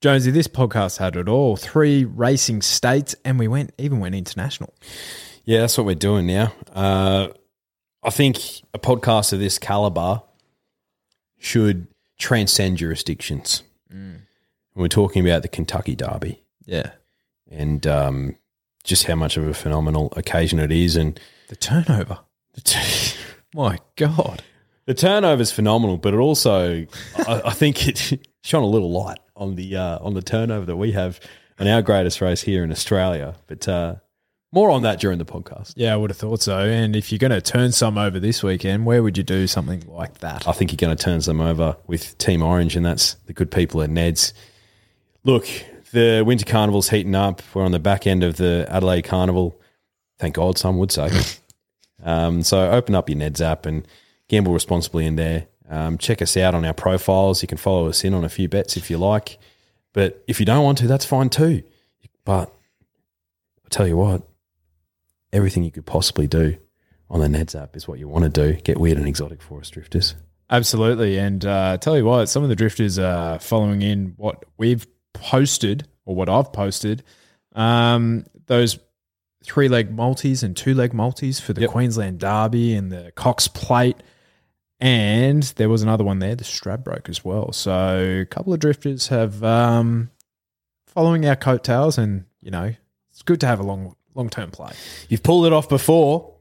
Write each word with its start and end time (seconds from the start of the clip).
Jonesy, 0.00 0.30
this 0.30 0.48
podcast 0.48 0.96
had 0.98 1.16
it 1.16 1.28
all. 1.28 1.56
Three 1.56 2.04
racing 2.04 2.62
states, 2.62 3.14
and 3.24 3.38
we 3.38 3.48
went 3.48 3.72
even 3.78 4.00
went 4.00 4.14
international. 4.14 4.72
Yeah, 5.44 5.60
that's 5.60 5.76
what 5.76 5.86
we're 5.86 5.94
doing 5.94 6.26
now. 6.26 6.52
Uh, 6.72 7.28
I 8.02 8.10
think 8.10 8.38
a 8.72 8.78
podcast 8.78 9.32
of 9.34 9.40
this 9.40 9.58
caliber 9.58 10.22
should 11.38 11.86
transcend 12.18 12.78
jurisdictions. 12.78 13.62
We're 14.74 14.88
talking 14.88 15.26
about 15.26 15.42
the 15.42 15.48
Kentucky 15.48 15.94
Derby 15.96 16.40
Yeah. 16.64 16.92
and 17.50 17.86
um, 17.86 18.36
just 18.84 19.04
how 19.04 19.16
much 19.16 19.36
of 19.36 19.46
a 19.46 19.52
phenomenal 19.52 20.10
occasion 20.16 20.58
it 20.60 20.72
is, 20.72 20.96
and 20.96 21.20
The 21.48 21.56
turnover. 21.56 22.20
My 23.54 23.78
God. 23.96 24.42
the 24.86 24.94
turnover 24.94 25.42
is 25.42 25.52
phenomenal. 25.52 25.98
But 25.98 26.14
it 26.14 26.18
also, 26.18 26.86
I, 27.16 27.42
I 27.46 27.52
think 27.52 27.86
it 27.88 28.26
shone 28.42 28.62
a 28.62 28.66
little 28.66 28.90
light 28.90 29.20
on 29.36 29.54
the 29.54 29.76
uh, 29.76 29.98
on 30.00 30.14
the 30.14 30.22
turnover 30.22 30.66
that 30.66 30.76
we 30.76 30.92
have 30.92 31.20
in 31.58 31.68
our 31.68 31.82
greatest 31.82 32.20
race 32.20 32.42
here 32.42 32.64
in 32.64 32.70
Australia. 32.70 33.34
But 33.46 33.68
uh, 33.68 33.96
more 34.52 34.70
on 34.70 34.82
that 34.82 34.98
during 34.98 35.18
the 35.18 35.24
podcast. 35.24 35.74
Yeah, 35.76 35.92
I 35.92 35.96
would 35.96 36.10
have 36.10 36.16
thought 36.16 36.42
so. 36.42 36.58
And 36.58 36.96
if 36.96 37.12
you're 37.12 37.18
going 37.18 37.30
to 37.30 37.40
turn 37.40 37.70
some 37.72 37.96
over 37.96 38.18
this 38.18 38.42
weekend, 38.42 38.84
where 38.84 39.02
would 39.02 39.16
you 39.16 39.22
do 39.22 39.46
something 39.46 39.84
like 39.86 40.18
that? 40.18 40.48
I 40.48 40.52
think 40.52 40.72
you're 40.72 40.88
going 40.88 40.96
to 40.96 41.02
turn 41.02 41.20
some 41.20 41.40
over 41.40 41.76
with 41.86 42.18
Team 42.18 42.42
Orange, 42.42 42.74
and 42.74 42.84
that's 42.84 43.14
the 43.26 43.32
good 43.32 43.50
people 43.50 43.82
at 43.82 43.90
Ned's. 43.90 44.34
Look, 45.22 45.46
the 45.92 46.24
Winter 46.26 46.46
Carnival's 46.46 46.88
heating 46.88 47.14
up. 47.14 47.42
We're 47.54 47.64
on 47.64 47.72
the 47.72 47.78
back 47.78 48.06
end 48.06 48.24
of 48.24 48.38
the 48.38 48.66
Adelaide 48.68 49.02
Carnival. 49.02 49.60
Thank 50.18 50.34
God, 50.34 50.58
some 50.58 50.78
would 50.78 50.90
say. 50.90 51.10
um, 52.02 52.42
so 52.42 52.70
open 52.70 52.94
up 52.94 53.08
your 53.08 53.18
Ned's 53.18 53.40
app 53.40 53.66
and 53.66 53.86
gamble 54.28 54.52
responsibly 54.52 55.06
in 55.06 55.16
there. 55.16 55.46
Um, 55.70 55.96
check 55.98 56.20
us 56.20 56.36
out 56.36 56.54
on 56.54 56.64
our 56.64 56.74
profiles. 56.74 57.40
You 57.42 57.48
can 57.48 57.56
follow 57.56 57.86
us 57.86 58.02
in 58.04 58.12
on 58.12 58.24
a 58.24 58.28
few 58.28 58.48
bets 58.48 58.76
if 58.76 58.90
you 58.90 58.98
like. 58.98 59.38
But 59.92 60.22
if 60.26 60.40
you 60.40 60.46
don't 60.46 60.64
want 60.64 60.78
to, 60.78 60.86
that's 60.86 61.04
fine 61.04 61.30
too. 61.30 61.62
But 62.24 62.52
I 63.64 63.68
tell 63.70 63.86
you 63.86 63.96
what, 63.96 64.22
everything 65.32 65.62
you 65.64 65.70
could 65.70 65.86
possibly 65.86 66.26
do 66.26 66.56
on 67.08 67.20
the 67.20 67.28
Ned's 67.28 67.54
app 67.54 67.76
is 67.76 67.88
what 67.88 67.98
you 67.98 68.08
want 68.08 68.24
to 68.24 68.28
do. 68.30 68.60
Get 68.60 68.78
weird 68.78 68.98
and 68.98 69.06
exotic 69.08 69.40
for 69.42 69.60
us, 69.60 69.70
drifters. 69.70 70.14
Absolutely. 70.50 71.16
And 71.18 71.44
uh, 71.44 71.78
tell 71.78 71.96
you 71.96 72.04
what, 72.04 72.28
some 72.28 72.42
of 72.42 72.48
the 72.48 72.56
drifters 72.56 72.98
are 72.98 73.38
following 73.38 73.82
in 73.82 74.14
what 74.16 74.44
we've 74.58 74.86
posted 75.12 75.86
or 76.04 76.14
what 76.16 76.28
I've 76.28 76.52
posted. 76.52 77.04
Um, 77.54 78.26
those 78.46 78.78
three 79.44 79.68
leg 79.68 79.90
multis 79.92 80.42
and 80.42 80.56
two 80.56 80.74
leg 80.74 80.92
multis 80.92 81.40
for 81.40 81.52
the 81.52 81.62
Yep. 81.62 81.70
Queensland 81.70 82.18
Derby 82.20 82.74
and 82.74 82.90
the 82.90 83.12
Cox 83.14 83.46
Plate. 83.48 83.96
And 84.80 85.42
there 85.42 85.68
was 85.68 85.82
another 85.82 86.04
one 86.04 86.20
there, 86.20 86.34
the 86.34 86.44
Stradbroke 86.44 87.10
as 87.10 87.22
well. 87.24 87.52
So 87.52 88.20
a 88.22 88.26
couple 88.26 88.52
of 88.54 88.60
drifters 88.60 89.08
have 89.08 89.44
um, 89.44 90.10
following 90.86 91.26
our 91.26 91.36
coattails, 91.36 91.98
and 91.98 92.24
you 92.40 92.50
know 92.50 92.72
it's 93.10 93.22
good 93.22 93.40
to 93.40 93.46
have 93.46 93.60
a 93.60 93.62
long 93.62 93.94
long 94.14 94.30
term 94.30 94.50
play. 94.50 94.72
You've 95.08 95.22
pulled 95.22 95.44
it 95.46 95.52
off 95.52 95.68
before. 95.68 96.34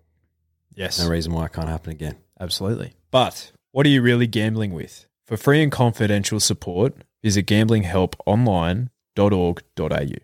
Yes, 0.74 0.98
No 1.00 1.10
reason 1.10 1.34
why 1.34 1.46
it 1.48 1.52
can't 1.54 1.68
happen 1.68 1.92
again. 1.92 2.16
Absolutely. 2.40 2.94
But 3.12 3.52
what 3.72 3.86
are 3.86 3.90
you 3.90 4.02
really 4.02 4.28
gambling 4.28 4.74
with? 4.74 5.06
For 5.26 5.36
free 5.36 5.62
and 5.62 5.70
confidential 5.72 6.40
support, 6.40 6.96
visit 7.22 7.46
gamblinghelponline.org.au. 7.48 10.16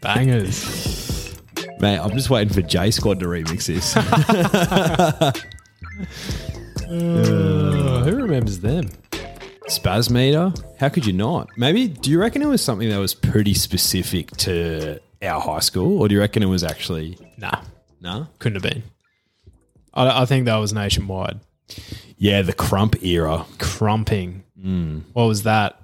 Bangers. 0.00 1.07
Mate, 1.80 1.98
I'm 1.98 2.10
just 2.10 2.28
waiting 2.30 2.52
for 2.52 2.62
J 2.62 2.90
Squad 2.90 3.20
to 3.20 3.26
remix 3.26 3.66
this. 3.66 3.94
Uh, 6.90 8.02
who 8.04 8.16
remembers 8.16 8.60
them? 8.60 8.88
Spasmeter? 9.68 10.58
How 10.80 10.88
could 10.88 11.04
you 11.04 11.12
not? 11.12 11.50
Maybe, 11.56 11.86
do 11.88 12.10
you 12.10 12.18
reckon 12.18 12.40
it 12.40 12.46
was 12.46 12.62
something 12.64 12.88
that 12.88 12.96
was 12.98 13.12
pretty 13.14 13.52
specific 13.52 14.30
to 14.38 14.98
our 15.22 15.40
high 15.40 15.58
school? 15.58 16.00
Or 16.00 16.08
do 16.08 16.14
you 16.14 16.20
reckon 16.20 16.42
it 16.42 16.46
was 16.46 16.64
actually. 16.64 17.18
Nah, 17.36 17.60
Nah? 18.00 18.26
couldn't 18.38 18.62
have 18.62 18.72
been. 18.72 18.82
I, 19.92 20.22
I 20.22 20.24
think 20.24 20.46
that 20.46 20.56
was 20.56 20.72
nationwide. 20.72 21.40
Yeah, 22.16 22.40
the 22.42 22.54
Krump 22.54 23.02
era. 23.04 23.44
Krumping. 23.58 24.42
What 25.12 25.24
was 25.24 25.42
that? 25.42 25.78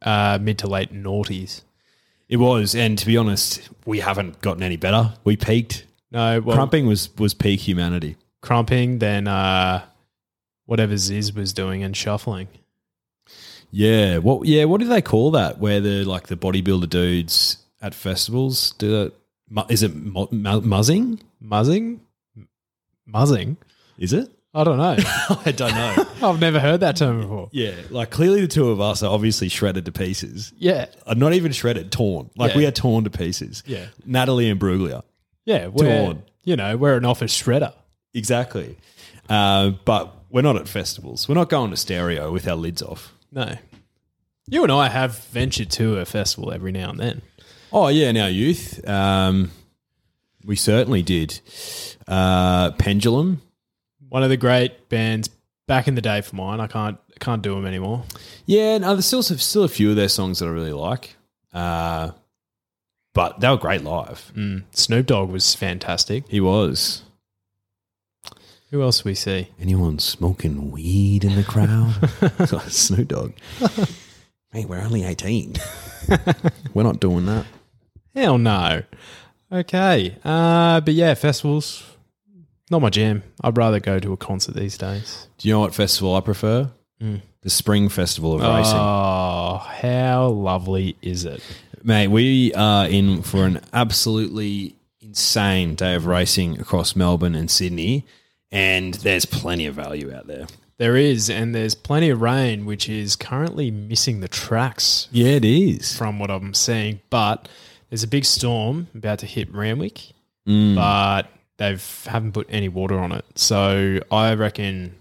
Uh, 0.00 0.38
mid 0.42 0.58
to 0.58 0.66
late 0.66 0.92
noughties. 0.92 1.62
It 2.32 2.38
was. 2.38 2.74
And 2.74 2.96
to 2.98 3.04
be 3.04 3.18
honest, 3.18 3.68
we 3.84 4.00
haven't 4.00 4.40
gotten 4.40 4.62
any 4.62 4.78
better. 4.78 5.12
We 5.22 5.36
peaked. 5.36 5.84
No, 6.10 6.40
well, 6.40 6.56
Krumping 6.56 6.86
was, 6.88 7.14
was 7.18 7.34
peak 7.34 7.60
humanity. 7.60 8.16
krumping, 8.42 9.00
then 9.00 9.28
uh, 9.28 9.84
whatever 10.64 10.96
Ziz 10.96 11.34
was 11.34 11.52
doing 11.52 11.82
and 11.82 11.94
shuffling. 11.94 12.48
Yeah. 13.70 14.16
What 14.16 14.46
yeah, 14.46 14.64
what 14.64 14.80
do 14.80 14.86
they 14.88 15.02
call 15.02 15.32
that? 15.32 15.58
Where 15.58 15.80
the 15.80 16.04
like 16.04 16.28
the 16.28 16.36
bodybuilder 16.36 16.88
dudes 16.88 17.58
at 17.82 17.94
festivals 17.94 18.72
do 18.78 18.88
that? 19.50 19.66
Is 19.70 19.82
it 19.82 19.94
mu- 19.94 20.28
mu- 20.30 20.62
muzzing? 20.62 21.20
Muzzing? 21.38 22.00
Muzzing? 23.06 23.58
Is 23.98 24.14
it? 24.14 24.30
I 24.54 24.64
don't 24.64 24.76
know. 24.78 24.96
I 25.46 25.52
don't 25.52 25.74
know. 25.74 26.06
I've 26.28 26.40
never 26.40 26.60
heard 26.60 26.80
that 26.80 26.96
term 26.96 27.20
before. 27.22 27.48
yeah, 27.52 27.72
like 27.90 28.10
clearly 28.10 28.42
the 28.42 28.48
two 28.48 28.68
of 28.70 28.80
us 28.80 29.02
are 29.02 29.10
obviously 29.10 29.48
shredded 29.48 29.86
to 29.86 29.92
pieces. 29.92 30.52
Yeah. 30.58 30.86
Uh, 31.06 31.14
not 31.14 31.32
even 31.32 31.52
shredded, 31.52 31.90
torn. 31.90 32.30
Like 32.36 32.52
Yeah. 32.52 32.58
we 32.58 32.66
are 32.66 32.70
torn 32.70 33.04
to 33.04 33.10
pieces. 33.10 33.62
Yeah. 33.66 33.86
Natalie 34.04 34.52
Imbruglia. 34.54 35.02
Yeah. 35.46 35.68
We're, 35.68 36.04
Torn. 36.04 36.22
you 36.44 36.56
know, 36.56 36.76
we're 36.76 36.96
an 36.96 37.04
office 37.06 37.36
shredder. 37.40 37.72
Exactly. 38.14 38.76
Uh, 39.28 39.70
but 39.86 40.14
we're 40.30 40.42
not 40.42 40.56
at 40.56 40.68
festivals. 40.68 41.28
We're 41.28 41.34
not 41.36 41.48
going 41.48 41.70
to 41.70 41.76
stereo 41.76 42.30
with 42.30 42.46
our 42.46 42.56
lids 42.56 42.82
off. 42.82 43.14
No. 43.32 43.56
You 44.48 44.62
and 44.64 44.72
I 44.72 44.88
have 44.88 45.16
ventured 45.28 45.70
to 45.72 45.98
a 45.98 46.04
festival 46.04 46.52
every 46.52 46.72
now 46.72 46.90
and 46.90 46.98
then. 47.00 47.22
Oh 47.72 47.88
yeah, 47.88 48.10
in 48.10 48.18
our 48.18 48.28
youth, 48.28 48.86
um, 48.86 49.50
we 50.44 50.56
certainly 50.56 51.02
did. 51.02 51.40
Uh, 52.06 52.72
Pendulum. 52.72 53.40
One 54.12 54.22
of 54.22 54.28
the 54.28 54.36
great 54.36 54.90
bands 54.90 55.30
back 55.66 55.88
in 55.88 55.94
the 55.94 56.02
day 56.02 56.20
for 56.20 56.36
mine. 56.36 56.60
I 56.60 56.66
can't 56.66 56.98
can't 57.18 57.40
do 57.40 57.54
them 57.54 57.64
anymore. 57.64 58.04
Yeah, 58.44 58.76
no, 58.76 58.92
there's 58.92 59.06
still 59.06 59.22
still 59.22 59.64
a 59.64 59.68
few 59.68 59.88
of 59.88 59.96
their 59.96 60.10
songs 60.10 60.40
that 60.40 60.48
I 60.48 60.50
really 60.50 60.74
like. 60.74 61.16
Uh, 61.50 62.10
but 63.14 63.40
they 63.40 63.48
were 63.48 63.56
great 63.56 63.82
live. 63.82 64.30
Mm. 64.36 64.64
Snoop 64.72 65.06
Dogg 65.06 65.30
was 65.30 65.54
fantastic. 65.54 66.28
He 66.28 66.42
was. 66.42 67.04
Who 68.70 68.82
else 68.82 69.02
we 69.02 69.14
see? 69.14 69.48
Anyone 69.58 69.98
smoking 69.98 70.70
weed 70.70 71.24
in 71.24 71.34
the 71.34 71.42
crowd? 71.42 71.94
Snoop 72.70 73.08
Dogg. 73.08 73.32
Hey, 74.54 74.66
we're 74.66 74.82
only 74.82 75.02
18. 75.04 75.54
we're 76.74 76.82
not 76.82 77.00
doing 77.00 77.24
that. 77.24 77.46
Hell 78.14 78.36
no. 78.36 78.82
Okay. 79.50 80.14
Uh, 80.22 80.82
but 80.82 80.92
yeah, 80.92 81.14
festivals, 81.14 81.82
not 82.72 82.82
my 82.82 82.90
jam. 82.90 83.22
I'd 83.42 83.56
rather 83.56 83.78
go 83.78 84.00
to 84.00 84.12
a 84.12 84.16
concert 84.16 84.56
these 84.56 84.76
days. 84.76 85.28
Do 85.38 85.46
you 85.46 85.54
know 85.54 85.60
what 85.60 85.74
festival 85.74 86.16
I 86.16 86.20
prefer? 86.20 86.70
Mm. 87.00 87.20
The 87.42 87.50
Spring 87.50 87.88
Festival 87.88 88.34
of 88.34 88.40
Racing. 88.40 88.78
Oh, 88.78 89.58
how 89.58 90.28
lovely 90.28 90.96
is 91.02 91.24
it? 91.24 91.42
Mate, 91.84 92.08
we 92.08 92.54
are 92.54 92.88
in 92.88 93.22
for 93.22 93.44
an 93.44 93.60
absolutely 93.72 94.76
insane 95.00 95.74
day 95.74 95.94
of 95.94 96.06
racing 96.06 96.60
across 96.60 96.96
Melbourne 96.96 97.34
and 97.34 97.50
Sydney, 97.50 98.06
and 98.50 98.94
there's 98.94 99.26
plenty 99.26 99.66
of 99.66 99.74
value 99.74 100.12
out 100.14 100.26
there. 100.26 100.46
There 100.78 100.96
is, 100.96 101.28
and 101.28 101.54
there's 101.54 101.74
plenty 101.74 102.08
of 102.08 102.22
rain, 102.22 102.64
which 102.64 102.88
is 102.88 103.16
currently 103.16 103.70
missing 103.70 104.20
the 104.20 104.28
tracks 104.28 105.08
Yeah, 105.12 105.32
it 105.32 105.44
is. 105.44 105.96
from 105.96 106.18
what 106.18 106.30
I'm 106.30 106.54
seeing. 106.54 107.00
But 107.10 107.48
there's 107.90 108.02
a 108.02 108.08
big 108.08 108.24
storm 108.24 108.88
about 108.94 109.18
to 109.18 109.26
hit 109.26 109.52
Randwick, 109.52 110.12
mm. 110.48 110.74
but 110.74 111.28
they 111.62 111.78
haven't 112.10 112.32
put 112.32 112.46
any 112.50 112.68
water 112.68 112.98
on 112.98 113.12
it. 113.12 113.24
So 113.36 114.00
I 114.10 114.34
reckon 114.34 114.96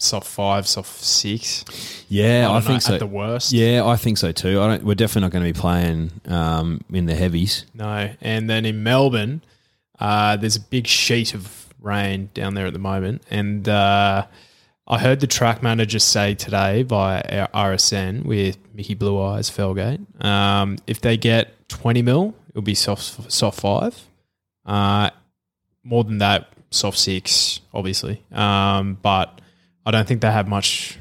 soft 0.00 0.26
five, 0.26 0.66
soft 0.66 1.02
six. 1.02 2.04
Yeah, 2.08 2.48
I, 2.50 2.54
know, 2.54 2.60
think 2.60 2.82
so. 2.82 2.94
At 2.94 2.98
the 2.98 3.06
worst. 3.06 3.52
Yeah, 3.52 3.84
I 3.84 3.96
think 3.96 4.18
so 4.18 4.32
too. 4.32 4.60
I 4.60 4.66
don't, 4.66 4.84
we're 4.84 4.96
definitely 4.96 5.22
not 5.22 5.30
going 5.30 5.44
to 5.44 5.52
be 5.52 5.58
playing 5.58 6.10
um, 6.26 6.80
in 6.92 7.06
the 7.06 7.14
heavies. 7.14 7.66
No. 7.72 8.10
And 8.20 8.50
then 8.50 8.64
in 8.64 8.82
Melbourne, 8.82 9.42
uh, 10.00 10.36
there's 10.36 10.56
a 10.56 10.60
big 10.60 10.88
sheet 10.88 11.34
of 11.34 11.72
rain 11.80 12.30
down 12.34 12.54
there 12.54 12.66
at 12.66 12.72
the 12.72 12.80
moment. 12.80 13.22
And 13.30 13.68
uh, 13.68 14.26
I 14.88 14.98
heard 14.98 15.20
the 15.20 15.28
track 15.28 15.62
manager 15.62 16.00
say 16.00 16.34
today 16.34 16.82
via 16.82 17.48
our 17.54 17.72
RSN 17.72 18.24
with 18.24 18.58
Mickey 18.74 18.94
Blue 18.94 19.22
Eyes 19.22 19.48
Felgate, 19.50 20.24
um, 20.24 20.78
if 20.88 21.00
they 21.00 21.16
get 21.16 21.68
20 21.68 22.02
mil, 22.02 22.34
it'll 22.50 22.62
be 22.62 22.74
soft, 22.74 23.30
soft 23.30 23.60
five. 23.60 24.02
Uh, 24.64 25.10
more 25.86 26.04
than 26.04 26.18
that, 26.18 26.52
soft 26.70 26.98
six, 26.98 27.60
obviously. 27.72 28.22
Um, 28.32 28.98
but 29.00 29.40
I 29.84 29.90
don't 29.90 30.06
think 30.06 30.20
they 30.20 30.30
have 30.30 30.48
much 30.48 30.98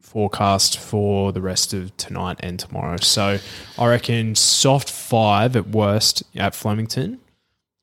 forecast 0.00 0.78
for 0.78 1.32
the 1.32 1.40
rest 1.40 1.72
of 1.72 1.96
tonight 1.96 2.36
and 2.40 2.58
tomorrow. 2.58 2.98
So 2.98 3.38
I 3.78 3.86
reckon 3.86 4.34
soft 4.34 4.90
five 4.90 5.56
at 5.56 5.68
worst 5.68 6.22
at 6.36 6.54
Flemington, 6.54 7.20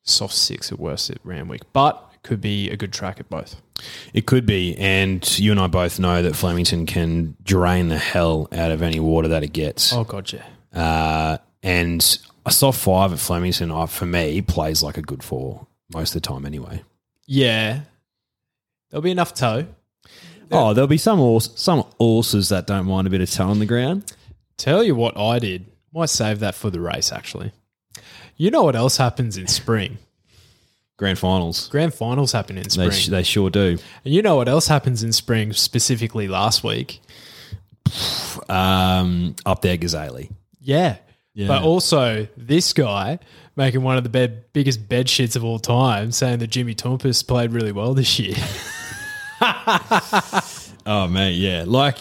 soft 0.04 0.36
six 0.36 0.72
at 0.72 0.80
worst 0.80 1.10
at 1.10 1.18
Randwick. 1.24 1.62
But 1.74 2.06
could 2.22 2.42
be 2.42 2.70
a 2.70 2.78
good 2.78 2.94
track 2.94 3.20
at 3.20 3.30
both. 3.30 3.56
It 4.14 4.26
could 4.26 4.46
be, 4.46 4.76
and 4.78 5.40
you 5.40 5.52
and 5.52 5.60
I 5.60 5.68
both 5.68 6.00
know 6.00 6.22
that 6.22 6.36
Flemington 6.36 6.86
can 6.86 7.36
drain 7.44 7.88
the 7.88 7.98
hell 7.98 8.48
out 8.52 8.72
of 8.72 8.82
any 8.82 9.00
water 9.00 9.30
that 9.30 9.44
it 9.44 9.54
gets. 9.54 9.94
Oh 9.94 10.04
god, 10.04 10.32
yeah. 10.34 10.46
Uh, 10.74 11.38
and 11.64 12.20
a 12.46 12.52
soft 12.52 12.80
five 12.80 13.14
at 13.14 13.20
Flemington, 13.20 13.72
uh, 13.72 13.86
for 13.86 14.06
me, 14.06 14.42
plays 14.42 14.84
like 14.84 14.98
a 14.98 15.02
good 15.02 15.24
four 15.24 15.66
most 15.92 16.16
of 16.16 16.22
the 16.22 16.28
time 16.28 16.46
anyway. 16.46 16.84
Yeah. 17.26 17.82
There'll 18.90 19.02
be 19.02 19.12
enough 19.12 19.34
toe. 19.34 19.68
Oh, 20.52 20.74
there'll 20.74 20.88
be 20.88 20.98
some 20.98 21.20
horse, 21.20 21.52
some 21.56 21.86
horses 22.00 22.50
that 22.50 22.66
don't 22.66 22.88
mind 22.88 23.06
a 23.06 23.10
bit 23.10 23.22
of 23.22 23.30
toe 23.30 23.48
on 23.48 23.60
the 23.60 23.66
ground. 23.68 24.12
Tell 24.58 24.84
you 24.84 24.96
what 24.96 25.16
I 25.18 25.38
did. 25.40 25.66
Might 25.94 26.10
save 26.10 26.40
that 26.40 26.56
for 26.56 26.70
the 26.70 26.80
race 26.80 27.12
actually. 27.12 27.52
You 28.36 28.50
know 28.52 28.64
what 28.64 28.76
else 28.76 28.98
happens 28.98 29.38
in 29.38 29.48
spring? 29.48 29.98
Grand 30.98 31.18
finals, 31.20 31.68
Grand 31.70 31.94
finals 31.94 32.32
happen 32.34 32.58
in 32.58 32.64
they, 32.64 32.70
spring. 32.70 32.92
sh- 32.92 33.08
they 33.08 33.24
sure 33.24 33.50
do. 33.50 33.78
and 34.04 34.14
you 34.14 34.22
know 34.22 34.36
what 34.36 34.50
else 34.50 34.68
happens 34.68 35.02
in 35.02 35.14
spring, 35.14 35.54
specifically 35.54 36.28
last 36.28 36.62
week? 36.64 37.00
Um, 38.50 39.36
up 39.46 39.62
there, 39.62 39.78
Cazaly. 39.78 40.30
Yeah. 40.60 40.98
Yeah. 41.34 41.48
But 41.48 41.64
also, 41.64 42.28
this 42.36 42.74
guy 42.74 43.20
making 43.60 43.84
one 43.84 43.98
of 43.98 44.04
the 44.04 44.10
bed, 44.10 44.46
biggest 44.54 44.90
bed 44.90 45.06
shits 45.06 45.36
of 45.36 45.44
all 45.44 45.60
time, 45.60 46.12
saying 46.12 46.40
that 46.40 46.48
Jimmy 46.48 46.74
Toumpas 46.74 47.28
played 47.28 47.52
really 47.52 47.72
well 47.72 47.94
this 47.94 48.18
year. 48.18 48.36
Oh 50.86 51.08
man, 51.08 51.34
yeah. 51.36 51.66
Like, 51.68 51.98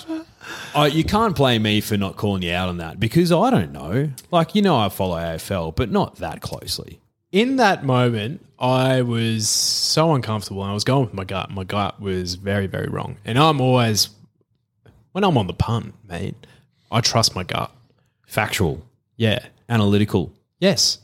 I, 0.74 0.86
you 0.86 1.04
can't 1.04 1.36
blame 1.36 1.62
me 1.62 1.82
for 1.82 1.98
not 1.98 2.16
calling 2.16 2.40
you 2.42 2.52
out 2.54 2.70
on 2.70 2.78
that 2.78 2.98
because 2.98 3.30
I 3.30 3.50
don't 3.50 3.70
know. 3.72 4.10
Like, 4.30 4.54
you 4.54 4.62
know, 4.62 4.78
I 4.78 4.88
follow 4.88 5.16
AFL, 5.18 5.76
but 5.76 5.90
not 5.90 6.16
that 6.16 6.40
closely. 6.40 7.00
in 7.32 7.56
that 7.56 7.84
moment, 7.84 8.46
I 8.58 9.02
was 9.02 9.46
so 9.48 10.14
uncomfortable 10.14 10.62
and 10.62 10.70
I 10.70 10.74
was 10.74 10.84
going 10.84 11.04
with 11.04 11.12
my 11.12 11.24
gut. 11.24 11.50
My 11.50 11.64
gut 11.64 12.00
was 12.00 12.36
very, 12.36 12.66
very 12.66 12.88
wrong. 12.88 13.18
And 13.26 13.38
I'm 13.38 13.60
always, 13.60 14.08
when 15.12 15.22
I'm 15.22 15.36
on 15.36 15.48
the 15.48 15.52
punt, 15.52 15.94
mate, 16.08 16.34
I 16.90 17.02
trust 17.02 17.34
my 17.34 17.42
gut. 17.44 17.70
Factual, 18.26 18.86
Yeah. 19.16 19.40
analytical. 19.68 20.32
Yes. 20.60 20.98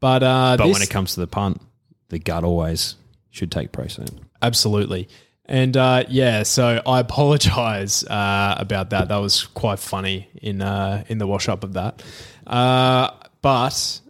But, 0.00 0.22
uh, 0.22 0.56
But 0.56 0.66
this, 0.66 0.72
when 0.74 0.82
it 0.82 0.90
comes 0.90 1.14
to 1.14 1.20
the 1.20 1.26
punt, 1.26 1.60
the 2.08 2.18
gut 2.18 2.44
always 2.44 2.94
should 3.30 3.50
take 3.50 3.72
precedent. 3.72 4.20
absolutely. 4.42 5.08
And 5.50 5.76
uh, 5.78 6.04
yeah, 6.10 6.42
so 6.42 6.82
I 6.86 7.00
apologize 7.00 8.04
uh, 8.04 8.54
about 8.58 8.90
that. 8.90 9.08
That 9.08 9.16
was 9.16 9.46
quite 9.46 9.78
funny 9.78 10.28
in 10.42 10.60
uh, 10.60 11.04
in 11.08 11.16
the 11.16 11.26
wash 11.26 11.48
up 11.48 11.64
of 11.64 11.72
that. 11.72 12.02
Uh, 12.46 13.10
but 13.40 14.00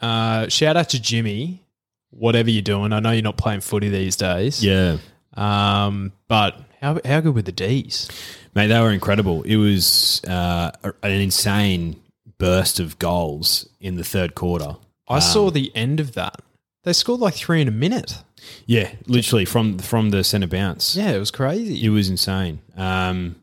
uh, 0.00 0.48
shout 0.48 0.76
out 0.76 0.88
to 0.88 1.00
Jimmy, 1.00 1.62
whatever 2.10 2.50
you're 2.50 2.62
doing. 2.62 2.92
I 2.92 2.98
know 2.98 3.12
you're 3.12 3.22
not 3.22 3.36
playing 3.36 3.60
footy 3.60 3.88
these 3.88 4.16
days. 4.16 4.64
Yeah. 4.64 4.98
Um, 5.34 6.10
but 6.26 6.56
how 6.80 6.98
how 7.04 7.20
good 7.20 7.36
were 7.36 7.42
the 7.42 7.52
D's? 7.52 8.08
Mate, 8.56 8.66
they 8.66 8.80
were 8.80 8.90
incredible. 8.90 9.42
It 9.42 9.56
was 9.58 10.22
uh, 10.24 10.72
an 11.04 11.12
insane 11.12 12.00
burst 12.38 12.80
of 12.80 12.98
goals 12.98 13.68
in 13.78 13.94
the 13.94 14.02
third 14.02 14.34
quarter. 14.34 14.74
I 15.10 15.18
saw 15.18 15.50
the 15.50 15.72
end 15.74 16.00
of 16.00 16.14
that. 16.14 16.40
They 16.84 16.92
scored 16.92 17.20
like 17.20 17.34
three 17.34 17.60
in 17.60 17.68
a 17.68 17.72
minute. 17.72 18.22
Yeah, 18.66 18.90
literally 19.06 19.44
from 19.44 19.78
from 19.78 20.10
the 20.10 20.24
centre 20.24 20.46
bounce. 20.46 20.96
Yeah, 20.96 21.10
it 21.10 21.18
was 21.18 21.30
crazy. 21.30 21.84
It 21.84 21.90
was 21.90 22.08
insane. 22.08 22.60
Um, 22.76 23.36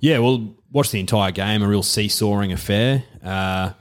yeah, 0.00 0.18
well, 0.18 0.54
watch 0.70 0.90
the 0.90 1.00
entire 1.00 1.30
game, 1.30 1.62
a 1.62 1.68
real 1.68 1.82
seesawing 1.82 2.52
affair. 2.52 3.04
Uh, 3.24 3.72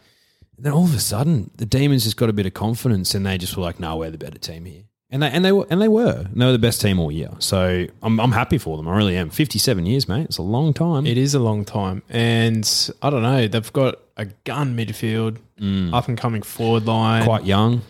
then 0.58 0.72
all 0.72 0.86
of 0.86 0.96
a 0.96 1.00
sudden, 1.00 1.52
the 1.58 1.66
Demons 1.66 2.06
just 2.06 2.16
got 2.16 2.30
a 2.30 2.34
bit 2.34 2.46
of 2.46 2.54
confidence, 2.54 3.14
and 3.14 3.26
they 3.26 3.38
just 3.38 3.58
were 3.58 3.64
like, 3.64 3.80
"No, 3.80 3.98
we're 3.98 4.12
the 4.12 4.18
better 4.18 4.40
team 4.40 4.66
here." 4.66 4.84
And 5.10 5.22
they 5.22 5.30
and 5.30 5.46
they 5.46 5.52
were 5.52 5.68
and 5.70 5.82
they 5.82 5.88
were 5.88 6.26
and 6.32 6.42
they 6.42 6.46
were 6.46 6.52
the 6.52 6.60
best 6.60 6.82
team 6.82 7.00
all 7.00 7.12
year. 7.12 7.32
So 7.40 7.88
I'm 8.02 8.20
I'm 8.20 8.32
happy 8.32 8.58
for 8.58 8.78
them. 8.78 8.88
I 8.88 8.96
really 8.96 9.18
am. 9.18 9.30
Fifty 9.30 9.60
seven 9.60 9.86
years, 9.86 10.08
mate. 10.08 10.26
It's 10.26 10.38
a 10.38 10.42
long 10.44 10.74
time. 10.74 11.06
It 11.06 11.18
is 11.18 11.36
a 11.36 11.40
long 11.40 11.66
time, 11.66 12.04
and 12.10 12.92
I 13.02 13.10
don't 13.10 13.22
know. 13.22 13.48
They've 13.48 13.74
got 13.74 14.00
a 14.18 14.26
gun 14.26 14.76
midfield, 14.76 15.38
up 15.60 16.08
and 16.08 16.18
coming 16.18 16.42
forward 16.42 16.86
line. 16.86 17.24
Quite 17.24 17.46
young. 17.46 17.82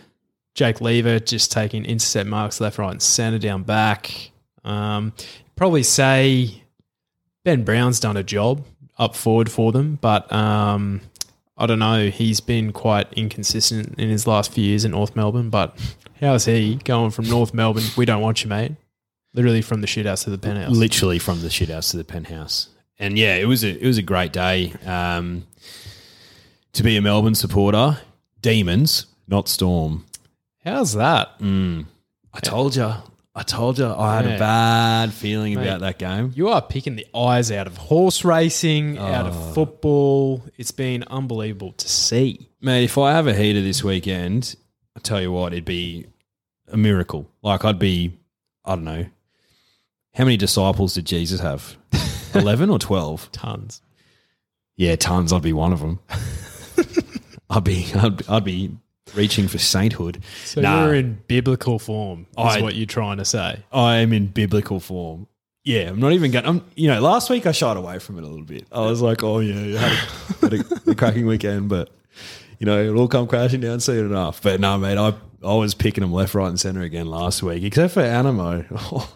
Jake 0.54 0.80
Lever 0.80 1.18
just 1.20 1.52
taking 1.52 1.84
intercept 1.84 2.28
marks 2.28 2.60
left, 2.60 2.78
right, 2.78 2.90
and 2.92 3.02
centre 3.02 3.38
down 3.38 3.62
back. 3.62 4.30
Um, 4.64 5.12
probably 5.54 5.82
say 5.82 6.62
Ben 7.44 7.62
Brown's 7.64 8.00
done 8.00 8.16
a 8.16 8.22
job 8.22 8.64
up 8.98 9.14
forward 9.14 9.50
for 9.50 9.70
them, 9.72 9.98
but 10.00 10.30
um, 10.32 11.02
I 11.58 11.66
don't 11.66 11.78
know. 11.78 12.08
He's 12.08 12.40
been 12.40 12.72
quite 12.72 13.12
inconsistent 13.12 13.98
in 13.98 14.08
his 14.08 14.26
last 14.26 14.52
few 14.52 14.64
years 14.64 14.84
in 14.84 14.92
North 14.92 15.14
Melbourne. 15.14 15.50
But 15.50 15.78
how's 16.20 16.46
he 16.46 16.76
going 16.84 17.10
from 17.10 17.28
North 17.28 17.52
Melbourne? 17.54 17.84
We 17.96 18.06
don't 18.06 18.22
want 18.22 18.42
you, 18.42 18.48
mate. 18.48 18.72
Literally 19.34 19.60
from 19.60 19.82
the 19.82 19.86
shithouse 19.86 20.24
to 20.24 20.30
the 20.30 20.38
penthouse. 20.38 20.74
literally 20.74 21.18
from 21.18 21.42
the 21.42 21.48
shithouse 21.48 21.90
to 21.90 21.98
the 21.98 22.04
penthouse. 22.04 22.68
And 22.98 23.18
yeah, 23.18 23.34
it 23.34 23.44
was 23.44 23.62
a 23.62 23.68
it 23.68 23.86
was 23.86 23.98
a 23.98 24.02
great 24.02 24.32
day 24.32 24.72
um, 24.86 25.46
to 26.76 26.82
be 26.82 26.98
a 26.98 27.00
Melbourne 27.00 27.34
supporter. 27.34 27.98
Demons, 28.42 29.06
not 29.26 29.48
Storm. 29.48 30.04
How's 30.62 30.92
that? 30.92 31.38
Mm. 31.38 31.86
I 32.34 32.40
told 32.40 32.76
you. 32.76 32.92
I 33.34 33.42
told 33.42 33.78
you. 33.78 33.86
I 33.86 34.16
had 34.16 34.26
a 34.26 34.38
bad 34.38 35.12
feeling 35.14 35.54
Mate. 35.54 35.62
about 35.62 35.80
that 35.80 35.98
game. 35.98 36.32
You 36.34 36.48
are 36.48 36.60
picking 36.60 36.96
the 36.96 37.06
eyes 37.14 37.50
out 37.50 37.66
of 37.66 37.78
horse 37.78 38.26
racing, 38.26 38.98
out 38.98 39.24
of 39.26 39.34
ah. 39.34 39.52
football. 39.52 40.44
It's 40.58 40.70
been 40.70 41.02
unbelievable 41.04 41.72
to 41.72 41.88
see. 41.88 42.50
Mate, 42.60 42.84
if 42.84 42.98
I 42.98 43.12
have 43.12 43.26
a 43.26 43.32
heater 43.32 43.62
this 43.62 43.82
weekend, 43.82 44.54
I 44.94 45.00
tell 45.00 45.22
you 45.22 45.32
what, 45.32 45.54
it'd 45.54 45.64
be 45.64 46.06
a 46.68 46.76
miracle. 46.76 47.26
Like 47.40 47.64
I'd 47.64 47.78
be, 47.78 48.18
I 48.66 48.74
don't 48.74 48.84
know, 48.84 49.06
how 50.12 50.24
many 50.24 50.36
disciples 50.36 50.92
did 50.92 51.06
Jesus 51.06 51.40
have? 51.40 51.78
Eleven 52.34 52.68
or 52.68 52.78
twelve? 52.78 53.32
Tons. 53.32 53.80
Yeah, 54.76 54.96
tons. 54.96 55.32
I'd 55.32 55.40
be 55.40 55.54
one 55.54 55.72
of 55.72 55.80
them. 55.80 56.00
I'd 57.50 57.64
be, 57.64 57.86
I'd, 57.94 58.28
I'd 58.28 58.44
be 58.44 58.76
reaching 59.14 59.46
for 59.48 59.58
sainthood. 59.58 60.22
So 60.44 60.60
Nah. 60.60 60.84
you're 60.86 60.94
in 60.94 61.22
biblical 61.28 61.78
form, 61.78 62.26
is 62.30 62.36
I- 62.56 62.60
what 62.60 62.74
you're 62.74 62.86
trying 62.86 63.18
to 63.18 63.24
say. 63.24 63.62
I 63.72 63.96
am 63.98 64.12
in 64.12 64.26
biblical 64.26 64.80
form. 64.80 65.26
Yeah, 65.64 65.88
I'm 65.88 65.98
not 65.98 66.12
even 66.12 66.30
going. 66.30 66.46
I'm, 66.46 66.64
you 66.76 66.86
know, 66.86 67.00
last 67.00 67.28
week 67.28 67.44
I 67.44 67.50
shied 67.50 67.76
away 67.76 67.98
from 67.98 68.18
it 68.18 68.22
a 68.24 68.26
little 68.28 68.44
bit. 68.44 68.66
I 68.70 68.80
was 68.82 69.02
like, 69.02 69.24
oh 69.24 69.40
yeah, 69.40 69.80
I 69.80 69.82
had 69.82 69.92
a, 70.52 70.56
had 70.58 70.86
a, 70.86 70.90
a 70.92 70.94
cracking 70.94 71.26
weekend, 71.26 71.68
but 71.68 71.90
you 72.60 72.66
know, 72.66 72.80
it'll 72.80 73.00
all 73.00 73.08
come 73.08 73.26
crashing 73.26 73.62
down 73.62 73.80
soon 73.80 74.06
enough. 74.06 74.40
But 74.40 74.60
no, 74.60 74.78
mate, 74.78 74.96
I 74.96 75.12
I 75.44 75.54
was 75.54 75.74
picking 75.74 76.02
them 76.02 76.12
left, 76.12 76.34
right, 76.36 76.46
and 76.46 76.58
center 76.60 76.82
again 76.82 77.06
last 77.06 77.42
week, 77.42 77.64
except 77.64 77.94
for 77.94 78.00
Anamoe. 78.02 78.64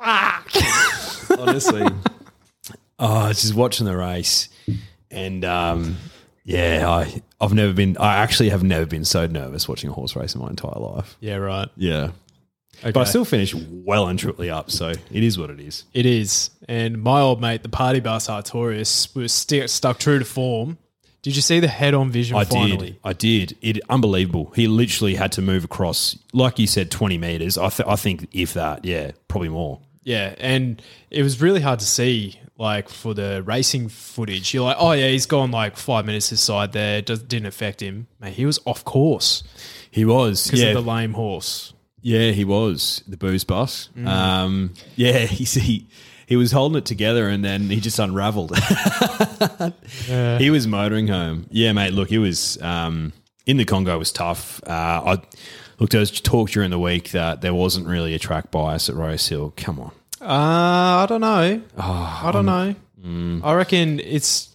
Fuck. 0.00 0.50
Honestly, 1.38 1.82
oh, 3.00 3.14
I 3.24 3.28
was 3.28 3.42
just 3.42 3.54
watching 3.54 3.86
the 3.86 3.96
race, 3.96 4.48
and 5.10 5.44
um, 5.44 5.96
yeah, 6.48 6.88
I 6.88 7.22
I've 7.40 7.52
never 7.52 7.72
been. 7.72 7.96
I 7.98 8.16
actually 8.16 8.48
have 8.48 8.62
never 8.62 8.86
been 8.86 9.04
so 9.04 9.26
nervous 9.26 9.68
watching 9.68 9.90
a 9.90 9.92
horse 9.92 10.16
race 10.16 10.34
in 10.34 10.40
my 10.40 10.48
entire 10.48 10.78
life. 10.80 11.16
Yeah, 11.20 11.36
right. 11.36 11.68
Yeah. 11.76 12.10
Okay. 12.80 12.92
But 12.92 13.00
I 13.00 13.04
still 13.04 13.24
finished 13.24 13.54
well 13.54 14.06
and 14.06 14.18
truly 14.18 14.50
up, 14.50 14.70
so 14.70 14.88
it 14.88 15.22
is 15.22 15.36
what 15.36 15.50
it 15.50 15.60
is. 15.60 15.84
it 15.92 16.06
is. 16.06 16.50
And 16.68 17.02
my 17.02 17.20
old 17.20 17.40
mate, 17.40 17.62
the 17.64 17.68
party 17.68 18.00
bus 18.00 18.28
Artorius, 18.28 19.14
was 19.16 19.32
sti- 19.32 19.66
stuck 19.66 19.98
true 19.98 20.18
to 20.20 20.24
form. 20.24 20.78
Did 21.22 21.34
you 21.34 21.42
see 21.42 21.58
the 21.58 21.66
head 21.68 21.94
on 21.94 22.10
vision 22.12 22.36
I 22.36 22.44
finally? 22.44 22.90
did. 22.90 23.00
I 23.02 23.12
did. 23.12 23.56
It 23.60 23.80
unbelievable. 23.90 24.52
He 24.54 24.68
literally 24.68 25.16
had 25.16 25.32
to 25.32 25.42
move 25.42 25.64
across, 25.64 26.16
like 26.32 26.58
you 26.60 26.66
said, 26.68 26.90
twenty 26.90 27.18
meters. 27.18 27.58
I, 27.58 27.68
th- 27.68 27.86
I 27.88 27.96
think 27.96 28.28
if 28.32 28.54
that, 28.54 28.84
yeah, 28.84 29.10
probably 29.26 29.48
more. 29.50 29.80
Yeah, 30.04 30.34
and 30.38 30.80
it 31.10 31.22
was 31.22 31.42
really 31.42 31.60
hard 31.60 31.80
to 31.80 31.84
see, 31.86 32.38
like 32.58 32.88
for 32.88 33.14
the 33.14 33.42
racing 33.44 33.88
footage. 33.88 34.52
You're 34.52 34.64
like, 34.64 34.76
oh 34.78 34.92
yeah, 34.92 35.08
he's 35.08 35.26
gone 35.26 35.50
like 35.50 35.76
five 35.76 36.04
minutes 36.04 36.30
this 36.30 36.40
side 36.40 36.72
there. 36.72 37.00
Does, 37.00 37.22
didn't 37.22 37.46
affect 37.46 37.80
him. 37.80 38.08
Mate, 38.20 38.34
he 38.34 38.44
was 38.44 38.58
off 38.66 38.84
course 38.84 39.44
He 39.90 40.04
was, 40.04 40.44
because 40.44 40.60
yeah, 40.60 40.68
of 40.68 40.84
the 40.84 40.90
lame 40.90 41.14
horse. 41.14 41.72
yeah, 42.02 42.32
he 42.32 42.44
was 42.44 43.02
the 43.06 43.16
booze 43.16 43.44
bus. 43.44 43.88
Mm. 43.96 44.06
Um, 44.06 44.74
yeah, 44.96 45.18
he, 45.26 45.44
he 45.44 45.86
he 46.26 46.36
was 46.36 46.52
holding 46.52 46.76
it 46.76 46.84
together, 46.84 47.28
and 47.28 47.42
then 47.44 47.70
he 47.70 47.80
just 47.80 47.98
unravelled. 47.98 48.52
He 50.38 50.50
was 50.50 50.66
motoring 50.66 51.08
home. 51.08 51.46
Yeah, 51.50 51.72
mate. 51.72 51.92
Look, 51.92 52.12
it 52.12 52.18
was 52.18 52.60
um, 52.62 53.12
in 53.46 53.56
the 53.56 53.64
Congo 53.64 53.98
was 53.98 54.12
tough. 54.12 54.60
Uh, 54.66 54.70
I 54.70 55.22
looked. 55.78 55.94
I 55.94 55.98
was 55.98 56.20
talked 56.20 56.52
during 56.52 56.70
the 56.70 56.78
week 56.78 57.12
that 57.12 57.40
there 57.40 57.54
wasn't 57.54 57.86
really 57.86 58.14
a 58.14 58.18
track 58.18 58.50
bias 58.50 58.88
at 58.88 58.94
Rose 58.94 59.26
Hill. 59.28 59.52
Come 59.56 59.80
on. 59.80 59.92
Uh, 60.20 60.24
I 61.02 61.06
don't 61.08 61.20
know. 61.20 61.62
Oh, 61.76 62.20
I 62.24 62.30
don't 62.32 62.46
know. 62.46 62.74
mm. 63.02 63.40
I 63.44 63.54
reckon 63.54 64.00
it's 64.00 64.54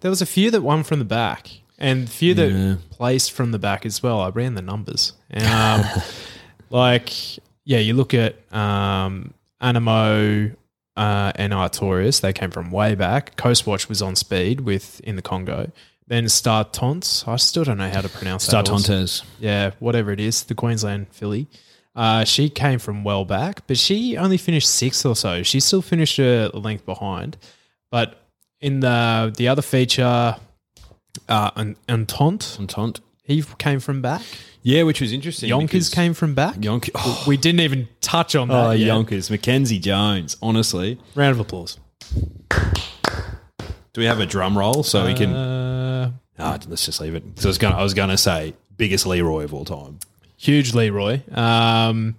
there 0.00 0.10
was 0.10 0.22
a 0.22 0.26
few 0.26 0.50
that 0.50 0.62
won 0.62 0.82
from 0.82 0.98
the 0.98 1.04
back 1.04 1.50
and 1.78 2.04
a 2.08 2.10
few 2.10 2.34
that 2.34 2.50
Yeah. 2.50 2.76
placed 2.90 3.32
from 3.32 3.52
the 3.52 3.58
back 3.58 3.84
as 3.84 4.02
well. 4.02 4.20
I 4.20 4.30
ran 4.30 4.54
the 4.54 4.62
numbers. 4.62 5.12
Um, 5.34 5.82
like, 6.70 7.12
yeah, 7.64 7.78
you 7.78 7.94
look 7.94 8.14
at 8.14 8.36
um, 8.52 9.34
Anamoe 9.60 10.56
uh, 10.96 11.32
and 11.36 11.52
Artorius. 11.52 12.20
They 12.20 12.32
came 12.32 12.50
from 12.50 12.70
way 12.70 12.94
back. 12.94 13.36
Coastwatch 13.36 13.88
was 13.88 14.00
on 14.02 14.16
speed 14.16 14.62
with 14.62 15.00
in 15.00 15.16
the 15.16 15.22
Congo, 15.22 15.70
Then 16.06 16.28
Star 16.28 16.64
Tonts. 16.64 17.26
I 17.28 17.36
still 17.36 17.64
don't 17.64 17.78
know 17.78 17.90
how 17.90 18.00
to 18.00 18.08
pronounce 18.08 18.44
Star. 18.46 18.62
Tontes. 18.62 19.22
Yeah, 19.38 19.72
whatever 19.78 20.10
it 20.12 20.20
is, 20.20 20.42
the 20.44 20.54
Queensland 20.54 21.08
filly. 21.10 21.46
Uh, 21.96 22.24
she 22.24 22.48
came 22.48 22.78
from 22.78 23.02
well 23.04 23.24
back, 23.24 23.66
but 23.66 23.76
she 23.76 24.16
only 24.16 24.36
finished 24.36 24.68
sixth 24.70 25.04
or 25.04 25.16
so. 25.16 25.42
She 25.42 25.58
still 25.60 25.82
finished 25.82 26.18
a 26.18 26.48
length 26.54 26.86
behind. 26.86 27.36
But 27.90 28.22
in 28.60 28.80
the 28.80 29.32
the 29.36 29.48
other 29.48 29.62
feature, 29.62 30.36
uh, 31.28 31.50
Entente, 31.88 32.58
Entente. 32.60 33.00
he 33.24 33.42
came 33.58 33.80
from 33.80 34.00
back. 34.02 34.22
Yeah, 34.62 34.82
which 34.84 35.00
was 35.00 35.12
interesting. 35.12 35.48
Yonkers 35.48 35.88
came 35.88 36.12
from 36.14 36.34
back. 36.34 36.62
Yonkers. 36.62 36.92
Oh, 36.94 37.24
We 37.26 37.36
didn't 37.38 37.60
even 37.60 37.88
touch 38.02 38.34
on 38.36 38.48
that. 38.48 38.54
oh 38.66 38.70
yet. 38.72 38.86
Yonkers. 38.86 39.30
Mackenzie 39.30 39.78
Jones. 39.78 40.36
Honestly. 40.42 40.98
Round 41.14 41.32
of 41.32 41.40
applause. 41.40 41.78
Do 43.92 44.00
we 44.00 44.04
have 44.04 44.20
a 44.20 44.26
drum 44.26 44.56
roll 44.56 44.82
so 44.82 45.06
we 45.06 45.14
can? 45.14 45.32
Uh, 45.34 46.12
Ah, 46.38 46.58
let's 46.68 46.86
just 46.86 47.00
leave 47.02 47.14
it. 47.14 47.22
So 47.36 47.48
I 47.48 47.50
was 47.50 47.58
going. 47.58 47.74
I 47.74 47.82
was 47.82 47.92
going 47.94 48.08
to 48.08 48.16
say 48.16 48.54
biggest 48.78 49.06
Leroy 49.06 49.44
of 49.44 49.52
all 49.52 49.64
time. 49.66 49.98
Huge 50.40 50.74
Leroy. 50.74 51.20
Um, 51.32 52.16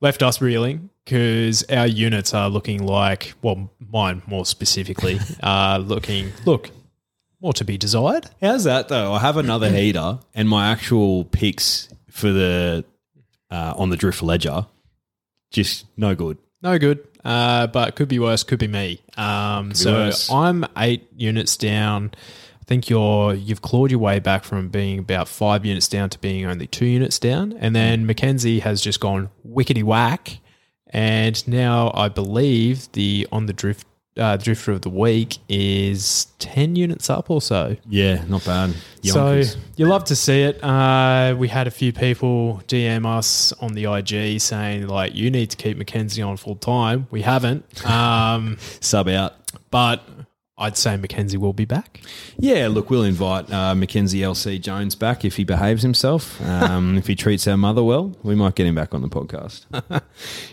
left 0.00 0.22
us 0.22 0.40
reeling 0.40 0.90
because 1.04 1.62
our 1.64 1.86
units 1.86 2.32
are 2.34 2.48
looking 2.48 2.82
like, 2.82 3.34
well, 3.42 3.70
mine 3.78 4.22
more 4.26 4.46
specifically, 4.46 5.18
are 5.42 5.78
looking, 5.78 6.32
look, 6.44 6.70
more 7.40 7.52
to 7.52 7.64
be 7.64 7.76
desired. 7.76 8.28
How's 8.40 8.64
that 8.64 8.88
though? 8.88 9.12
I 9.12 9.20
have 9.20 9.36
another 9.36 9.70
heater, 9.70 10.18
and 10.34 10.48
my 10.48 10.70
actual 10.70 11.24
picks 11.24 11.88
for 12.10 12.32
the 12.32 12.84
uh, 13.50 13.74
on 13.76 13.90
the 13.90 13.96
drift 13.96 14.22
ledger, 14.22 14.66
just 15.50 15.86
no 15.96 16.14
good. 16.14 16.38
No 16.60 16.76
good, 16.78 17.06
uh, 17.24 17.68
but 17.68 17.94
could 17.94 18.08
be 18.08 18.18
worse. 18.18 18.42
Could 18.42 18.58
be 18.58 18.66
me. 18.66 19.00
Um, 19.16 19.72
so 19.74 19.92
worse. 19.92 20.30
I'm 20.30 20.64
eight 20.76 21.06
units 21.16 21.56
down. 21.56 22.10
I 22.68 22.74
think 22.76 22.90
you're 22.90 23.32
you've 23.32 23.62
clawed 23.62 23.90
your 23.90 23.98
way 23.98 24.18
back 24.18 24.44
from 24.44 24.68
being 24.68 24.98
about 24.98 25.26
five 25.26 25.64
units 25.64 25.88
down 25.88 26.10
to 26.10 26.18
being 26.18 26.44
only 26.44 26.66
two 26.66 26.84
units 26.84 27.18
down, 27.18 27.54
and 27.54 27.74
then 27.74 28.04
Mackenzie 28.04 28.58
has 28.58 28.82
just 28.82 29.00
gone 29.00 29.30
wickety 29.48 29.82
whack, 29.82 30.38
and 30.88 31.48
now 31.48 31.90
I 31.94 32.10
believe 32.10 32.92
the 32.92 33.26
on 33.32 33.46
the 33.46 33.54
drift 33.54 33.86
uh, 34.18 34.36
drifter 34.36 34.72
of 34.72 34.82
the 34.82 34.90
week 34.90 35.38
is 35.48 36.26
ten 36.40 36.76
units 36.76 37.08
up 37.08 37.30
or 37.30 37.40
so. 37.40 37.78
Yeah, 37.88 38.22
not 38.28 38.44
bad. 38.44 38.74
Yonkers. 39.00 39.52
So 39.52 39.58
you 39.76 39.86
love 39.86 40.04
to 40.04 40.14
see 40.14 40.42
it. 40.42 40.62
Uh, 40.62 41.36
we 41.38 41.48
had 41.48 41.66
a 41.66 41.70
few 41.70 41.94
people 41.94 42.60
DM 42.68 43.06
us 43.06 43.50
on 43.62 43.72
the 43.72 43.86
IG 43.86 44.42
saying 44.42 44.88
like, 44.88 45.14
"You 45.14 45.30
need 45.30 45.48
to 45.48 45.56
keep 45.56 45.78
Mackenzie 45.78 46.20
on 46.20 46.36
full 46.36 46.56
time." 46.56 47.06
We 47.10 47.22
haven't, 47.22 47.64
um, 47.88 48.58
sub 48.80 49.08
out. 49.08 49.36
but 49.70 50.02
I'd 50.58 50.76
say 50.76 50.96
Mackenzie 50.96 51.36
will 51.36 51.52
be 51.52 51.64
back. 51.64 52.00
Yeah, 52.36 52.66
look, 52.68 52.90
we'll 52.90 53.04
invite 53.04 53.50
uh, 53.52 53.74
Mackenzie 53.76 54.20
LC 54.20 54.60
Jones 54.60 54.94
back 54.96 55.24
if 55.24 55.36
he 55.36 55.44
behaves 55.44 55.82
himself. 55.82 56.40
Um, 56.42 56.98
if 56.98 57.06
he 57.06 57.14
treats 57.14 57.46
our 57.46 57.56
mother 57.56 57.82
well, 57.84 58.16
we 58.24 58.34
might 58.34 58.54
get 58.56 58.66
him 58.66 58.74
back 58.74 58.92
on 58.94 59.02
the 59.02 59.08
podcast. 59.08 59.64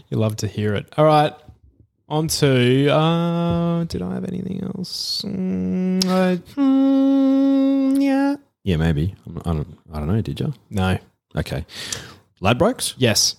You 0.09 0.17
love 0.17 0.35
to 0.37 0.47
hear 0.47 0.75
it. 0.75 0.85
All 0.97 1.05
right, 1.05 1.33
on 2.07 2.27
to. 2.27 2.89
Uh, 2.89 3.83
did 3.85 4.03
I 4.03 4.13
have 4.13 4.25
anything 4.25 4.61
else? 4.63 5.23
Mm, 5.25 6.05
I- 6.05 6.37
mm, 6.53 8.01
yeah. 8.01 8.35
yeah, 8.63 8.77
maybe. 8.77 9.15
I'm- 9.25 9.41
don't. 9.43 9.77
I 9.91 9.99
don't 9.99 10.07
know. 10.07 10.21
Did 10.21 10.39
you? 10.39 10.53
No. 10.69 10.99
Okay. 11.35 11.65
Ladbrokes. 12.41 12.93
Yes. 12.97 13.37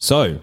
So, 0.00 0.40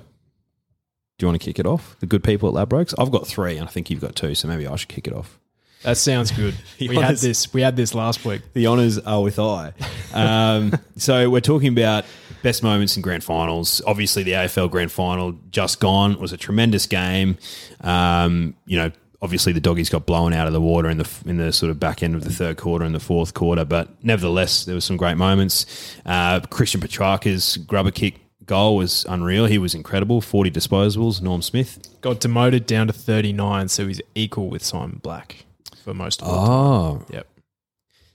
do 1.22 1.26
you 1.26 1.30
want 1.30 1.40
to 1.40 1.46
kick 1.46 1.60
it 1.60 1.68
off? 1.68 1.96
The 2.00 2.08
good 2.08 2.24
people 2.24 2.50
at 2.50 2.68
Ladbrokes. 2.68 2.96
I've 2.98 3.12
got 3.12 3.28
three, 3.28 3.56
and 3.56 3.68
I 3.68 3.72
think 3.72 3.92
you've 3.92 4.02
got 4.02 4.16
two. 4.16 4.34
So 4.34 4.48
maybe 4.48 4.66
I 4.66 4.76
should 4.76 4.90
kick 4.90 5.06
it 5.06 5.14
off. 5.14 5.38
That 5.84 5.98
sounds 5.98 6.32
good. 6.32 6.56
We 6.80 6.96
had 6.96 7.18
this. 7.18 7.54
We 7.54 7.62
had 7.62 7.76
this 7.76 7.94
last 7.94 8.26
week. 8.26 8.42
The 8.54 8.66
honours 8.66 8.98
are 8.98 9.22
with 9.22 9.38
I. 9.38 9.74
Um, 10.16 10.74
so 10.98 11.30
we're 11.30 11.42
talking 11.42 11.68
about 11.68 12.06
best 12.42 12.64
moments 12.64 12.96
in 12.96 13.04
grand 13.04 13.24
finals. 13.24 13.84
Obviously, 13.86 14.24
the 14.24 14.32
AFL 14.32 14.72
grand 14.72 14.92
final 14.92 15.34
just 15.52 15.80
gone 15.80 16.20
was 16.20 16.34
a 16.34 16.38
tremendous 16.38 16.88
game. 16.88 17.38
Um, 17.82 18.56
you 18.66 18.80
know, 18.80 18.92
obviously 19.22 19.54
the 19.54 19.62
doggies 19.62 19.90
got 19.90 20.08
blown 20.08 20.34
out 20.34 20.48
of 20.48 20.54
the 20.54 20.62
water 20.62 20.90
in 20.90 20.98
the 20.98 21.10
in 21.28 21.38
the 21.38 21.54
sort 21.54 21.70
of 21.70 21.80
back 21.80 22.02
end 22.02 22.16
of 22.16 22.24
the 22.24 22.32
third 22.34 22.58
quarter 22.58 22.84
and 22.84 22.96
the 22.96 23.00
fourth 23.00 23.36
quarter, 23.36 23.64
but 23.64 24.04
nevertheless, 24.04 24.66
there 24.66 24.74
were 24.74 24.82
some 24.82 24.98
great 24.98 25.18
moments. 25.18 25.68
Uh, 26.04 26.40
Christian 26.40 26.82
Petracca's 26.82 27.58
grubber 27.58 27.92
kick 27.92 28.16
goal 28.52 28.76
was 28.76 29.06
unreal. 29.08 29.46
He 29.46 29.58
was 29.58 29.74
incredible. 29.74 30.20
Forty 30.22 30.52
disposals. 30.52 31.22
Norm 31.22 31.42
Smith. 31.42 31.80
Got 32.02 32.20
demoted 32.20 32.66
down 32.66 32.88
to 32.88 32.94
thirty 32.94 33.32
nine, 33.34 33.68
so 33.70 33.88
he's 33.88 34.02
equal 34.16 34.50
with 34.50 34.64
Simon 34.64 35.00
Black 35.02 35.46
for 35.84 35.94
most 35.94 36.22
of 36.22 36.28
the 36.28 36.34
Oh, 36.34 37.06
Yep. 37.10 37.28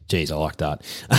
geez, 0.08 0.30
I 0.30 0.36
like 0.36 0.56
that 0.58 0.82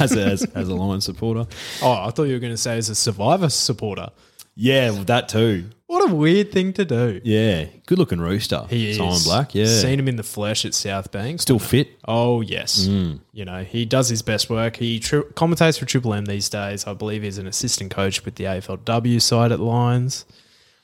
as 0.00 0.16
a, 0.16 0.24
as, 0.24 0.44
as 0.54 0.68
a 0.68 0.74
Lions 0.74 1.04
supporter. 1.04 1.46
Oh, 1.82 1.92
I 1.92 2.10
thought 2.10 2.24
you 2.24 2.32
were 2.34 2.40
going 2.40 2.52
to 2.52 2.56
say 2.56 2.76
as 2.78 2.88
a 2.88 2.94
Survivor 2.94 3.48
supporter. 3.50 4.08
Yeah, 4.56 4.90
well, 4.90 5.04
that 5.04 5.28
too. 5.28 5.66
What 5.88 6.10
a 6.10 6.14
weird 6.14 6.50
thing 6.50 6.72
to 6.74 6.84
do. 6.84 7.20
Yeah, 7.22 7.66
good 7.86 7.98
looking 7.98 8.20
rooster. 8.20 8.66
He 8.68 8.90
is. 8.90 8.96
Simon 8.96 9.20
Black. 9.24 9.54
Yeah, 9.54 9.66
Seen 9.66 10.00
him 10.00 10.08
in 10.08 10.16
the 10.16 10.24
flesh 10.24 10.64
at 10.64 10.74
South 10.74 11.12
Bank. 11.12 11.40
still 11.40 11.60
fit. 11.60 11.90
Oh, 12.08 12.40
yes. 12.40 12.86
Mm. 12.88 13.20
You 13.32 13.44
know, 13.44 13.62
he 13.62 13.84
does 13.84 14.08
his 14.08 14.20
best 14.22 14.50
work. 14.50 14.76
He 14.76 14.98
tri- 14.98 15.20
commentates 15.34 15.78
for 15.78 15.84
Triple 15.84 16.12
M 16.12 16.24
these 16.24 16.48
days. 16.48 16.86
I 16.88 16.94
believe 16.94 17.22
he's 17.22 17.38
an 17.38 17.46
assistant 17.46 17.92
coach 17.92 18.24
with 18.24 18.34
the 18.34 18.44
AFLW 18.44 19.22
side 19.22 19.52
at 19.52 19.60
Lions. 19.60 20.24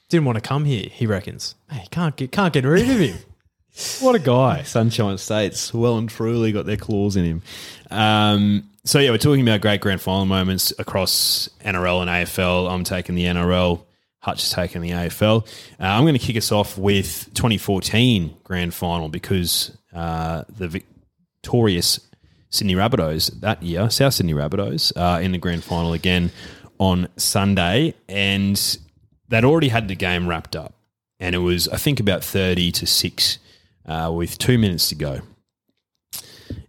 Didn't 0.08 0.24
want 0.24 0.36
to 0.36 0.42
come 0.42 0.66
here, 0.66 0.86
he 0.88 1.06
reckons. 1.06 1.56
Hey, 1.70 1.86
can't 1.90 2.14
get, 2.14 2.30
can't 2.30 2.52
get 2.52 2.64
rid 2.64 2.88
of 2.88 2.98
him. 3.00 3.16
what 4.00 4.14
a 4.14 4.20
guy. 4.20 4.62
Sunshine 4.62 5.18
States 5.18 5.74
well 5.74 5.98
and 5.98 6.08
truly 6.08 6.52
got 6.52 6.66
their 6.66 6.76
claws 6.76 7.16
in 7.16 7.24
him. 7.24 7.42
Um, 7.90 8.68
so 8.84 9.00
yeah, 9.00 9.10
we're 9.10 9.18
talking 9.18 9.42
about 9.42 9.62
great 9.62 9.80
grand 9.80 10.00
final 10.00 10.26
moments 10.26 10.72
across 10.78 11.48
NRL 11.64 12.02
and 12.02 12.10
AFL. 12.10 12.70
I'm 12.70 12.84
taking 12.84 13.16
the 13.16 13.24
NRL. 13.24 13.80
Hutch 14.22 14.44
is 14.44 14.50
taking 14.50 14.82
the 14.82 14.90
AFL. 14.90 15.44
Uh, 15.80 15.84
I'm 15.84 16.04
going 16.04 16.14
to 16.14 16.24
kick 16.24 16.36
us 16.36 16.52
off 16.52 16.78
with 16.78 17.28
2014 17.34 18.36
grand 18.44 18.72
final 18.72 19.08
because 19.08 19.76
uh, 19.92 20.44
the 20.48 20.68
victorious 20.68 22.00
Sydney 22.48 22.76
Rabbitohs 22.76 23.40
that 23.40 23.62
year, 23.62 23.90
South 23.90 24.14
Sydney 24.14 24.34
Rabbitohs, 24.34 24.92
uh, 24.96 25.20
in 25.20 25.32
the 25.32 25.38
grand 25.38 25.64
final 25.64 25.92
again 25.92 26.30
on 26.78 27.08
Sunday, 27.16 27.94
and 28.08 28.78
they'd 29.28 29.44
already 29.44 29.68
had 29.68 29.88
the 29.88 29.96
game 29.96 30.28
wrapped 30.28 30.54
up, 30.54 30.74
and 31.18 31.34
it 31.34 31.38
was 31.38 31.66
I 31.68 31.76
think 31.76 31.98
about 31.98 32.22
30 32.22 32.70
to 32.72 32.86
six 32.86 33.38
uh, 33.86 34.12
with 34.14 34.38
two 34.38 34.56
minutes 34.56 34.88
to 34.90 34.94
go. 34.94 35.20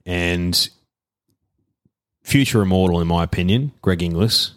And 0.06 0.70
future 2.24 2.62
immortal, 2.62 3.00
in 3.00 3.08
my 3.08 3.24
opinion, 3.24 3.74
Greg 3.82 4.02
Inglis, 4.02 4.54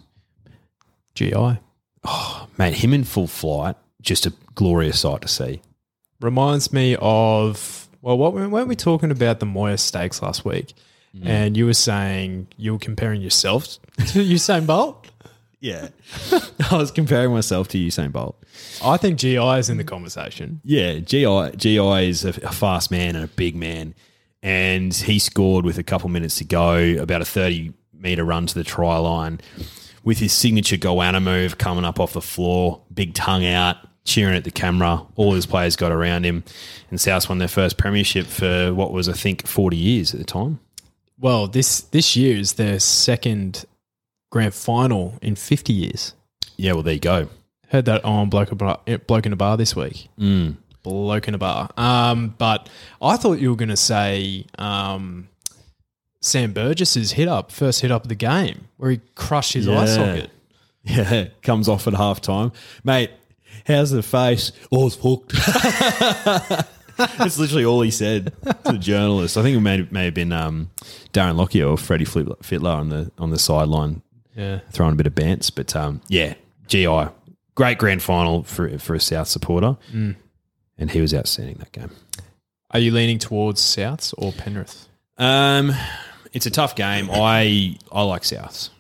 GI. 1.15 1.59
mate, 2.59 2.75
him 2.75 2.93
in 2.93 3.05
full 3.05 3.27
flight, 3.27 3.77
just 4.01 4.27
a 4.27 4.33
glorious 4.55 5.01
sight 5.01 5.23
to 5.23 5.29
see. 5.29 5.61
reminds 6.21 6.73
me 6.73 6.97
of 7.01 7.89
well, 8.03 8.17
what 8.17 8.35
weren't 8.35 8.69
we 8.69 8.77
talking 8.77 9.11
about 9.11 9.41
the 9.41 9.47
Moir 9.47 9.77
Stakes 9.77 10.23
last 10.23 10.45
week? 10.45 10.75
Mm. 11.17 11.27
And 11.27 11.57
you 11.57 11.67
were 11.67 11.75
saying 11.75 12.47
you 12.57 12.73
were 12.75 12.79
comparing 12.79 13.21
yourself 13.21 13.65
to 13.65 13.79
Usain 13.99 14.67
Bolt. 14.67 15.09
Yeah, 15.59 15.89
I 16.71 16.77
was 16.77 16.91
comparing 16.91 17.33
myself 17.33 17.69
to 17.69 17.79
Usain 17.79 18.13
Bolt. 18.13 18.41
I 18.85 18.97
think 18.99 19.19
GI 19.19 19.39
is 19.39 19.69
in 19.69 19.79
the 19.79 19.85
conversation. 19.85 20.61
Yeah, 20.63 20.99
GI 20.99 21.57
GI 21.57 22.09
is 22.09 22.25
a, 22.25 22.29
a 22.29 22.53
fast 22.53 22.91
man 22.91 23.17
and 23.17 23.25
a 23.25 23.29
big 23.29 23.57
man, 23.57 23.95
and 24.43 24.95
he 24.95 25.19
scored 25.19 25.65
with 25.65 25.79
a 25.79 25.83
couple 25.83 26.09
minutes 26.11 26.37
to 26.37 26.45
go, 26.45 27.03
about 27.03 27.23
a 27.23 27.25
thirty 27.25 27.73
meter 27.93 28.23
run 28.23 28.47
to 28.47 28.55
the 28.55 28.65
try 28.65 28.99
line, 28.99 29.41
with 30.07 30.21
his 30.21 30.33
signature 30.33 30.77
goanna 30.77 31.21
move 31.21 31.59
coming 31.59 31.85
up 31.85 31.99
off 31.99 32.13
the 32.13 32.23
floor, 32.23 32.81
big 32.95 33.13
tongue 33.13 33.45
out, 33.45 33.77
cheering 34.05 34.37
at 34.37 34.45
the 34.45 34.51
camera. 34.53 35.05
All 35.17 35.35
his 35.35 35.47
players 35.47 35.75
got 35.75 35.91
around 35.91 36.25
him, 36.25 36.45
and 36.91 36.99
South 36.99 37.29
won 37.29 37.39
their 37.39 37.49
first 37.49 37.77
premiership 37.77 38.27
for 38.27 38.73
what 38.73 38.93
was 38.93 39.09
I 39.09 39.13
think 39.13 39.47
forty 39.47 39.77
years 39.77 40.15
at 40.15 40.21
the 40.21 40.25
time. 40.25 40.61
Well, 41.19 41.49
this 41.49 41.81
this 41.81 42.17
year 42.17 42.37
is 42.37 42.55
their 42.55 42.79
second 42.79 43.67
grand 44.31 44.55
final 44.55 45.19
in 45.21 45.35
fifty 45.35 45.73
years. 45.73 46.15
Yeah, 46.57 46.73
well 46.73 46.83
there 46.83 46.95
you 46.95 47.01
go. 47.01 47.29
Heard 47.71 47.87
that 47.87 48.05
on 48.05 48.31
bloke, 48.31 48.49
in 48.49 48.55
a 48.55 48.57
bar, 48.57 48.81
eh, 48.87 48.99
bloke 48.99 49.27
in 49.27 49.33
a 49.33 49.37
bar 49.37 49.57
this 49.57 49.75
week. 49.75 50.09
Mm. 50.21 50.57
Bloke 50.85 51.27
in 51.27 51.35
a 51.35 51.39
bar. 51.39 51.69
Um, 51.77 52.33
but 52.39 52.69
I 53.03 53.17
thought 53.17 53.41
you 53.41 53.51
were 53.51 53.57
going 53.57 53.71
to 53.71 53.77
say 53.77 54.47
um, 54.57 55.27
Sam 56.27 56.53
Burgess's 56.53 57.13
hit 57.13 57.29
up, 57.29 57.51
first 57.53 57.81
hit 57.81 57.91
up 57.91 58.03
of 58.05 58.09
the 58.09 58.15
game, 58.15 58.69
where 58.77 58.91
he 58.91 59.01
crushed 59.15 59.53
his 59.55 59.69
eye 59.69 59.73
Yeah. 59.73 59.87
socket. 59.87 60.31
Yeah, 60.85 61.25
comes 61.43 61.69
off 61.69 61.87
at 61.89 61.95
half 61.95 62.21
time. 62.21 62.53
Mate, 62.85 63.11
how's 63.67 63.91
the 63.91 64.03
face? 64.05 64.53
Oh, 64.71 64.87
it's 64.87 64.97
hooked. 64.97 65.33
That's 66.97 67.39
literally 67.39 67.65
all 67.65 67.83
he 67.83 67.91
said 67.91 68.33
to 68.45 68.73
the 68.73 68.79
journalist. 68.79 69.37
I 69.37 69.43
think 69.43 69.57
it 69.57 69.61
may, 69.61 69.87
may 69.91 70.07
have 70.07 70.15
been 70.15 70.33
um, 70.33 70.71
Darren 71.13 71.37
Lockyer 71.37 71.67
or 71.67 71.77
Freddie 71.77 72.07
Fittler 72.07 72.75
on 72.75 72.89
the 72.89 73.11
on 73.19 73.31
the 73.31 73.39
sideline 73.39 74.01
Yeah. 74.35 74.61
throwing 74.71 74.93
a 74.93 74.97
bit 74.97 75.07
of 75.07 75.15
bants. 75.15 75.53
But 75.55 75.77
um, 75.77 76.01
yeah, 76.09 76.35
GI. 76.69 77.09
Great 77.55 77.79
grand 77.79 78.03
final 78.03 78.45
for, 78.45 78.79
for 78.79 78.95
a 78.95 79.01
South 79.01 79.29
supporter. 79.29 79.77
And 80.79 80.91
he 80.91 81.01
was 81.01 81.13
outstanding 81.15 81.57
that 81.57 81.73
game. 81.73 81.91
Are 82.71 82.79
you 82.79 82.93
leaning 82.93 83.19
towards 83.19 83.61
Souths 83.61 84.15
or 84.19 84.33
Penrith? 84.33 84.89
Um, 85.19 85.73
it's 86.37 86.47
a 86.47 86.51
tough 86.51 86.77
game. 86.77 87.09
I 87.11 87.77
I 87.91 88.03
like 88.03 88.23
Souths. 88.23 88.71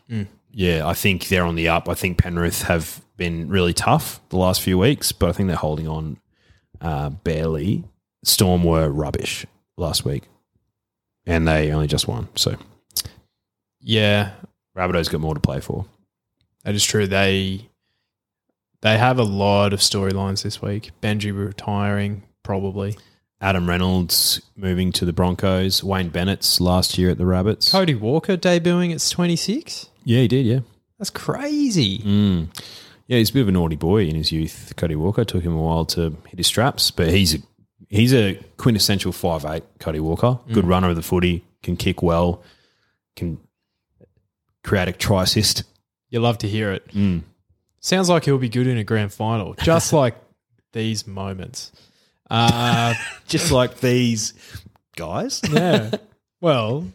Yeah, 0.52 0.86
I 0.86 0.94
think 0.94 1.28
they're 1.28 1.44
on 1.44 1.54
the 1.54 1.68
up. 1.68 1.86
I 1.88 1.94
think 1.94 2.16
Penrith 2.18 2.62
have 2.62 3.02
been 3.18 3.48
really 3.48 3.74
tough 3.74 4.20
the 4.30 4.38
last 4.38 4.62
few 4.62 4.78
weeks, 4.78 5.12
but 5.12 5.28
I 5.28 5.32
think 5.32 5.48
they're 5.48 5.56
holding 5.56 5.86
on 5.88 6.18
uh, 6.80 7.10
barely. 7.10 7.84
Storm 8.24 8.64
were 8.64 8.88
rubbish 8.88 9.44
last 9.76 10.04
week, 10.06 10.22
and 11.26 11.46
they 11.46 11.72
only 11.72 11.86
just 11.88 12.08
won. 12.08 12.28
So 12.36 12.56
Yeah, 13.80 14.32
Rabbitohs 14.76 15.10
got 15.10 15.20
more 15.20 15.34
to 15.34 15.40
play 15.40 15.60
for. 15.60 15.84
that 16.64 16.74
is 16.74 16.84
true. 16.84 17.06
They 17.06 17.68
they 18.80 18.96
have 18.98 19.18
a 19.18 19.24
lot 19.24 19.72
of 19.74 19.80
storylines 19.80 20.42
this 20.42 20.62
week. 20.62 20.90
Benji 21.02 21.36
retiring, 21.36 22.22
probably. 22.42 22.96
Adam 23.40 23.68
Reynolds 23.68 24.40
moving 24.56 24.92
to 24.92 25.04
the 25.04 25.12
Broncos. 25.12 25.84
Wayne 25.84 26.08
Bennett's 26.08 26.60
last 26.60 26.96
year 26.96 27.10
at 27.10 27.18
the 27.18 27.26
Rabbits. 27.26 27.70
Cody 27.70 27.94
Walker 27.94 28.36
debuting 28.36 28.94
at 28.94 29.08
26. 29.10 29.90
Yeah, 30.04 30.20
he 30.20 30.28
did. 30.28 30.46
Yeah. 30.46 30.60
That's 30.98 31.10
crazy. 31.10 31.98
Mm. 31.98 32.48
Yeah, 33.06 33.18
he's 33.18 33.30
a 33.30 33.32
bit 33.34 33.42
of 33.42 33.48
a 33.48 33.52
naughty 33.52 33.76
boy 33.76 34.04
in 34.04 34.16
his 34.16 34.32
youth. 34.32 34.72
Cody 34.76 34.96
Walker 34.96 35.24
took 35.24 35.42
him 35.42 35.54
a 35.54 35.60
while 35.60 35.84
to 35.86 36.16
hit 36.26 36.38
his 36.38 36.46
straps, 36.46 36.90
but 36.90 37.08
he's 37.10 37.34
a 37.34 37.38
he's 37.88 38.14
a 38.14 38.42
quintessential 38.56 39.12
five 39.12 39.44
eight. 39.44 39.64
Cody 39.78 40.00
Walker, 40.00 40.40
good 40.52 40.66
runner 40.66 40.88
of 40.90 40.96
the 40.96 41.02
footy, 41.02 41.44
can 41.62 41.76
kick 41.76 42.02
well, 42.02 42.42
can 43.14 43.38
create 44.64 44.88
a 44.88 44.92
try 44.92 45.22
assist. 45.24 45.64
You 46.08 46.20
love 46.20 46.38
to 46.38 46.48
hear 46.48 46.72
it. 46.72 46.88
Mm. 46.88 47.22
Sounds 47.80 48.08
like 48.08 48.24
he'll 48.24 48.38
be 48.38 48.48
good 48.48 48.66
in 48.66 48.78
a 48.78 48.84
grand 48.84 49.12
final, 49.12 49.54
just 49.54 49.92
like 49.92 50.16
these 50.72 51.06
moments. 51.06 51.72
Uh, 52.30 52.94
Just 53.28 53.50
like 53.50 53.80
these 53.80 54.34
guys. 54.96 55.40
yeah. 55.50 55.90
Well, 56.40 56.86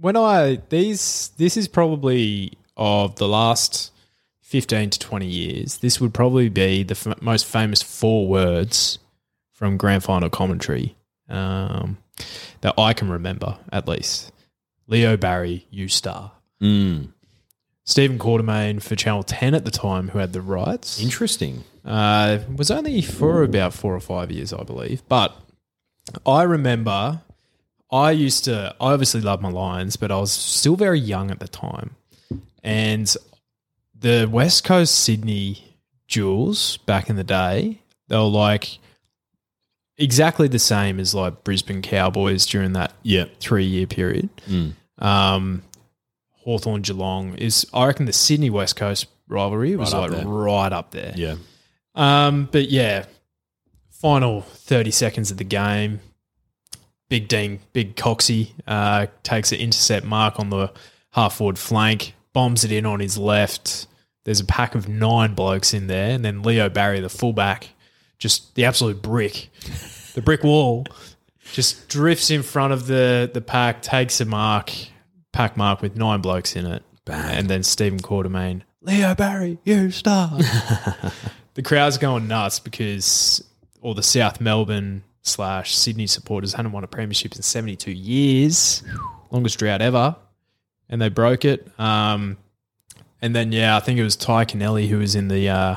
when 0.00 0.16
I 0.16 0.60
these 0.68 1.32
this 1.36 1.56
is 1.56 1.68
probably 1.68 2.52
of 2.76 3.16
the 3.16 3.28
last 3.28 3.92
15 4.42 4.90
to 4.90 4.98
20 4.98 5.26
years. 5.26 5.78
This 5.78 6.00
would 6.00 6.14
probably 6.14 6.48
be 6.48 6.82
the 6.82 6.92
f- 6.94 7.20
most 7.20 7.44
famous 7.44 7.82
four 7.82 8.26
words 8.26 8.98
from 9.52 9.76
grand 9.76 10.02
final 10.04 10.30
commentary 10.30 10.96
um, 11.28 11.98
that 12.62 12.72
I 12.78 12.94
can 12.94 13.10
remember 13.10 13.58
at 13.70 13.86
least. 13.86 14.32
Leo 14.86 15.18
Barry, 15.18 15.66
you 15.70 15.88
star. 15.88 16.32
Mm. 16.62 17.12
Stephen 17.88 18.18
Quartermain 18.18 18.82
for 18.82 18.94
Channel 18.96 19.22
10 19.22 19.54
at 19.54 19.64
the 19.64 19.70
time, 19.70 20.08
who 20.10 20.18
had 20.18 20.34
the 20.34 20.42
rights. 20.42 21.00
Interesting. 21.00 21.64
Uh, 21.86 22.40
was 22.54 22.70
only 22.70 23.00
for 23.00 23.42
about 23.42 23.72
four 23.72 23.94
or 23.94 24.00
five 24.00 24.30
years, 24.30 24.52
I 24.52 24.62
believe. 24.62 25.00
But 25.08 25.34
I 26.26 26.42
remember 26.42 27.22
I 27.90 28.10
used 28.10 28.44
to, 28.44 28.76
I 28.78 28.92
obviously 28.92 29.22
loved 29.22 29.42
my 29.42 29.48
Lions, 29.48 29.96
but 29.96 30.10
I 30.12 30.18
was 30.18 30.30
still 30.30 30.76
very 30.76 31.00
young 31.00 31.30
at 31.30 31.40
the 31.40 31.48
time. 31.48 31.96
And 32.62 33.12
the 33.98 34.28
West 34.30 34.64
Coast 34.64 34.94
Sydney 34.94 35.74
Jewels 36.06 36.76
back 36.84 37.08
in 37.08 37.16
the 37.16 37.24
day, 37.24 37.80
they 38.08 38.16
were 38.16 38.22
like 38.24 38.80
exactly 39.96 40.46
the 40.46 40.58
same 40.58 41.00
as 41.00 41.14
like 41.14 41.42
Brisbane 41.42 41.80
Cowboys 41.80 42.44
during 42.44 42.74
that 42.74 42.92
Yeah. 43.02 43.24
three 43.40 43.64
year 43.64 43.86
period. 43.86 44.28
Mm. 44.46 44.74
Um, 44.98 45.62
Hawthorn 46.48 46.80
Geelong 46.80 47.34
is, 47.34 47.66
I 47.74 47.86
reckon, 47.86 48.06
the 48.06 48.12
Sydney 48.14 48.48
West 48.48 48.74
Coast 48.74 49.06
rivalry 49.28 49.76
was 49.76 49.92
Right 49.92 50.10
like 50.10 50.22
right 50.24 50.72
up 50.72 50.92
there. 50.92 51.12
Yeah. 51.14 51.34
Um, 51.94 52.48
but 52.50 52.70
yeah, 52.70 53.04
final 53.90 54.40
30 54.40 54.90
seconds 54.90 55.30
of 55.30 55.36
the 55.36 55.44
game. 55.44 56.00
Big 57.10 57.28
Dean, 57.28 57.60
Big 57.74 57.96
Coxie 57.96 58.52
uh, 58.66 59.08
takes 59.22 59.52
an 59.52 59.58
intercept 59.58 60.06
mark 60.06 60.40
on 60.40 60.48
the 60.48 60.72
half 61.10 61.36
forward 61.36 61.58
flank, 61.58 62.14
bombs 62.32 62.64
it 62.64 62.72
in 62.72 62.86
on 62.86 63.00
his 63.00 63.18
left. 63.18 63.86
There's 64.24 64.40
a 64.40 64.46
pack 64.46 64.74
of 64.74 64.88
nine 64.88 65.34
blokes 65.34 65.74
in 65.74 65.86
there. 65.86 66.12
And 66.12 66.24
then 66.24 66.42
Leo 66.42 66.70
Barry, 66.70 67.00
the 67.00 67.10
fullback, 67.10 67.68
just 68.18 68.54
the 68.54 68.64
absolute 68.64 69.02
brick, 69.02 69.50
the 70.14 70.22
brick 70.22 70.42
wall, 70.42 70.86
just 71.52 71.90
drifts 71.90 72.30
in 72.30 72.42
front 72.42 72.72
of 72.72 72.86
the, 72.86 73.30
the 73.34 73.42
pack, 73.42 73.82
takes 73.82 74.18
a 74.22 74.24
mark, 74.24 74.72
pack 75.38 75.56
mark 75.56 75.80
with 75.80 75.94
nine 75.94 76.20
blokes 76.20 76.56
in 76.56 76.66
it. 76.66 76.82
Bang. 77.04 77.36
And 77.36 77.48
then 77.48 77.62
Stephen 77.62 78.00
Quartermain, 78.00 78.62
Leo 78.80 79.14
Barry, 79.14 79.58
you 79.62 79.92
star 79.92 80.30
the 81.54 81.62
crowd's 81.62 81.96
going 81.96 82.26
nuts 82.26 82.58
because 82.58 83.44
all 83.80 83.94
the 83.94 84.02
South 84.02 84.40
Melbourne 84.40 85.04
slash 85.22 85.76
Sydney 85.76 86.08
supporters 86.08 86.54
hadn't 86.54 86.72
won 86.72 86.82
a 86.82 86.88
premiership 86.88 87.36
in 87.36 87.42
72 87.42 87.92
years, 87.92 88.82
longest 89.30 89.60
drought 89.60 89.80
ever, 89.80 90.16
and 90.88 91.00
they 91.00 91.08
broke 91.08 91.44
it. 91.44 91.70
Um, 91.78 92.36
and 93.22 93.32
then, 93.36 93.52
yeah, 93.52 93.76
I 93.76 93.80
think 93.80 94.00
it 94.00 94.02
was 94.02 94.16
Tadhg 94.16 94.48
Kennelly 94.48 94.88
who 94.88 94.98
was 94.98 95.14
in 95.14 95.28
the 95.28 95.48
uh, 95.48 95.76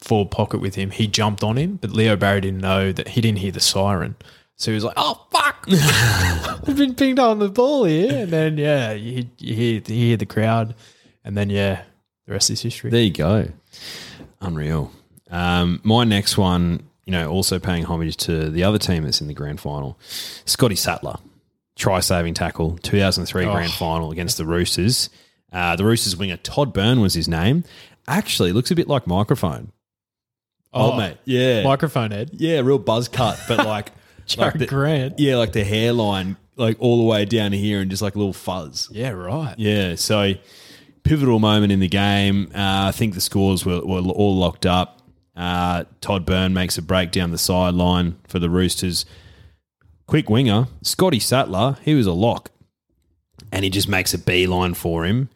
forward 0.00 0.30
pocket 0.30 0.60
with 0.60 0.76
him. 0.76 0.92
He 0.92 1.08
jumped 1.08 1.42
on 1.42 1.58
him, 1.58 1.80
but 1.82 1.90
Leo 1.90 2.14
Barry 2.14 2.42
didn't 2.42 2.60
know 2.60 2.92
that 2.92 3.08
he 3.08 3.20
didn't 3.20 3.38
hear 3.38 3.50
the 3.50 3.58
siren. 3.58 4.14
So 4.60 4.70
he 4.70 4.74
was 4.74 4.84
like, 4.84 4.92
oh, 4.98 5.26
fuck. 5.30 5.64
I've 6.68 6.76
been 6.76 6.94
pinged 6.94 7.18
on 7.18 7.38
the 7.38 7.48
ball 7.48 7.84
here. 7.84 8.24
And 8.24 8.30
then, 8.30 8.58
yeah, 8.58 8.92
you, 8.92 9.24
you, 9.38 9.54
hear, 9.54 9.74
you 9.86 9.94
hear 9.94 10.16
the 10.18 10.26
crowd. 10.26 10.74
And 11.24 11.34
then, 11.34 11.48
yeah, 11.48 11.84
the 12.26 12.32
rest 12.34 12.50
is 12.50 12.60
history. 12.60 12.90
There 12.90 13.00
you 13.00 13.10
go. 13.10 13.48
Unreal. 14.42 14.92
Um, 15.30 15.80
my 15.82 16.04
next 16.04 16.36
one, 16.36 16.82
you 17.06 17.12
know, 17.12 17.30
also 17.30 17.58
paying 17.58 17.84
homage 17.84 18.18
to 18.18 18.50
the 18.50 18.64
other 18.64 18.76
team 18.78 19.04
that's 19.04 19.22
in 19.22 19.28
the 19.28 19.34
grand 19.34 19.60
final, 19.60 19.98
Scotty 20.44 20.76
Sattler, 20.76 21.16
try 21.76 22.00
saving 22.00 22.34
tackle, 22.34 22.76
2003 22.82 23.46
Oh. 23.46 23.52
grand 23.52 23.72
final 23.72 24.10
against 24.10 24.36
the 24.36 24.44
Roosters. 24.44 25.08
Uh, 25.50 25.74
the 25.74 25.86
Roosters 25.86 26.18
winger 26.18 26.36
Todd 26.36 26.74
Byrne 26.74 27.00
was 27.00 27.14
his 27.14 27.28
name. 27.28 27.64
Actually, 28.06 28.52
looks 28.52 28.70
a 28.70 28.74
bit 28.74 28.88
like 28.88 29.06
microphone. 29.06 29.72
Oh, 30.72 30.96
mate, 30.96 31.16
yeah, 31.24 31.62
Microphone 31.64 32.10
head. 32.10 32.30
yeah, 32.34 32.60
real 32.60 32.78
buzz 32.78 33.08
cut, 33.08 33.40
but 33.48 33.66
like, 33.66 33.90
like 34.38 34.58
the, 34.58 34.66
Grant. 34.66 35.18
yeah, 35.18 35.36
like 35.36 35.52
the 35.52 35.64
hairline, 35.64 36.36
like 36.56 36.76
all 36.80 36.98
the 36.98 37.04
way 37.04 37.24
down 37.24 37.52
here, 37.52 37.80
and 37.80 37.90
just 37.90 38.02
like 38.02 38.14
a 38.14 38.18
little 38.18 38.32
fuzz. 38.32 38.88
Yeah, 38.90 39.10
right. 39.10 39.54
Yeah, 39.58 39.94
so 39.94 40.34
pivotal 41.02 41.38
moment 41.38 41.72
in 41.72 41.80
the 41.80 41.88
game. 41.88 42.50
Uh, 42.54 42.88
I 42.88 42.92
think 42.92 43.14
the 43.14 43.20
scores 43.20 43.64
were, 43.64 43.80
were 43.84 44.00
all 44.00 44.36
locked 44.36 44.66
up. 44.66 45.02
Uh, 45.36 45.84
Todd 46.00 46.26
Byrne 46.26 46.52
makes 46.52 46.76
a 46.76 46.82
break 46.82 47.12
down 47.12 47.30
the 47.30 47.38
sideline 47.38 48.18
for 48.28 48.38
the 48.38 48.50
Roosters. 48.50 49.06
Quick 50.06 50.28
winger, 50.28 50.66
Scotty 50.82 51.20
Sattler, 51.20 51.78
he 51.82 51.94
was 51.94 52.06
a 52.06 52.12
lock. 52.12 52.50
And 53.52 53.64
he 53.64 53.70
just 53.70 53.88
makes 53.88 54.12
a 54.12 54.18
beeline 54.18 54.74
for 54.74 55.04
him. 55.04 55.28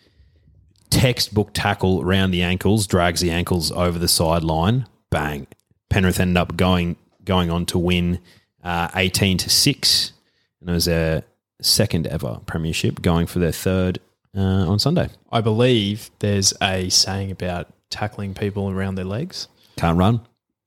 Textbook 0.90 1.50
tackle 1.54 2.02
around 2.02 2.30
the 2.32 2.42
ankles, 2.42 2.86
drags 2.86 3.20
the 3.20 3.30
ankles 3.30 3.72
over 3.72 3.98
the 3.98 4.08
sideline. 4.08 4.86
Bang. 5.10 5.46
Penrith 5.90 6.20
ended 6.20 6.36
up 6.36 6.56
going 6.56 6.96
going 7.24 7.50
on 7.50 7.64
to 7.66 7.78
win 7.78 8.18
uh, 8.64 8.88
18 8.96 9.38
to 9.38 9.50
6. 9.50 10.12
And 10.60 10.70
it 10.70 10.72
was 10.72 10.86
their 10.86 11.22
second 11.60 12.06
ever 12.06 12.40
premiership, 12.46 13.02
going 13.02 13.26
for 13.26 13.38
their 13.38 13.52
third 13.52 13.98
uh, 14.36 14.40
on 14.40 14.78
Sunday. 14.78 15.10
I 15.30 15.40
believe 15.40 16.10
there's 16.18 16.52
a 16.62 16.88
saying 16.88 17.30
about 17.30 17.68
tackling 17.90 18.34
people 18.34 18.70
around 18.70 18.96
their 18.96 19.04
legs. 19.04 19.46
Can't 19.76 19.98
run. 19.98 20.20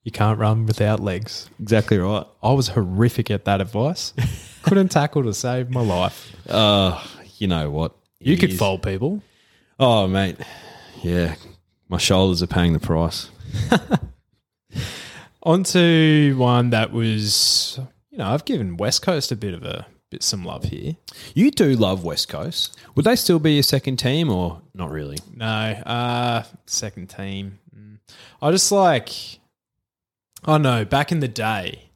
You 0.04 0.12
can't 0.12 0.40
run 0.40 0.66
without 0.66 1.02
legs. 1.02 1.50
Exactly 1.60 1.98
right. 1.98 2.26
I 2.42 2.54
was 2.54 2.70
horrific 2.70 3.30
at 3.30 3.44
that 3.46 3.60
advice. 3.60 4.14
Couldn't 4.64 4.90
tackle 4.90 5.24
to 5.24 5.34
save 5.34 5.70
my 5.70 5.82
life. 5.82 6.34
Uh, 6.50 7.04
you 7.38 7.48
know 7.48 7.70
what? 7.70 7.94
You 8.20 8.34
It 8.34 8.40
could 8.40 8.52
is- 8.52 8.58
fold 8.60 8.84
people. 8.84 9.22
Oh, 9.80 10.08
mate. 10.08 10.38
Yeah. 11.04 11.36
My 11.90 11.98
shoulders 11.98 12.42
are 12.42 12.48
paying 12.48 12.74
the 12.74 12.80
price. 12.80 13.30
Onto 15.48 16.36
one 16.38 16.72
that 16.72 16.92
was, 16.92 17.80
you 18.12 18.18
know, 18.18 18.28
I've 18.28 18.44
given 18.44 18.76
West 18.76 19.02
Coast 19.02 19.32
a 19.32 19.36
bit 19.38 19.54
of 19.54 19.64
a 19.64 19.88
bit 20.12 20.22
some 20.22 20.44
love 20.44 20.66
here. 20.66 20.98
You 21.36 21.52
do 21.52 21.74
love 21.74 22.04
West 22.04 22.28
Coast. 22.28 22.78
Would 22.96 23.06
they 23.06 23.16
still 23.16 23.40
be 23.40 23.54
your 23.54 23.64
second 23.64 23.96
team 23.96 24.30
or 24.30 24.62
not 24.74 24.92
really? 24.92 25.18
No, 25.34 25.46
uh, 25.46 26.44
second 26.66 27.08
team. 27.08 27.60
Mm. 27.74 28.00
I 28.42 28.52
just 28.52 28.70
like, 28.74 29.40
I 30.44 30.58
know, 30.58 30.84
back 30.84 31.14
in 31.14 31.22
the 31.22 31.30
day, 31.30 31.92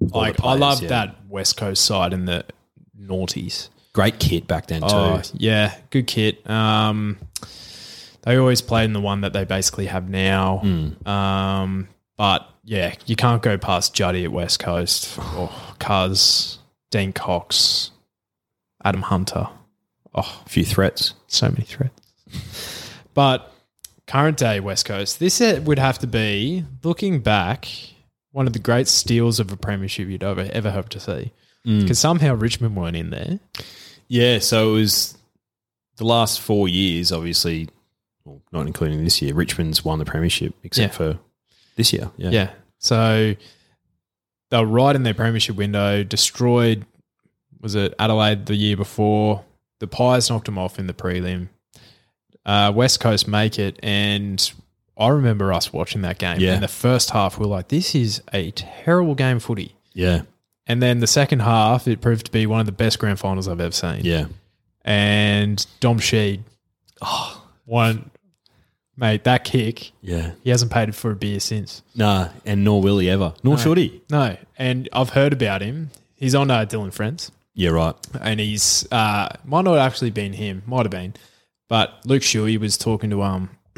like 0.00 0.38
the 0.38 0.42
I 0.42 0.56
players, 0.56 0.60
loved 0.60 0.82
yeah. 0.82 0.88
that 0.88 1.16
West 1.28 1.56
Coast 1.56 1.84
side 1.84 2.12
in 2.12 2.24
the 2.24 2.44
noughties. 3.00 3.68
Great 3.92 4.18
kit 4.18 4.48
back 4.48 4.66
then, 4.66 4.80
too. 4.80 4.88
Oh, 4.90 5.22
yeah, 5.32 5.76
good 5.90 6.08
kit. 6.08 6.48
Um, 6.50 7.18
they 8.22 8.36
always 8.36 8.62
played 8.62 8.86
in 8.86 8.94
the 8.94 9.00
one 9.00 9.20
that 9.20 9.32
they 9.32 9.44
basically 9.44 9.86
have 9.86 10.08
now. 10.08 10.58
Hmm. 10.58 11.08
Um, 11.08 11.88
but 12.16 12.50
yeah, 12.66 12.94
you 13.06 13.16
can't 13.16 13.40
go 13.42 13.56
past 13.56 13.94
Juddy 13.94 14.24
at 14.24 14.32
West 14.32 14.58
Coast 14.58 15.18
or 15.36 15.50
Cuz, 15.78 16.58
Dean 16.90 17.12
Cox, 17.12 17.92
Adam 18.84 19.02
Hunter. 19.02 19.48
Oh, 20.14 20.42
A 20.44 20.48
few 20.48 20.64
threats. 20.64 21.14
so 21.28 21.48
many 21.48 21.62
threats. 21.64 22.90
but 23.14 23.52
current 24.06 24.36
day 24.36 24.60
West 24.60 24.84
Coast, 24.84 25.18
this 25.20 25.40
uh, 25.40 25.60
would 25.64 25.78
have 25.78 25.98
to 26.00 26.06
be 26.06 26.64
looking 26.82 27.20
back 27.20 27.68
one 28.32 28.46
of 28.46 28.52
the 28.52 28.58
great 28.58 28.88
steals 28.88 29.40
of 29.40 29.50
a 29.52 29.56
premiership 29.56 30.08
you'd 30.08 30.22
ever 30.22 30.48
ever 30.52 30.70
hope 30.70 30.88
to 30.90 31.00
see. 31.00 31.32
because 31.64 31.98
somehow 31.98 32.34
Richmond 32.34 32.76
weren't 32.76 32.96
in 32.96 33.10
there. 33.10 33.40
Yeah, 34.08 34.38
so 34.40 34.70
it 34.70 34.78
was 34.80 35.18
the 35.96 36.04
last 36.04 36.40
four 36.40 36.68
years, 36.68 37.10
obviously, 37.12 37.68
well, 38.24 38.40
not 38.52 38.66
including 38.66 39.02
this 39.04 39.20
year, 39.20 39.34
Richmond's 39.34 39.84
won 39.84 39.98
the 39.98 40.04
premiership 40.04 40.54
except 40.62 40.92
Yeah. 40.92 40.96
for 40.96 41.18
this 41.76 41.92
year. 41.92 42.10
Yeah. 42.16 42.30
Yeah. 42.30 42.50
So 42.78 43.34
they 44.50 44.58
were 44.58 44.66
right 44.66 44.94
in 44.94 45.02
their 45.02 45.14
premiership 45.14 45.56
window, 45.56 46.02
destroyed, 46.02 46.84
was 47.60 47.74
it 47.74 47.94
Adelaide 47.98 48.46
the 48.46 48.54
year 48.54 48.76
before? 48.76 49.44
The 49.80 49.86
Pies 49.86 50.30
knocked 50.30 50.46
them 50.46 50.58
off 50.58 50.78
in 50.78 50.86
the 50.86 50.94
prelim. 50.94 51.48
Uh, 52.44 52.72
West 52.74 53.00
Coast 53.00 53.26
make 53.26 53.58
it. 53.58 53.78
And 53.82 54.52
I 54.96 55.08
remember 55.08 55.52
us 55.52 55.72
watching 55.72 56.02
that 56.02 56.18
game. 56.18 56.40
Yeah. 56.40 56.54
In 56.54 56.60
the 56.60 56.68
first 56.68 57.10
half, 57.10 57.38
we 57.38 57.46
were 57.46 57.50
like, 57.50 57.68
this 57.68 57.94
is 57.94 58.22
a 58.32 58.52
terrible 58.52 59.14
game 59.14 59.40
footy. 59.40 59.74
Yeah. 59.92 60.22
And 60.66 60.82
then 60.82 61.00
the 61.00 61.06
second 61.06 61.40
half, 61.40 61.86
it 61.86 62.00
proved 62.00 62.26
to 62.26 62.32
be 62.32 62.46
one 62.46 62.60
of 62.60 62.66
the 62.66 62.72
best 62.72 62.98
grand 62.98 63.18
finals 63.18 63.48
I've 63.48 63.60
ever 63.60 63.72
seen. 63.72 64.00
Yeah. 64.02 64.26
And 64.84 65.64
Dom 65.80 65.98
Sheed, 65.98 66.40
oh, 67.02 67.48
one, 67.64 68.10
mate, 68.96 69.24
that 69.24 69.44
kick, 69.44 69.92
Yeah. 70.00 70.32
he 70.42 70.50
hasn't 70.50 70.70
paid 70.72 70.94
for 70.94 71.10
a 71.10 71.16
beer 71.16 71.40
since. 71.40 71.82
Nah, 71.94 72.28
and 72.44 72.64
nor 72.64 72.80
will 72.82 72.98
he 72.98 73.08
ever. 73.10 73.34
Nor 73.42 73.58
should 73.58 73.78
he. 73.78 74.02
No, 74.10 74.36
and 74.58 74.88
I've 74.92 75.10
heard 75.10 75.32
about 75.32 75.62
him. 75.62 75.90
He's 76.16 76.34
on 76.34 76.50
uh, 76.50 76.64
Dylan 76.64 76.92
Friends, 76.92 77.30
Yeah, 77.54 77.70
right. 77.70 77.94
and 78.20 78.40
he's 78.40 78.86
uh, 78.90 79.28
might 79.44 79.64
not 79.64 79.78
actually 79.78 80.10
been 80.10 80.32
him, 80.32 80.62
might 80.66 80.84
have 80.86 80.90
been, 80.90 81.14
but 81.68 82.00
Luke 82.06 82.22
Shuey 82.22 82.58
was 82.58 82.78
talking 82.78 83.10
to 83.10 83.22
um 83.22 83.50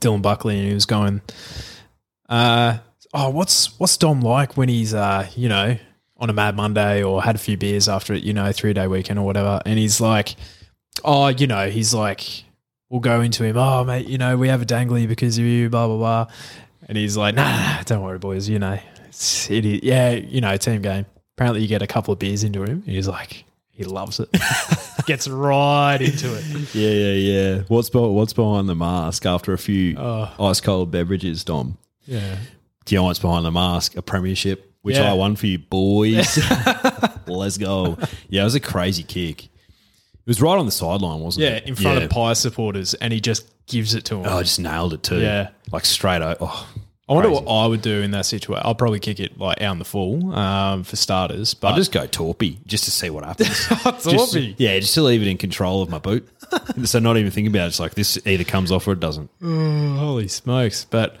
Dylan 0.00 0.22
Buckley, 0.22 0.58
and 0.58 0.68
he 0.68 0.74
was 0.74 0.86
going, 0.86 1.20
uh, 2.28 2.78
"Oh, 3.14 3.30
what's 3.30 3.78
what's 3.78 3.96
Dom 3.96 4.20
like 4.20 4.56
when 4.56 4.68
he's 4.68 4.94
uh 4.94 5.28
you 5.36 5.48
know 5.48 5.76
on 6.18 6.30
a 6.30 6.32
Mad 6.32 6.54
Monday 6.56 7.02
or 7.02 7.22
had 7.22 7.34
a 7.34 7.38
few 7.38 7.56
beers 7.56 7.88
after 7.88 8.14
it, 8.14 8.22
you 8.22 8.32
know, 8.32 8.52
three 8.52 8.72
day 8.72 8.86
weekend 8.86 9.18
or 9.18 9.24
whatever?" 9.26 9.60
And 9.64 9.78
he's 9.78 10.00
like, 10.00 10.36
"Oh, 11.04 11.28
you 11.28 11.46
know, 11.46 11.68
he's 11.70 11.94
like." 11.94 12.44
We'll 12.92 13.00
go 13.00 13.22
into 13.22 13.42
him. 13.42 13.56
Oh, 13.56 13.84
mate, 13.84 14.06
you 14.06 14.18
know 14.18 14.36
we 14.36 14.48
have 14.48 14.60
a 14.60 14.66
dangly 14.66 15.08
because 15.08 15.38
of 15.38 15.44
you. 15.44 15.70
Blah 15.70 15.86
blah 15.86 15.96
blah. 15.96 16.26
And 16.88 16.98
he's 16.98 17.16
like, 17.16 17.34
nah, 17.34 17.44
nah, 17.44 17.76
nah, 17.76 17.82
don't 17.84 18.02
worry, 18.02 18.18
boys. 18.18 18.50
You 18.50 18.58
know, 18.58 18.78
it's, 19.08 19.50
it 19.50 19.64
is, 19.64 19.80
yeah, 19.82 20.10
you 20.10 20.42
know, 20.42 20.54
team 20.58 20.82
game. 20.82 21.06
Apparently, 21.38 21.62
you 21.62 21.68
get 21.68 21.80
a 21.80 21.86
couple 21.86 22.12
of 22.12 22.18
beers 22.18 22.44
into 22.44 22.62
him. 22.64 22.82
He's 22.82 23.08
like, 23.08 23.44
he 23.70 23.84
loves 23.84 24.20
it. 24.20 24.28
Gets 25.06 25.26
right 25.26 25.96
into 26.02 26.34
it. 26.36 26.74
Yeah, 26.74 26.90
yeah, 26.90 27.12
yeah. 27.14 27.62
What's 27.68 27.88
be- 27.88 27.98
what's 27.98 28.34
behind 28.34 28.68
the 28.68 28.74
mask 28.74 29.24
after 29.24 29.54
a 29.54 29.58
few 29.58 29.96
Oh. 29.98 30.30
ice 30.38 30.60
cold 30.60 30.90
beverages, 30.90 31.44
Dom? 31.44 31.78
Yeah. 32.04 32.36
Do 32.84 32.94
you 32.94 32.98
know 33.00 33.04
what's 33.04 33.20
behind 33.20 33.46
the 33.46 33.50
mask? 33.52 33.96
A 33.96 34.02
premiership, 34.02 34.70
which 34.82 34.96
Yeah. 34.96 35.10
I 35.10 35.14
won 35.14 35.36
for 35.36 35.46
you, 35.46 35.58
boys. 35.60 36.38
Let's 37.26 37.56
go. 37.56 37.96
Yeah, 38.28 38.42
it 38.42 38.44
was 38.44 38.54
a 38.54 38.60
crazy 38.60 39.02
kick. 39.02 39.48
It 40.24 40.28
was 40.28 40.40
right 40.40 40.56
on 40.56 40.66
the 40.66 40.72
sideline, 40.72 41.20
wasn't 41.20 41.44
it? 41.44 41.48
Yeah, 41.48 41.56
it? 41.56 41.66
in 41.66 41.74
front 41.74 42.02
of 42.02 42.10
Pie 42.10 42.34
supporters, 42.34 42.94
and 42.94 43.12
he 43.12 43.20
just 43.20 43.50
gives 43.66 43.94
it 43.94 44.04
to 44.06 44.16
him. 44.16 44.26
Oh, 44.26 44.38
I 44.38 44.42
just 44.42 44.60
nailed 44.60 44.92
it 44.94 45.02
too. 45.02 45.20
Yeah. 45.20 45.50
Like 45.72 45.84
straight 45.84 46.22
out. 46.22 46.36
Oh, 46.40 46.68
I 47.08 47.14
wonder 47.14 47.28
crazy. 47.28 47.44
what 47.44 47.52
I 47.52 47.66
would 47.66 47.82
do 47.82 48.00
in 48.02 48.12
that 48.12 48.24
situation. 48.26 48.62
I'll 48.64 48.76
probably 48.76 49.00
kick 49.00 49.18
it 49.18 49.36
like 49.36 49.60
out 49.60 49.72
in 49.72 49.78
the 49.80 49.84
full 49.84 50.32
um, 50.32 50.84
for 50.84 50.94
starters. 50.94 51.54
But 51.54 51.68
I'll 51.68 51.76
just 51.76 51.90
go 51.90 52.06
torpy 52.06 52.64
just 52.66 52.84
to 52.84 52.92
see 52.92 53.10
what 53.10 53.24
happens. 53.24 53.48
Just- 53.68 54.06
Torpy? 54.06 54.54
yeah, 54.58 54.78
just 54.78 54.94
to 54.94 55.02
leave 55.02 55.20
it 55.20 55.28
in 55.28 55.36
control 55.36 55.82
of 55.82 55.90
my 55.90 55.98
boot. 55.98 56.28
so 56.84 57.00
not 57.00 57.16
even 57.16 57.32
thinking 57.32 57.52
about 57.52 57.64
it. 57.64 57.68
It's 57.68 57.80
like 57.80 57.94
this 57.94 58.18
either 58.24 58.44
comes 58.44 58.70
off 58.70 58.86
or 58.86 58.92
it 58.92 59.00
doesn't. 59.00 59.30
Oh, 59.42 59.96
holy 59.96 60.28
smokes! 60.28 60.84
But 60.84 61.16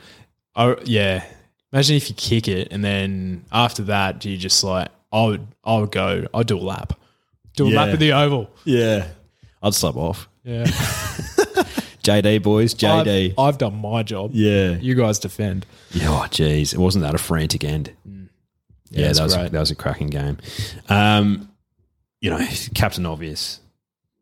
I, 0.54 0.76
yeah, 0.84 1.24
imagine 1.72 1.96
if 1.96 2.08
you 2.08 2.14
kick 2.14 2.48
it 2.48 2.68
and 2.70 2.84
then 2.84 3.44
after 3.52 3.82
that, 3.84 4.18
do 4.20 4.30
you 4.30 4.36
just 4.38 4.62
like 4.64 4.88
I 5.12 5.24
would 5.26 5.46
I 5.64 5.78
would 5.78 5.90
go 5.90 6.26
I'd 6.32 6.46
do 6.46 6.56
a 6.56 6.60
lap, 6.60 6.94
do 7.56 7.66
a 7.66 7.70
Yeah. 7.70 7.76
lap 7.84 7.94
of 7.94 7.98
the 8.00 8.12
oval. 8.12 8.50
Yeah. 8.64 9.08
I'd 9.62 9.74
slap 9.74 9.96
off. 9.96 10.28
Yeah, 10.44 10.64
JD 12.02 12.42
boys, 12.42 12.74
JD. 12.74 13.30
I've, 13.32 13.38
I've 13.38 13.58
done 13.58 13.76
my 13.80 14.02
job. 14.02 14.30
yeah. 14.34 14.72
You 14.72 14.94
guys 14.94 15.18
defend. 15.20 15.66
Yeah, 15.92 16.08
oh, 16.10 16.26
jeez. 16.30 16.72
It 16.74 16.78
wasn't 16.78 17.04
that 17.04 17.14
a 17.14 17.18
frantic 17.18 17.62
end. 17.64 17.92
Yeah, 18.90 19.08
it's 19.08 19.18
that, 19.18 19.24
was, 19.24 19.36
great. 19.36 19.52
that 19.52 19.60
was 19.60 19.70
a 19.70 19.74
cracking 19.76 20.08
game. 20.08 20.38
Um, 20.88 21.48
you 22.20 22.28
know, 22.30 22.44
Captain 22.74 23.06
Obvious, 23.06 23.60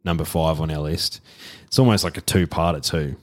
number 0.05 0.25
five 0.25 0.61
on 0.61 0.71
our 0.71 0.79
list. 0.81 1.21
It's 1.67 1.79
almost 1.79 2.05
like 2.05 2.17
a 2.17 2.21
two-parter 2.21 2.83
too. 2.83 3.17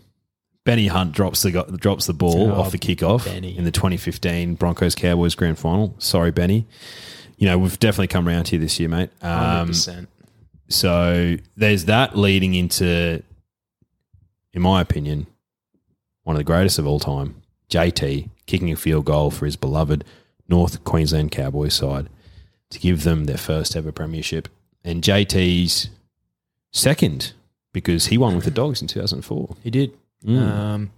Benny 0.65 0.87
Hunt 0.87 1.13
drops 1.13 1.43
the 1.43 1.51
go- 1.51 1.63
drops 1.77 2.05
the 2.07 2.13
ball 2.13 2.51
Oh, 2.51 2.59
off 2.61 2.71
the 2.71 2.77
kickoff 2.77 3.25
in 3.27 3.63
the 3.63 3.71
2015 3.71 4.55
Broncos 4.55 4.95
Cowboys 4.95 5.35
grand 5.35 5.57
final. 5.57 5.95
Sorry, 5.99 6.31
Benny. 6.31 6.65
You 7.37 7.47
know, 7.47 7.57
we've 7.57 7.77
definitely 7.79 8.07
come 8.07 8.27
around 8.27 8.47
here 8.47 8.59
this 8.59 8.79
year, 8.79 8.89
mate. 8.89 9.09
Hundred 9.21 9.59
Um, 9.61 9.67
percent. 9.67 10.09
so 10.69 11.37
there's 11.55 11.85
that 11.85 12.17
leading 12.17 12.55
into, 12.55 13.21
in 14.53 14.61
my 14.61 14.81
opinion, 14.81 15.27
one 16.23 16.35
of 16.35 16.39
the 16.39 16.43
greatest 16.43 16.79
of 16.79 16.87
all 16.87 16.99
time, 16.99 17.41
JT 17.69 18.29
kicking 18.47 18.71
a 18.71 18.75
field 18.75 19.05
goal 19.05 19.29
for 19.31 19.45
his 19.45 19.55
beloved 19.55 20.03
North 20.49 20.83
Queensland 20.83 21.31
Cowboys 21.31 21.73
side 21.75 22.07
to 22.69 22.79
give 22.79 23.03
them 23.03 23.25
their 23.25 23.37
first 23.37 23.75
ever 23.75 23.91
premiership, 23.91 24.47
and 24.83 25.03
JT's 25.03 25.89
second 26.71 27.33
because 27.71 28.07
he 28.07 28.17
won 28.17 28.35
with 28.35 28.45
the 28.45 28.51
Dogs 28.51 28.81
in 28.81 28.87
2004. 28.87 29.55
He 29.63 29.69
did. 29.69 29.91
Mm. 30.25 30.41
Um, 30.41 30.91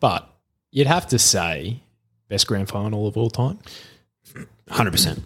but 0.00 0.28
you'd 0.72 0.86
have 0.88 1.06
to 1.08 1.18
say 1.18 1.80
best 2.28 2.46
grand 2.48 2.68
final 2.68 3.06
of 3.06 3.16
all 3.16 3.30
time. 3.30 3.58
100%. 4.68 5.22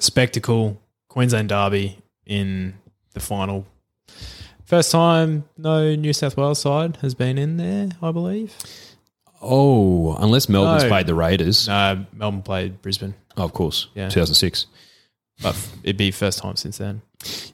Spectacle, 0.00 0.80
Queensland 1.08 1.48
Derby 1.48 1.98
in 2.26 2.74
the 3.12 3.20
final. 3.20 3.66
First 4.64 4.90
time 4.90 5.44
no 5.58 5.94
New 5.94 6.12
South 6.12 6.36
Wales 6.36 6.60
side 6.60 6.96
has 6.96 7.14
been 7.14 7.38
in 7.38 7.56
there, 7.58 7.88
I 8.02 8.10
believe. 8.12 8.54
Oh, 9.42 10.14
unless 10.16 10.48
Melbourne's 10.48 10.84
No. 10.84 10.88
played 10.88 11.06
the 11.06 11.14
Raiders. 11.14 11.68
No, 11.68 12.06
Melbourne 12.12 12.42
played 12.42 12.80
Brisbane, 12.80 13.14
Oh, 13.36 13.44
of 13.44 13.52
course. 13.52 13.88
Yeah. 13.94 14.08
2006. 14.08 14.66
but 15.42 15.54
it'd 15.82 15.96
be 15.98 16.10
first 16.10 16.38
time 16.38 16.56
since 16.56 16.78
then. 16.78 17.02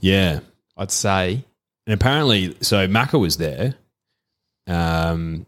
Yeah. 0.00 0.40
I'd 0.76 0.90
say. 0.92 1.44
And 1.86 1.94
apparently, 1.94 2.56
so 2.60 2.86
Macca 2.86 3.18
was 3.18 3.38
there. 3.38 3.74
Um, 4.66 5.46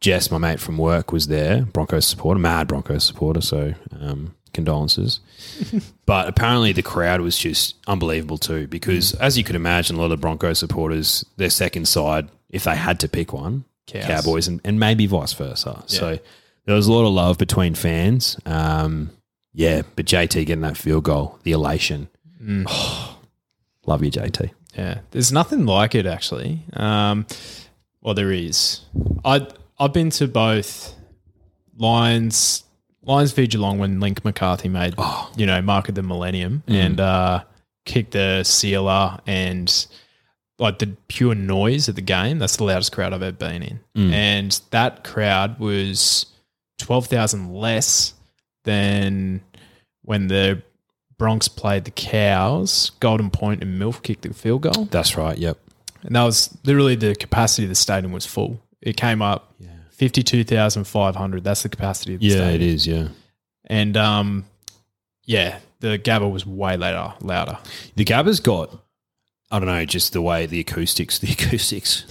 Jess, 0.00 0.30
my 0.30 0.38
mate 0.38 0.60
from 0.60 0.76
work, 0.78 1.12
was 1.12 1.28
there. 1.28 1.62
Broncos 1.62 2.06
supporter, 2.06 2.38
mad 2.40 2.68
Broncos 2.68 3.04
supporter. 3.04 3.40
So 3.40 3.72
um, 4.00 4.34
condolences. 4.52 5.20
but 6.06 6.28
apparently, 6.28 6.72
the 6.72 6.82
crowd 6.82 7.20
was 7.20 7.38
just 7.38 7.76
unbelievable 7.86 8.38
too, 8.38 8.66
because 8.66 9.14
as 9.14 9.38
you 9.38 9.44
could 9.44 9.56
imagine, 9.56 9.96
a 9.96 10.00
lot 10.00 10.12
of 10.12 10.20
Broncos 10.20 10.58
supporters, 10.58 11.24
their 11.36 11.50
second 11.50 11.88
side, 11.88 12.28
if 12.50 12.64
they 12.64 12.76
had 12.76 13.00
to 13.00 13.08
pick 13.08 13.32
one, 13.32 13.64
Cows. 13.86 14.04
Cowboys, 14.04 14.48
and, 14.48 14.60
and 14.64 14.78
maybe 14.78 15.06
vice 15.06 15.32
versa. 15.32 15.82
So 15.86 16.18
there 16.64 16.74
was 16.74 16.86
a 16.86 16.92
lot 16.92 17.06
of 17.06 17.12
love 17.12 17.38
between 17.38 17.74
fans. 17.74 18.38
Um, 18.46 19.10
yeah, 19.52 19.82
but 19.96 20.06
JT 20.06 20.46
getting 20.46 20.62
that 20.62 20.76
field 20.76 21.04
goal, 21.04 21.38
the 21.42 21.52
elation. 21.52 22.08
love 22.40 24.02
you, 24.02 24.10
JT. 24.10 24.50
Yeah, 24.76 25.00
there's 25.10 25.32
nothing 25.32 25.66
like 25.66 25.94
it 25.94 26.06
actually. 26.06 26.60
Um, 26.72 27.26
well, 28.00 28.14
there 28.14 28.32
is. 28.32 28.80
I 29.24 29.46
I've 29.78 29.92
been 29.92 30.10
to 30.10 30.28
both 30.28 30.94
Lions 31.76 32.64
Lions 33.04 33.32
feed 33.32 33.50
Geelong 33.50 33.78
when 33.78 34.00
Link 34.00 34.24
McCarthy 34.24 34.68
made, 34.68 34.94
oh. 34.98 35.30
you 35.36 35.46
know, 35.46 35.60
market 35.60 35.94
the 35.94 36.02
millennium 36.02 36.62
mm. 36.66 36.74
and 36.74 37.00
uh, 37.00 37.42
kicked 37.84 38.12
the 38.12 38.44
sealer 38.44 39.18
and 39.26 39.86
like 40.58 40.78
the 40.78 40.96
pure 41.08 41.34
noise 41.34 41.88
at 41.88 41.96
the 41.96 42.02
game. 42.02 42.38
That's 42.38 42.56
the 42.56 42.64
loudest 42.64 42.92
crowd 42.92 43.12
I've 43.12 43.22
ever 43.22 43.36
been 43.36 43.62
in. 43.62 43.80
Mm. 43.96 44.12
And 44.12 44.60
that 44.70 45.02
crowd 45.02 45.58
was 45.58 46.26
12,000 46.78 47.52
less 47.52 48.14
than 48.64 49.42
when 50.02 50.28
the 50.28 50.62
Bronx 51.18 51.48
played 51.48 51.84
the 51.84 51.90
Cows, 51.90 52.90
Golden 53.00 53.30
Point 53.30 53.62
and 53.62 53.80
Milf 53.80 54.02
kicked 54.02 54.22
the 54.22 54.32
field 54.32 54.62
goal. 54.62 54.86
That's 54.90 55.16
right. 55.16 55.36
Yep. 55.36 55.58
And 56.04 56.14
that 56.14 56.24
was 56.24 56.56
literally 56.64 56.94
the 56.94 57.14
capacity 57.14 57.64
of 57.64 57.68
the 57.68 57.74
stadium 57.74 58.12
was 58.12 58.26
full. 58.26 58.62
It 58.80 58.96
came 58.96 59.22
up. 59.22 59.54
Yeah 59.58 59.71
52,500. 60.08 61.44
That's 61.44 61.62
the 61.62 61.68
capacity 61.68 62.14
of 62.14 62.20
the 62.20 62.26
yeah, 62.26 62.34
stadium. 62.34 62.54
it 62.54 62.62
is. 62.62 62.86
Yeah. 62.88 63.08
And 63.66 63.96
um, 63.96 64.44
yeah, 65.26 65.60
the 65.78 65.96
Gabba 65.96 66.28
was 66.28 66.44
way 66.44 66.76
louder. 66.76 67.14
louder. 67.20 67.56
The 67.94 68.04
Gabba's 68.04 68.40
got, 68.40 68.76
I 69.52 69.60
don't 69.60 69.68
know, 69.68 69.84
just 69.84 70.12
the 70.12 70.20
way 70.20 70.46
the 70.46 70.58
acoustics, 70.58 71.18
the 71.20 71.30
acoustics 71.30 72.04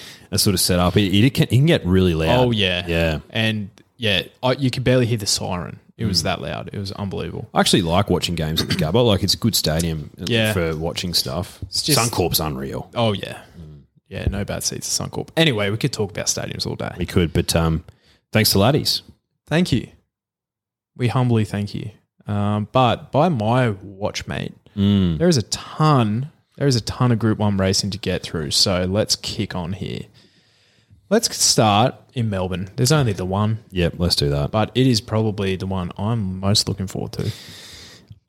are 0.32 0.36
sort 0.36 0.52
of 0.52 0.60
set 0.60 0.78
up. 0.78 0.98
It, 0.98 1.14
it, 1.14 1.32
can, 1.32 1.44
it 1.44 1.48
can 1.48 1.64
get 1.64 1.86
really 1.86 2.14
loud. 2.14 2.48
Oh, 2.48 2.50
yeah. 2.50 2.86
Yeah. 2.86 3.20
And 3.30 3.70
yeah, 3.96 4.24
you 4.58 4.70
could 4.70 4.84
barely 4.84 5.06
hear 5.06 5.18
the 5.18 5.26
siren. 5.26 5.80
It 5.96 6.04
was 6.04 6.20
hmm. 6.20 6.26
that 6.26 6.42
loud. 6.42 6.68
It 6.74 6.78
was 6.78 6.92
unbelievable. 6.92 7.48
I 7.54 7.60
actually 7.60 7.82
like 7.82 8.10
watching 8.10 8.34
games 8.34 8.60
at 8.60 8.68
the 8.68 8.74
Gabba. 8.74 9.04
Like 9.06 9.22
it's 9.22 9.34
a 9.34 9.38
good 9.38 9.54
stadium 9.54 10.10
uh, 10.20 10.26
yeah. 10.28 10.52
for 10.52 10.76
watching 10.76 11.14
stuff. 11.14 11.60
It's 11.62 11.82
just, 11.82 11.98
Suncorp's 11.98 12.40
unreal. 12.40 12.90
Oh 12.94 13.12
yeah 13.12 13.40
yeah. 14.08 14.26
No 14.30 14.44
bad 14.44 14.62
seats 14.62 15.00
at 15.00 15.10
Suncorp. 15.10 15.28
Anyway, 15.36 15.70
we 15.70 15.76
could 15.76 15.92
talk 15.92 16.10
about 16.10 16.26
stadiums 16.26 16.66
all 16.66 16.76
day. 16.76 16.94
We 16.98 17.06
could, 17.06 17.32
but 17.32 17.54
um, 17.56 17.84
thanks 18.32 18.52
to 18.52 18.58
Laddies. 18.58 19.02
Thank 19.46 19.72
you. 19.72 19.88
We 20.96 21.08
humbly 21.08 21.44
thank 21.44 21.74
you. 21.74 21.90
Um, 22.26 22.68
but 22.72 23.10
by 23.12 23.28
my 23.28 23.70
watch, 23.70 24.26
mate, 24.26 24.52
there 24.74 25.28
is 25.28 25.36
a 25.36 25.42
ton. 25.42 26.30
There 26.56 26.66
is 26.66 26.76
a 26.76 26.80
ton 26.80 27.12
of 27.12 27.18
Group 27.18 27.38
One 27.38 27.56
racing 27.56 27.90
to 27.90 27.98
get 27.98 28.22
through. 28.22 28.50
So 28.50 28.84
let's 28.84 29.16
kick 29.16 29.54
on 29.54 29.72
here. 29.72 30.02
Let's 31.10 31.34
start 31.36 31.94
in 32.14 32.28
Melbourne. 32.28 32.68
There's 32.76 32.92
only 32.92 33.12
the 33.14 33.24
one, 33.24 33.60
Yep, 33.70 33.94
let's 33.96 34.14
do 34.14 34.28
that. 34.28 34.50
but 34.50 34.70
it 34.74 34.86
is 34.86 35.00
probably 35.00 35.56
the 35.56 35.66
one 35.66 35.90
I'm 35.96 36.38
most 36.38 36.68
looking 36.68 36.86
forward 36.86 37.12
to. 37.12 37.32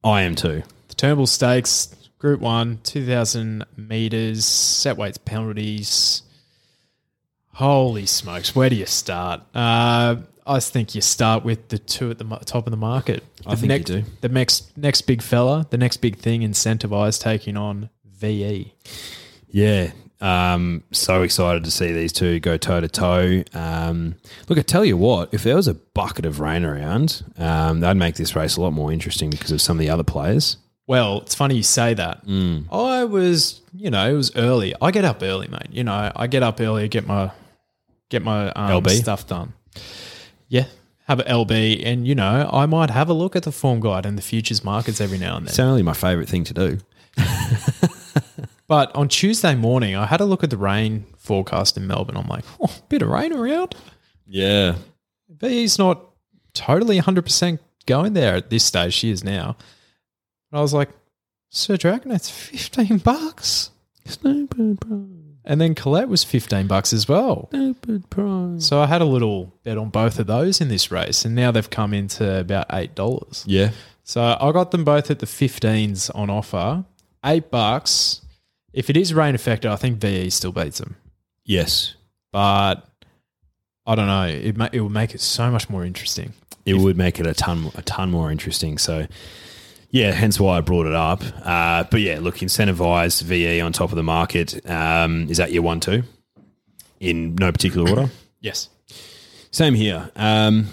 I 0.04 0.22
am 0.22 0.36
too. 0.36 0.64
The 0.88 0.96
Turnbull 0.96 1.28
Stakes, 1.28 1.94
Group 2.20 2.42
One, 2.42 2.80
2,000 2.84 3.66
meters, 3.78 4.46
set 4.46 4.98
weights, 4.98 5.18
penalties. 5.18 6.24
Holy 7.54 8.06
smokes, 8.06 8.54
where 8.56 8.70
do 8.70 8.76
you 8.76 8.86
start? 8.86 9.42
Uh, 9.56 10.18
I 10.46 10.60
think 10.60 10.96
you 10.96 11.02
start 11.02 11.44
with 11.46 11.70
the 11.70 11.78
two 11.80 12.10
at 12.12 12.18
the 12.18 12.26
top 12.46 12.68
of 12.68 12.72
the 12.72 12.78
market. 12.78 13.24
I 13.46 13.56
The 13.56 13.62
think 13.62 13.62
you 13.62 13.68
next, 13.70 13.86
do. 13.88 14.04
The 14.22 14.30
next 14.30 14.78
next 14.78 15.02
big 15.02 15.22
fella, 15.22 15.66
the 15.70 15.78
next 15.78 15.98
big 15.98 16.18
thing, 16.18 16.42
incentivized 16.42 17.22
taking 17.22 17.56
on 17.56 17.90
VE. 18.06 18.74
Yeah. 19.50 19.92
Um, 20.22 20.84
so 20.92 21.22
excited 21.22 21.64
to 21.64 21.72
see 21.72 21.94
these 21.94 22.12
two 22.12 22.40
go 22.42 22.58
toe 22.58 22.82
to 22.82 22.90
toe. 22.90 23.44
Um, 23.54 24.16
look, 24.50 24.60
I 24.60 24.62
tell 24.64 24.84
you 24.84 24.98
what, 24.98 25.34
if 25.34 25.44
there 25.44 25.56
was 25.56 25.68
a 25.70 25.74
bucket 25.74 26.26
of 26.26 26.42
rain 26.42 26.66
around, 26.66 27.24
um, 27.38 27.80
that'd 27.80 27.96
make 27.98 28.16
this 28.16 28.36
race 28.36 28.58
a 28.58 28.62
lot 28.62 28.72
more 28.72 28.92
interesting 28.92 29.30
because 29.30 29.52
of 29.52 29.62
some 29.62 29.78
of 29.78 29.80
the 29.80 29.90
other 29.90 30.04
players. 30.04 30.58
Well, 30.90 31.22
it's 31.22 31.36
funny 31.36 31.56
you 31.56 31.62
say 31.62 31.94
that. 31.94 32.26
Mm. 32.26 32.66
I 32.72 33.04
was, 33.04 33.62
you 33.76 33.92
know, 33.92 34.10
it 34.10 34.16
was 34.16 34.36
early. 34.36 34.74
I 34.82 34.90
get 34.90 35.06
up 35.06 35.22
early, 35.22 35.48
mate. 35.48 35.68
You 35.70 35.84
know, 35.84 36.12
I 36.16 36.26
get 36.26 36.42
up 36.42 36.60
early, 36.60 36.88
get 36.88 37.06
my 37.06 37.32
get 38.10 38.24
my 38.24 38.50
um, 38.54 38.82
LB? 38.84 38.90
stuff 39.00 39.28
done. 39.28 39.54
Yeah, 40.48 40.66
have 41.06 41.20
a 41.20 41.24
LB, 41.24 41.86
and 41.86 42.08
you 42.08 42.16
know, 42.16 42.50
I 42.52 42.66
might 42.66 42.90
have 42.90 43.08
a 43.08 43.14
look 43.14 43.36
at 43.36 43.44
the 43.44 43.52
form 43.52 43.82
guide 43.82 44.08
and 44.08 44.18
the 44.18 44.24
futures 44.24 44.64
markets 44.64 45.00
every 45.00 45.20
now 45.20 45.38
and 45.38 45.46
then. 45.46 45.52
It's 45.52 45.60
only 45.60 45.84
my 45.84 45.94
favourite 45.94 46.28
thing 46.28 46.44
to 46.46 46.54
do. 46.56 46.80
But 48.70 48.96
on 48.96 49.08
Tuesday 49.08 49.56
morning, 49.56 49.96
I 49.96 50.06
had 50.06 50.22
a 50.22 50.26
look 50.26 50.44
at 50.44 50.52
the 50.52 50.58
rain 50.58 51.08
forecast 51.18 51.76
in 51.76 51.88
Melbourne. 51.88 52.16
I'm 52.16 52.28
like, 52.28 52.46
oh, 52.62 52.72
bit 52.88 53.02
of 53.02 53.10
rain 53.10 53.34
around. 53.34 53.76
Yeah. 54.28 54.76
VE's 55.28 55.80
not 55.80 56.06
totally 56.54 57.02
100% 57.02 57.58
going 57.88 58.14
there 58.14 58.36
at 58.36 58.52
this 58.52 58.64
stage. 58.64 58.94
She 58.94 59.10
is 59.10 59.24
now. 59.24 59.58
And 60.52 60.60
I 60.60 60.62
was 60.62 60.74
like, 60.74 60.90
Sir 61.50 61.78
Dragon, 61.78 62.12
it's 62.12 62.30
15 62.30 63.00
bucks. 63.00 63.72
Snowbird 64.06 64.82
prize. 64.82 65.06
And 65.46 65.60
then 65.60 65.74
Colette 65.74 66.10
was 66.10 66.24
15 66.24 66.68
bucks 66.68 66.94
as 66.94 67.08
well. 67.08 67.48
Snowbird 67.52 68.10
prize. 68.10 68.66
So 68.68 68.80
I 68.80 68.88
had 68.88 69.02
a 69.02 69.06
little 69.06 69.54
bet 69.64 69.78
on 69.78 69.90
both 69.90 70.20
of 70.20 70.28
those 70.28 70.62
in 70.62 70.68
this 70.68 70.92
race, 70.92 71.26
and 71.26 71.34
now 71.36 71.52
they've 71.52 71.70
come 71.70 71.94
into 71.94 72.40
about 72.40 72.70
$8. 72.70 73.44
Yeah. 73.48 73.72
So 74.04 74.38
I 74.40 74.52
got 74.52 74.72
them 74.72 74.84
both 74.84 75.10
at 75.12 75.20
the 75.20 75.26
15s 75.26 76.10
on 76.16 76.30
offer. 76.30 76.84
Eight 77.26 77.50
bucks. 77.52 78.22
If 78.74 78.90
it 78.90 78.98
is 78.98 79.14
rain 79.14 79.36
affected, 79.36 79.72
I 79.72 79.76
think 79.76 80.00
VE 80.00 80.30
still 80.30 80.52
beats 80.52 80.78
them. 80.80 80.96
Yes. 81.46 81.96
But 82.32 82.88
I 83.86 83.96
don't 83.96 84.08
know. 84.08 84.26
It, 84.26 84.56
ma- 84.56 84.70
it 84.72 84.82
will 84.82 84.90
make 84.90 85.16
it 85.16 85.22
so 85.22 85.50
much 85.50 85.70
more 85.70 85.84
interesting. 85.84 86.34
It 86.66 86.76
would 86.76 86.98
make 86.98 87.20
it 87.20 87.26
a 87.26 87.34
ton, 87.34 87.72
a 87.76 87.82
ton 87.82 88.12
more 88.12 88.32
interesting. 88.32 88.78
So, 88.78 89.08
yeah, 89.92 90.12
hence 90.12 90.40
why 90.40 90.58
I 90.58 90.62
brought 90.62 90.86
it 90.86 90.94
up. 90.94 91.24
Uh, 91.44 91.84
but 91.90 92.02
yeah, 92.02 92.20
look, 92.20 92.38
incentivized 92.38 93.24
VE 93.24 93.62
on 93.62 93.74
top 93.74 93.90
of 93.90 93.96
the 93.96 94.04
market. 94.04 94.70
Um, 94.70 95.30
is 95.30 95.38
that 95.38 95.52
your 95.52 95.64
one, 95.64 95.80
two? 95.80 96.04
In 97.00 97.36
no 97.36 97.52
particular 97.52 97.90
order. 97.90 98.12
Yes. 98.42 98.70
Same 99.52 99.74
here. 99.74 100.12
Um, 100.16 100.68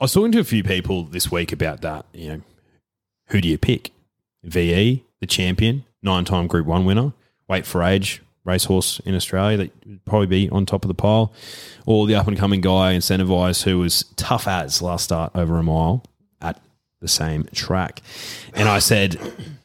I 0.00 0.04
was 0.04 0.12
talking 0.12 0.30
to 0.30 0.38
a 0.38 0.44
few 0.44 0.62
people 0.62 1.02
this 1.02 1.32
week 1.32 1.50
about 1.50 1.80
that. 1.80 2.06
You 2.12 2.28
know, 2.28 2.40
who 3.30 3.40
do 3.40 3.48
you 3.48 3.58
pick? 3.58 3.90
VE, 4.44 5.02
the 5.18 5.26
champion, 5.26 5.84
nine-time 6.04 6.46
Group 6.46 6.64
One 6.64 6.84
winner, 6.84 7.12
Wait 7.48 7.66
for 7.66 7.82
Age 7.82 8.22
racehorse 8.44 9.00
in 9.00 9.16
Australia 9.16 9.56
that 9.56 9.72
would 9.84 10.04
probably 10.04 10.28
be 10.28 10.48
on 10.50 10.64
top 10.64 10.84
of 10.84 10.88
the 10.88 10.94
pile, 10.94 11.32
or 11.86 12.06
the 12.06 12.14
up-and-coming 12.14 12.60
guy, 12.60 12.94
incentivized, 12.94 13.64
who 13.64 13.80
was 13.80 14.04
tough 14.14 14.46
as 14.46 14.80
last 14.80 15.02
start 15.02 15.32
over 15.34 15.58
a 15.58 15.64
mile 15.64 16.04
the 17.00 17.08
same 17.08 17.44
track. 17.52 18.02
And 18.54 18.68
I 18.68 18.78
said, 18.78 19.16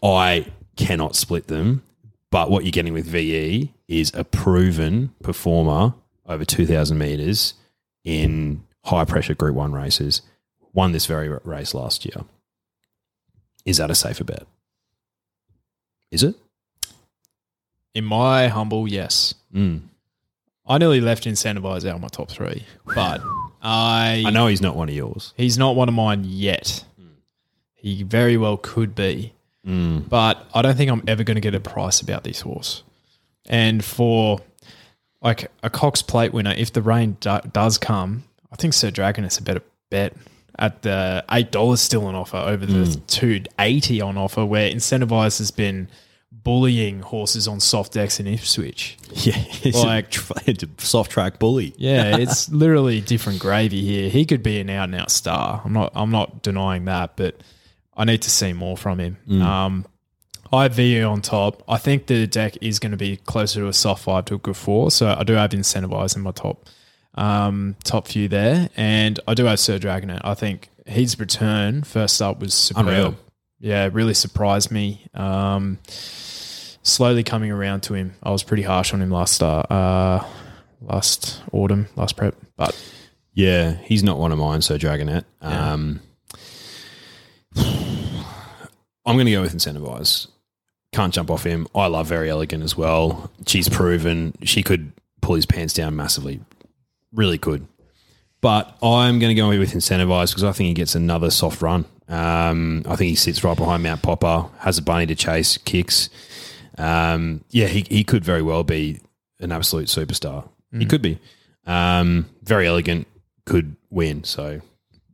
I 0.03 0.45
cannot 0.75 1.15
split 1.15 1.47
them, 1.47 1.83
but 2.29 2.49
what 2.49 2.63
you're 2.63 2.71
getting 2.71 2.93
with 2.93 3.05
VE 3.05 3.73
is 3.87 4.11
a 4.13 4.23
proven 4.23 5.13
performer 5.21 5.93
over 6.25 6.45
2,000 6.45 6.97
meters 6.97 7.53
in 8.03 8.63
high 8.85 9.05
pressure 9.05 9.35
Group 9.35 9.55
One 9.55 9.73
races. 9.73 10.21
Won 10.73 10.93
this 10.93 11.05
very 11.05 11.29
race 11.43 11.73
last 11.73 12.05
year. 12.05 12.23
Is 13.65 13.77
that 13.77 13.91
a 13.91 13.95
safer 13.95 14.23
bet? 14.23 14.47
Is 16.09 16.23
it? 16.23 16.35
In 17.93 18.05
my 18.05 18.47
humble, 18.47 18.87
yes. 18.87 19.33
Mm. 19.53 19.81
I 20.65 20.77
nearly 20.77 21.01
left 21.01 21.25
Incentivise 21.25 21.85
out 21.85 21.95
of 21.95 22.01
my 22.01 22.07
top 22.07 22.29
three, 22.31 22.65
but 22.85 23.21
I, 23.61 24.23
I 24.25 24.29
know 24.29 24.47
he's 24.47 24.61
not 24.61 24.75
one 24.75 24.87
of 24.89 24.95
yours. 24.95 25.33
he's 25.35 25.57
not 25.57 25.75
one 25.75 25.89
of 25.89 25.93
mine 25.93 26.23
yet. 26.25 26.85
He 27.81 28.03
very 28.03 28.37
well 28.37 28.57
could 28.57 28.93
be, 28.95 29.33
Mm. 29.67 30.07
but 30.09 30.47
I 30.53 30.61
don't 30.61 30.75
think 30.75 30.89
I'm 30.91 31.03
ever 31.07 31.23
going 31.23 31.35
to 31.35 31.41
get 31.41 31.53
a 31.55 31.59
price 31.59 32.01
about 32.01 32.23
this 32.23 32.41
horse. 32.41 32.83
And 33.47 33.83
for 33.83 34.39
like 35.21 35.51
a 35.63 35.69
Cox 35.69 36.01
Plate 36.01 36.33
winner, 36.33 36.53
if 36.57 36.73
the 36.73 36.81
rain 36.81 37.17
do- 37.19 37.39
does 37.53 37.77
come, 37.77 38.23
I 38.51 38.55
think 38.55 38.73
Sir 38.73 38.89
Dragon 38.91 39.23
is 39.23 39.37
a 39.37 39.41
better 39.43 39.61
bet 39.89 40.13
at 40.59 40.81
the 40.83 41.23
eight 41.31 41.51
dollars 41.51 41.79
still 41.81 42.05
on 42.05 42.15
offer 42.15 42.37
over 42.37 42.65
the 42.65 42.95
two 43.07 43.43
eighty 43.59 44.01
on 44.01 44.17
offer, 44.17 44.45
where 44.45 44.69
Incentivise 44.71 45.37
has 45.39 45.49
been 45.51 45.87
bullying 46.31 47.01
horses 47.01 47.47
on 47.47 47.59
soft 47.59 47.93
decks 47.93 48.19
in 48.19 48.27
Ipswich. 48.27 48.97
Yeah, 49.13 49.43
Like- 49.73 50.13
soft 50.79 51.11
track 51.11 51.37
bully. 51.39 51.73
Yeah, 51.77 52.15
it's 52.17 52.49
literally 52.49 53.01
different 53.01 53.39
gravy 53.39 53.81
here. 53.81 54.09
He 54.09 54.25
could 54.25 54.41
be 54.41 54.59
an 54.59 54.69
out 54.69 54.85
and 54.85 54.95
out 54.95 55.11
star. 55.11 55.61
I'm 55.65 55.73
not 55.73 55.91
I'm 55.95 56.11
not 56.11 56.41
denying 56.41 56.85
that, 56.85 57.15
but 57.15 57.35
I 57.95 58.05
need 58.05 58.21
to 58.23 58.29
see 58.29 58.53
more 58.53 58.77
from 58.77 58.99
him. 58.99 59.17
Um 59.41 59.85
I 60.53 60.63
have 60.63 60.73
VE 60.73 61.01
on 61.03 61.21
top. 61.21 61.63
I 61.67 61.77
think 61.77 62.07
the 62.07 62.27
deck 62.27 62.57
is 62.59 62.77
going 62.77 62.91
to 62.91 62.97
be 62.97 63.15
closer 63.15 63.61
to 63.61 63.67
a 63.67 63.73
soft 63.73 64.03
five 64.03 64.25
to 64.25 64.35
a 64.35 64.37
good 64.37 64.57
four. 64.57 64.91
So 64.91 65.15
I 65.17 65.23
do 65.23 65.33
have 65.33 65.51
incentivized 65.51 66.17
in 66.17 66.23
my 66.23 66.31
top 66.31 66.67
um, 67.15 67.75
top 67.85 68.07
few 68.07 68.27
there. 68.27 68.69
And 68.75 69.17
I 69.27 69.33
do 69.33 69.45
have 69.45 69.59
Sir 69.59 69.79
Dragonet. 69.79 70.19
I 70.23 70.33
think 70.33 70.69
his 70.85 71.17
return 71.19 71.83
first 71.83 72.21
up 72.21 72.39
was 72.41 72.53
superb. 72.53 72.87
Unreal. 72.87 73.15
Yeah, 73.59 73.89
really 73.93 74.13
surprised 74.13 74.71
me. 74.71 75.05
Um, 75.13 75.77
slowly 75.87 77.23
coming 77.23 77.51
around 77.51 77.81
to 77.83 77.93
him. 77.93 78.15
I 78.23 78.31
was 78.31 78.43
pretty 78.43 78.63
harsh 78.63 78.93
on 78.93 79.01
him 79.01 79.11
last 79.11 79.35
start, 79.35 79.71
uh, 79.71 80.25
last 80.81 81.43
autumn, 81.53 81.87
last 81.95 82.17
prep. 82.17 82.35
But 82.57 82.75
Yeah, 83.33 83.73
he's 83.83 84.03
not 84.03 84.17
one 84.17 84.31
of 84.31 84.39
mine, 84.39 84.61
Sir 84.61 84.77
Dragonet. 84.77 85.23
Um, 85.41 86.01
I'm 87.55 89.15
going 89.15 89.25
to 89.25 89.31
go 89.31 89.41
with 89.41 89.55
Incentivise. 89.55 90.27
Can't 90.93 91.13
jump 91.13 91.31
off 91.31 91.43
him. 91.43 91.67
I 91.73 91.87
love 91.87 92.07
Verry 92.07 92.29
Elleegant 92.29 92.63
as 92.63 92.75
well. 92.75 93.31
She's 93.47 93.69
proven 93.69 94.33
she 94.43 94.61
could 94.61 94.91
pull 95.21 95.35
his 95.35 95.45
pants 95.45 95.73
down 95.73 95.95
massively. 95.95 96.41
Really 97.13 97.37
could. 97.37 97.67
But 98.41 98.75
I'm 98.81 99.19
going 99.19 99.33
to 99.33 99.39
go 99.39 99.49
with 99.49 99.73
Incentivise 99.73 100.29
because 100.29 100.43
I 100.43 100.51
think 100.51 100.67
he 100.67 100.73
gets 100.73 100.95
another 100.95 101.29
soft 101.29 101.61
run. 101.61 101.85
Um, 102.07 102.83
I 102.87 102.95
think 102.95 103.09
he 103.09 103.15
sits 103.15 103.43
right 103.43 103.55
behind 103.55 103.83
Mount 103.83 104.01
Popa, 104.01 104.49
has 104.59 104.77
a 104.77 104.81
bunny 104.81 105.05
to 105.05 105.15
chase, 105.15 105.57
kicks. 105.57 106.09
Um, 106.77 107.43
yeah, 107.51 107.67
he, 107.67 107.85
he 107.87 108.03
could 108.03 108.25
very 108.25 108.41
well 108.41 108.63
be 108.63 108.99
an 109.39 109.51
absolute 109.51 109.87
superstar. 109.87 110.49
He 110.77 110.85
could 110.85 111.01
be. 111.01 111.19
Um, 111.65 112.29
Verry 112.43 112.65
Elleegant 112.65 113.05
could 113.45 113.75
win. 113.89 114.23
So, 114.23 114.61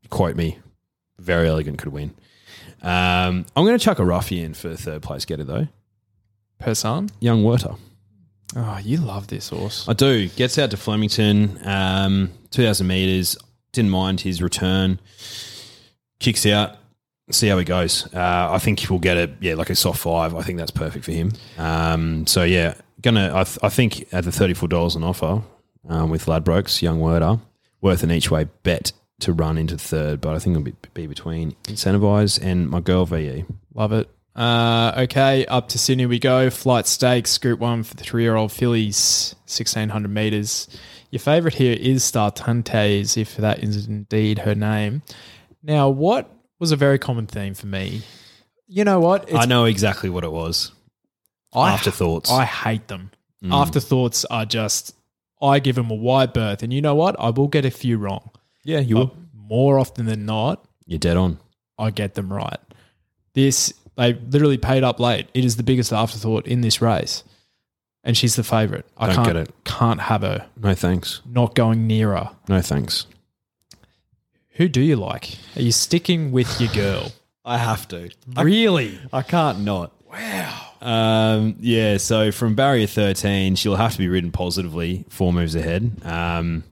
quote 0.09 0.35
me, 0.35 0.59
Verry 1.19 1.47
Elleegant 1.47 1.77
could 1.77 1.91
win. 1.91 2.13
Um, 2.81 3.45
I'm 3.55 3.65
going 3.65 3.77
to 3.77 3.83
chuck 3.83 3.99
a 3.99 4.05
roughie 4.05 4.41
in 4.41 4.53
for 4.53 4.75
third 4.75 5.01
place 5.01 5.25
getter 5.25 5.43
though. 5.43 5.67
Persan, 6.61 7.09
Young 7.19 7.43
Werther. 7.43 7.75
oh, 8.55 8.79
you 8.83 8.97
love 8.97 9.27
this 9.27 9.49
horse. 9.49 9.87
I 9.87 9.93
do. 9.93 10.27
Gets 10.29 10.57
out 10.57 10.71
to 10.71 10.77
Flemington, 10.77 11.59
um, 11.63 12.31
2,000 12.51 12.87
metres. 12.87 13.37
Didn't 13.73 13.91
mind 13.91 14.21
his 14.21 14.41
return. 14.41 14.99
Kicks 16.19 16.45
out. 16.45 16.77
See 17.29 17.47
how 17.49 17.57
he 17.57 17.65
goes. 17.65 18.11
Uh, 18.13 18.47
I 18.51 18.57
think 18.57 18.79
he'll 18.79 18.99
get 18.99 19.17
a 19.17 19.29
yeah 19.41 19.55
like 19.55 19.69
a 19.69 19.75
soft 19.75 19.99
five. 19.99 20.33
I 20.33 20.41
think 20.43 20.57
that's 20.57 20.71
perfect 20.71 21.03
for 21.03 21.11
him. 21.11 21.33
Um, 21.57 22.25
so 22.25 22.43
yeah, 22.43 22.75
gonna. 23.01 23.31
I, 23.35 23.43
th- 23.43 23.59
I 23.61 23.67
think 23.69 24.11
at 24.13 24.23
the 24.23 24.31
thirty 24.31 24.53
four 24.53 24.69
dollars 24.69 24.95
on 24.95 25.03
offer 25.03 25.41
um, 25.89 26.09
with 26.09 26.25
Ladbrokes, 26.25 26.81
Young 26.81 27.01
Werther, 27.01 27.37
worth 27.81 28.01
an 28.01 28.11
each 28.11 28.31
way 28.31 28.47
bet 28.63 28.93
to 29.21 29.33
run 29.33 29.57
into 29.57 29.77
third. 29.77 30.21
But 30.21 30.35
I 30.35 30.39
think 30.39 30.55
it'll 30.55 30.63
be, 30.63 30.75
be 30.93 31.07
between 31.07 31.53
Incentivise 31.63 32.41
and 32.41 32.69
my 32.69 32.79
girl 32.79 33.05
VE. 33.05 33.45
Love 33.73 33.91
it. 33.93 34.09
Uh, 34.35 34.93
okay, 34.97 35.45
up 35.47 35.67
to 35.69 35.79
Sydney 35.79 36.05
we 36.05 36.19
go. 36.19 36.49
Flight 36.51 36.85
Stakes, 36.85 37.37
Group 37.39 37.59
1 37.59 37.83
for 37.83 37.95
the 37.95 38.03
three 38.03 38.21
year 38.23 38.35
old 38.35 38.51
fillies, 38.51 39.33
1600 39.45 40.07
metres. 40.09 40.67
Your 41.09 41.19
favourite 41.19 41.55
here 41.55 41.75
is 41.79 42.03
Star 42.03 42.31
Tuntes, 42.31 43.17
if 43.17 43.37
that 43.37 43.63
is 43.63 43.87
indeed 43.87 44.39
her 44.39 44.53
name. 44.53 45.01
Now, 45.63 45.89
what 45.89 46.29
was 46.59 46.71
a 46.71 46.75
very 46.75 46.99
common 46.99 47.27
theme 47.27 47.53
for 47.53 47.67
me. 47.67 48.01
You 48.67 48.83
know 48.83 48.99
what? 48.99 49.29
It's 49.29 49.37
I 49.37 49.45
know 49.45 49.65
exactly 49.65 50.09
what 50.09 50.23
it 50.23 50.31
was. 50.31 50.71
I- 51.53 51.71
Afterthoughts. 51.73 52.31
I 52.31 52.45
hate 52.45 52.87
them. 52.87 53.11
Mm. 53.43 53.53
Afterthoughts 53.53 54.25
are 54.25 54.45
just, 54.45 54.95
I 55.41 55.59
give 55.59 55.75
them 55.75 55.89
a 55.91 55.95
wide 55.95 56.33
berth. 56.33 56.63
And 56.63 56.73
you 56.73 56.81
know 56.81 56.95
what? 56.95 57.15
I 57.19 57.29
will 57.29 57.47
get 57.47 57.65
a 57.65 57.71
few 57.71 57.97
wrong. 57.97 58.31
Yeah, 58.67 58.79
you 58.79 58.95
But 58.95 58.99
will. 58.99 59.15
more 59.33 59.79
often 59.79 60.05
than 60.05 60.25
not, 60.25 60.63
You're 60.85 60.99
dead 60.99 61.17
on. 61.17 61.39
I 61.79 61.89
get 61.91 62.13
them 62.15 62.31
right. 62.31 62.59
This, 63.33 63.73
they 63.95 64.13
literally 64.13 64.57
paid 64.57 64.83
up 64.83 64.99
late. 64.99 65.27
It 65.33 65.45
is 65.45 65.55
the 65.57 65.63
biggest 65.63 65.91
afterthought 65.93 66.45
in 66.47 66.61
this 66.61 66.81
race. 66.81 67.23
And 68.03 68.15
she's 68.17 68.35
the 68.35 68.43
favourite. 68.43 68.85
I 68.97 69.07
Don't 69.07 69.15
can't, 69.15 69.27
get 69.27 69.35
it. 69.35 69.53
can't 69.65 69.99
have 69.99 70.21
her 70.21 70.47
No 70.55 70.73
thanks. 70.73 71.21
not 71.25 71.55
going 71.55 71.87
near 71.87 72.15
her. 72.15 72.31
No 72.47 72.61
thanks. 72.61 73.05
Who 74.51 74.67
do 74.67 74.81
you 74.81 74.95
like? 74.95 75.37
Are 75.55 75.61
you 75.61 75.71
sticking 75.71 76.31
with 76.31 76.59
your 76.61 76.71
girl? 76.73 77.11
I 77.45 77.57
have 77.57 77.87
to. 77.89 78.09
really? 78.37 78.99
I 79.13 79.21
can't 79.21 79.59
not. 79.61 79.93
Wow. 80.09 80.63
Um, 80.81 81.55
yeah, 81.59 81.97
so 81.97 82.31
from 82.31 82.55
barrier 82.55 82.87
13, 82.87 83.55
she'll 83.55 83.75
have 83.75 83.93
to 83.93 83.97
be 83.97 84.07
ridden 84.07 84.31
positively 84.31 85.05
four 85.09 85.31
moves 85.33 85.55
ahead. 85.55 85.91
Um, 86.03 86.63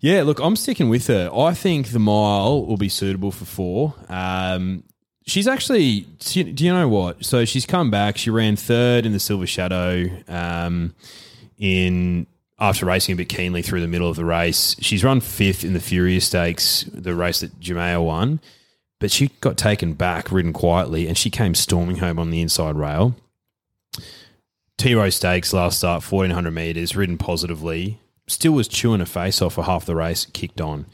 yeah, 0.00 0.22
look, 0.22 0.40
I'm 0.40 0.56
sticking 0.56 0.88
with 0.88 1.06
her. 1.06 1.30
I 1.32 1.54
think 1.54 1.88
the 1.88 1.98
mile 1.98 2.66
will 2.66 2.76
be 2.76 2.88
suitable 2.88 3.30
for 3.30 3.44
four. 3.44 3.94
Um, 4.08 4.84
she's 5.26 5.46
actually, 5.46 6.00
do 6.20 6.42
you 6.42 6.72
know 6.72 6.88
what? 6.88 7.24
So 7.24 7.44
she's 7.44 7.66
come 7.66 7.90
back. 7.90 8.16
She 8.16 8.30
ran 8.30 8.56
third 8.56 9.06
in 9.06 9.12
the 9.12 9.20
Silver 9.20 9.46
Shadow 9.46 10.06
um, 10.28 10.94
in 11.58 12.26
after 12.58 12.84
racing 12.84 13.14
a 13.14 13.16
bit 13.16 13.28
keenly 13.28 13.62
through 13.62 13.80
the 13.80 13.88
middle 13.88 14.08
of 14.08 14.16
the 14.16 14.24
race. 14.24 14.76
She's 14.80 15.02
run 15.04 15.20
fifth 15.20 15.64
in 15.64 15.72
the 15.72 15.80
Furious 15.80 16.26
Stakes, 16.26 16.84
the 16.92 17.14
race 17.14 17.40
that 17.40 17.58
Jamea 17.60 18.04
won 18.04 18.40
but 19.00 19.10
she 19.10 19.28
got 19.40 19.56
taken 19.56 19.94
back, 19.94 20.30
ridden 20.30 20.52
quietly, 20.52 21.08
and 21.08 21.18
she 21.18 21.30
came 21.30 21.54
storming 21.54 21.96
home 21.96 22.18
on 22.20 22.30
the 22.30 22.40
inside 22.40 22.76
rail. 22.76 23.16
Tea 24.76 24.94
Rose 24.94 25.16
Stakes 25.16 25.52
last 25.52 25.78
start, 25.78 26.10
1400 26.10 26.50
metres, 26.50 26.94
ridden 26.94 27.18
positively. 27.18 27.98
Still 28.30 28.52
was 28.52 28.68
chewing 28.68 29.00
her 29.00 29.06
face 29.06 29.42
off 29.42 29.54
for 29.54 29.64
half 29.64 29.84
the 29.84 29.96
race, 29.96 30.24
kicked 30.24 30.60
on. 30.60 30.86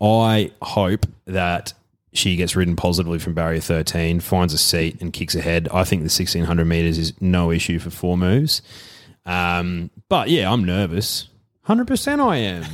I 0.00 0.50
hope 0.60 1.06
that 1.26 1.72
she 2.12 2.34
gets 2.34 2.56
ridden 2.56 2.74
positively 2.74 3.20
from 3.20 3.34
barrier 3.34 3.60
13, 3.60 4.18
finds 4.18 4.52
a 4.52 4.58
seat, 4.58 5.00
and 5.00 5.12
kicks 5.12 5.36
ahead. 5.36 5.68
I 5.72 5.84
think 5.84 6.00
the 6.00 6.06
1600 6.06 6.64
metres 6.64 6.98
is 6.98 7.12
no 7.20 7.52
issue 7.52 7.78
for 7.78 7.90
four 7.90 8.18
moves. 8.18 8.60
Um, 9.24 9.90
but 10.08 10.30
yeah, 10.30 10.52
I'm 10.52 10.64
nervous. 10.64 11.28
100% 11.68 12.18
I 12.18 12.36
am. 12.38 12.64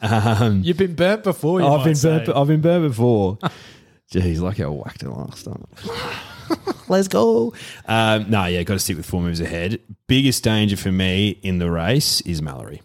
um, 0.00 0.62
You've 0.64 0.78
been 0.78 0.94
burnt 0.94 1.22
before. 1.22 1.60
You 1.60 1.66
I've 1.66 1.84
been 1.84 1.96
say. 1.96 2.24
burnt. 2.24 2.28
I've 2.30 2.46
been 2.46 2.62
burnt 2.62 2.88
before. 2.88 3.38
Jeez, 4.10 4.40
lucky 4.40 4.64
I 4.64 4.68
whacked 4.68 5.02
it 5.02 5.10
last 5.10 5.44
time. 5.44 5.66
Let's 6.88 7.08
go. 7.08 7.52
Um, 7.84 8.30
no, 8.30 8.46
yeah, 8.46 8.62
got 8.62 8.74
to 8.74 8.80
stick 8.80 8.96
with 8.96 9.04
four 9.04 9.20
moves 9.20 9.40
ahead. 9.40 9.78
Biggest 10.06 10.42
danger 10.42 10.78
for 10.78 10.90
me 10.90 11.38
in 11.42 11.58
the 11.58 11.70
race 11.70 12.22
is 12.22 12.40
Mallory. 12.40 12.80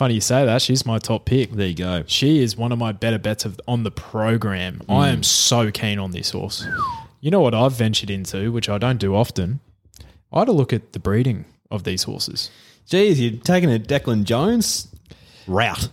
Funny 0.00 0.14
you 0.14 0.22
say 0.22 0.46
that. 0.46 0.62
She's 0.62 0.86
my 0.86 0.98
top 0.98 1.26
pick. 1.26 1.50
There 1.50 1.66
you 1.66 1.74
go. 1.74 2.04
She 2.06 2.42
is 2.42 2.56
one 2.56 2.72
of 2.72 2.78
my 2.78 2.90
better 2.90 3.18
bets 3.18 3.44
of, 3.44 3.60
on 3.68 3.82
the 3.82 3.90
program. 3.90 4.80
I 4.88 5.08
hmm. 5.08 5.16
am 5.16 5.22
so 5.22 5.70
keen 5.70 5.98
on 5.98 6.12
this 6.12 6.30
horse. 6.30 6.66
You 7.20 7.30
know 7.30 7.42
what 7.42 7.54
I've 7.54 7.72
ventured 7.74 8.08
into, 8.08 8.50
which 8.50 8.70
I 8.70 8.78
don't 8.78 8.96
do 8.96 9.14
often? 9.14 9.60
I 10.32 10.38
had 10.38 10.48
a 10.48 10.52
look 10.52 10.72
at 10.72 10.94
the 10.94 10.98
breeding 10.98 11.44
of 11.70 11.84
these 11.84 12.04
horses. 12.04 12.50
Geez, 12.86 13.20
you're 13.20 13.42
taking 13.42 13.70
a 13.70 13.78
Declan 13.78 14.24
Jones 14.24 14.88
route. 15.46 15.90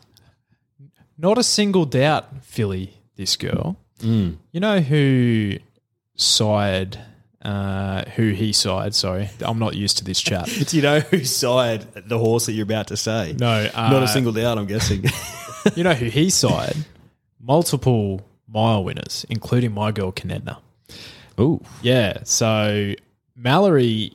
Not 1.18 1.38
a 1.38 1.44
single 1.44 1.84
doubt, 1.84 2.46
Philly, 2.46 2.94
this 3.18 3.36
girl. 3.36 3.76
Hmm. 4.00 4.36
You 4.54 4.62
know 4.62 4.80
who 4.80 5.58
sired, 6.16 6.98
uh, 7.42 8.04
who 8.16 8.32
he 8.32 8.52
sired, 8.54 8.94
sorry. 8.96 9.30
I'm 9.42 9.60
not 9.60 9.76
used 9.76 9.98
to 10.00 10.04
this 10.04 10.20
chat. 10.20 10.46
Do 10.48 10.76
you 10.76 10.82
know 10.84 11.00
who 11.00 11.24
side 11.24 11.82
the 12.08 12.18
horse 12.18 12.46
that 12.48 12.54
you're 12.54 12.64
about 12.64 12.88
to 12.88 12.98
say? 12.98 13.36
No, 13.40 13.70
uh, 13.74 13.90
Not 13.92 14.04
a 14.04 14.08
single 14.08 14.32
doubt, 14.34 14.58
I'm 14.58 14.66
guessing. 14.68 15.06
You 15.76 15.84
know 15.84 15.94
who 15.94 16.06
he 16.06 16.30
sired? 16.30 16.78
Multiple 17.42 18.22
mile 18.48 18.84
winners, 18.86 19.26
including 19.30 19.74
my 19.74 19.92
girl, 19.92 20.14
Canedna. 20.14 20.60
Ooh. 21.40 21.62
Yeah. 21.82 22.20
So 22.24 22.94
Mallory, 23.36 24.14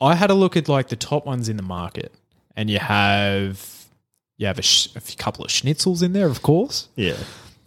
I 0.00 0.14
had 0.16 0.30
a 0.30 0.34
look 0.34 0.56
at 0.56 0.68
like 0.68 0.88
the 0.88 0.96
top 0.96 1.24
ones 1.24 1.48
in 1.48 1.56
the 1.56 1.62
market, 1.62 2.12
and 2.56 2.68
you 2.68 2.78
have 2.80 3.86
you 4.38 4.46
have 4.46 4.58
a, 4.58 4.62
sh- 4.62 4.88
a 4.96 5.00
couple 5.16 5.44
of 5.44 5.50
schnitzels 5.50 6.02
in 6.02 6.12
there, 6.14 6.26
of 6.26 6.42
course. 6.42 6.88
Yeah. 6.96 7.16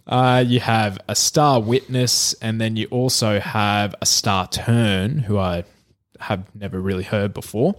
Uh, 0.06 0.44
you 0.46 0.60
have 0.60 0.98
a 1.08 1.14
star 1.14 1.60
witness, 1.60 2.34
and 2.42 2.60
then 2.60 2.76
you 2.76 2.86
also 2.90 3.38
have 3.40 3.94
a 4.00 4.06
star 4.06 4.48
turn, 4.48 5.18
who 5.18 5.38
I 5.38 5.64
have 6.20 6.44
never 6.54 6.80
really 6.80 7.04
heard 7.04 7.34
before, 7.34 7.74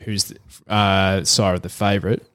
who's 0.00 0.32
uh, 0.68 1.24
sire 1.24 1.54
of 1.54 1.62
the 1.62 1.68
favorite. 1.68 2.26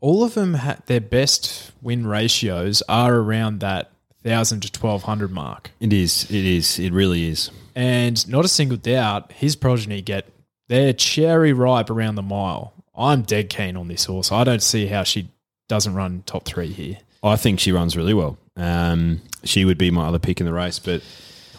All 0.00 0.24
of 0.24 0.34
them, 0.34 0.54
ha- 0.54 0.78
their 0.86 1.00
best 1.00 1.72
win 1.80 2.06
ratios 2.06 2.82
are 2.88 3.14
around 3.14 3.60
that 3.60 3.92
thousand 4.24 4.60
to 4.60 4.72
twelve 4.72 5.04
hundred 5.04 5.30
mark. 5.30 5.70
It 5.80 5.92
is. 5.92 6.24
It 6.24 6.44
is. 6.44 6.78
It 6.78 6.92
really 6.92 7.28
is. 7.28 7.50
And 7.74 8.28
not 8.28 8.44
a 8.44 8.48
single 8.48 8.76
doubt, 8.76 9.32
his 9.32 9.56
progeny 9.56 10.02
get 10.02 10.26
they're 10.68 10.92
cherry 10.92 11.52
ripe 11.52 11.90
around 11.90 12.16
the 12.16 12.22
mile. 12.22 12.72
I'm 12.94 13.22
dead 13.22 13.48
keen 13.50 13.76
on 13.76 13.88
this 13.88 14.04
horse. 14.04 14.32
I 14.32 14.44
don't 14.44 14.62
see 14.62 14.86
how 14.86 15.02
she 15.02 15.28
doesn't 15.68 15.94
run 15.94 16.22
top 16.26 16.44
three 16.44 16.72
here. 16.72 16.98
I 17.22 17.36
think 17.36 17.60
she 17.60 17.72
runs 17.72 17.96
really 17.96 18.14
well. 18.14 18.38
Um, 18.56 19.22
she 19.44 19.64
would 19.64 19.78
be 19.78 19.90
my 19.90 20.06
other 20.06 20.18
pick 20.18 20.40
in 20.40 20.46
the 20.46 20.52
race, 20.52 20.78
but 20.78 21.02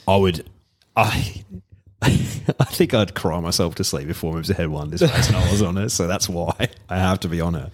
I 0.07 0.17
would. 0.17 0.49
I. 0.95 1.43
I 2.05 2.65
think 2.65 2.93
I'd 2.93 3.15
cry 3.15 3.39
myself 3.39 3.75
to 3.75 3.85
sleep 3.85 4.09
if 4.09 4.17
four 4.17 4.33
moves 4.33 4.49
ahead 4.49 4.67
won 4.67 4.89
this 4.89 5.01
race 5.01 5.29
and 5.29 5.37
I 5.37 5.49
was 5.49 5.61
on 5.61 5.77
her, 5.77 5.87
so 5.87 6.05
that's 6.05 6.27
why 6.27 6.67
I 6.89 6.97
have 6.97 7.21
to 7.21 7.29
be 7.29 7.39
on 7.39 7.53
her. 7.53 7.71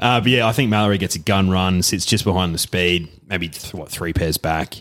Uh, 0.00 0.20
but 0.20 0.28
yeah, 0.28 0.44
I 0.44 0.50
think 0.50 0.70
Mallory 0.70 0.98
gets 0.98 1.14
a 1.14 1.20
gun 1.20 1.50
run, 1.50 1.82
sits 1.82 2.04
just 2.04 2.24
behind 2.24 2.52
the 2.52 2.58
speed, 2.58 3.08
maybe 3.28 3.48
th- 3.48 3.72
what 3.72 3.88
three 3.88 4.12
pairs 4.12 4.38
back. 4.38 4.74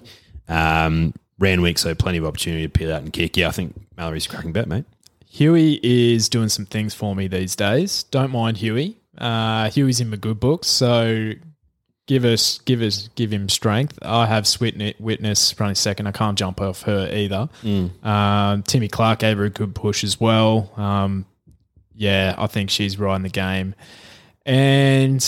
Um, 0.47 1.13
Randwick, 1.38 1.77
so 1.77 1.93
plenty 1.93 2.17
of 2.17 2.25
opportunity 2.25 2.63
to 2.63 2.69
peel 2.69 2.91
out 2.91 3.03
and 3.03 3.13
kick. 3.13 3.38
Yeah, 3.38 3.49
I 3.49 3.51
think 3.51 3.79
Mallory's 3.95 4.25
cracking 4.25 4.53
bet, 4.53 4.67
mate. 4.67 4.85
Huey 5.29 5.79
is 5.83 6.27
doing 6.27 6.49
some 6.49 6.65
things 6.65 6.95
for 6.95 7.15
me 7.15 7.27
these 7.27 7.55
days. 7.55 8.03
Don't 8.03 8.31
mind 8.31 8.57
Huey. 8.57 8.97
Uh, 9.19 9.69
Huey's 9.69 10.01
in 10.01 10.09
my 10.09 10.17
good 10.17 10.39
books, 10.39 10.67
so 10.67 11.33
give 12.10 12.26
us, 12.26 12.58
give 12.65 12.82
us, 12.82 13.08
give 13.13 13.32
him 13.32 13.48
strength. 13.48 14.00
I 14.02 14.26
have 14.26 14.45
Switnit 14.45 15.00
witness 15.00 15.58
running 15.60 15.76
second. 15.76 16.08
I 16.08 16.12
can't 16.12 16.36
jump 16.36 16.60
off 16.60 16.82
her 16.82 17.08
either. 17.13 17.50
Um, 18.04 18.63
Timmy 18.63 18.88
Clark 18.88 19.19
gave 19.19 19.38
her 19.38 19.45
a 19.45 19.50
good 19.52 19.76
push 19.76 20.04
as 20.04 20.19
well. 20.19 20.72
Um, 20.76 21.28
yeah, 21.93 22.34
I 22.36 22.48
think 22.48 22.72
she's 22.72 22.98
right 22.98 23.15
in 23.15 23.22
the 23.22 23.30
game. 23.30 23.76
And 24.43 25.24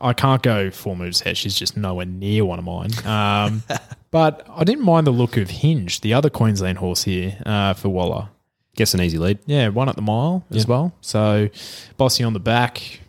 I 0.00 0.12
can't 0.12 0.42
go 0.42 0.72
four 0.72 0.96
moves 0.96 1.20
ahead. 1.20 1.36
She's 1.36 1.54
just 1.54 1.76
nowhere 1.76 2.06
near 2.06 2.44
one 2.44 2.58
of 2.58 2.64
mine. 2.64 2.90
Um, 3.06 3.62
but 4.10 4.44
I 4.50 4.64
didn't 4.64 4.84
mind 4.84 5.06
the 5.06 5.12
look 5.12 5.36
of 5.36 5.48
Hinge, 5.50 6.00
the 6.00 6.14
other 6.14 6.30
Queensland 6.30 6.78
horse 6.78 7.04
here 7.04 7.38
uh, 7.46 7.74
for 7.74 7.90
Waller. 7.90 8.28
Guess 8.74 8.92
an 8.92 9.00
easy 9.02 9.18
lead. 9.18 9.38
Yeah, 9.46 9.68
one 9.68 9.88
at 9.88 9.94
the 9.94 10.02
mile 10.02 10.44
as 10.50 10.66
well. 10.66 10.92
So 11.00 11.48
Bossy 11.96 12.24
on 12.24 12.32
the 12.32 12.40
back 12.40 13.00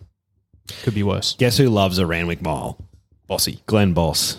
could 0.83 0.93
be 0.93 1.01
worse. 1.01 1.35
Guess 1.39 1.57
who 1.57 1.69
loves 1.69 1.97
a 1.97 2.05
Randwick 2.05 2.43
mile? 2.43 2.77
Bossy. 3.29 3.61
Glenn 3.67 3.93
Boss. 3.93 4.37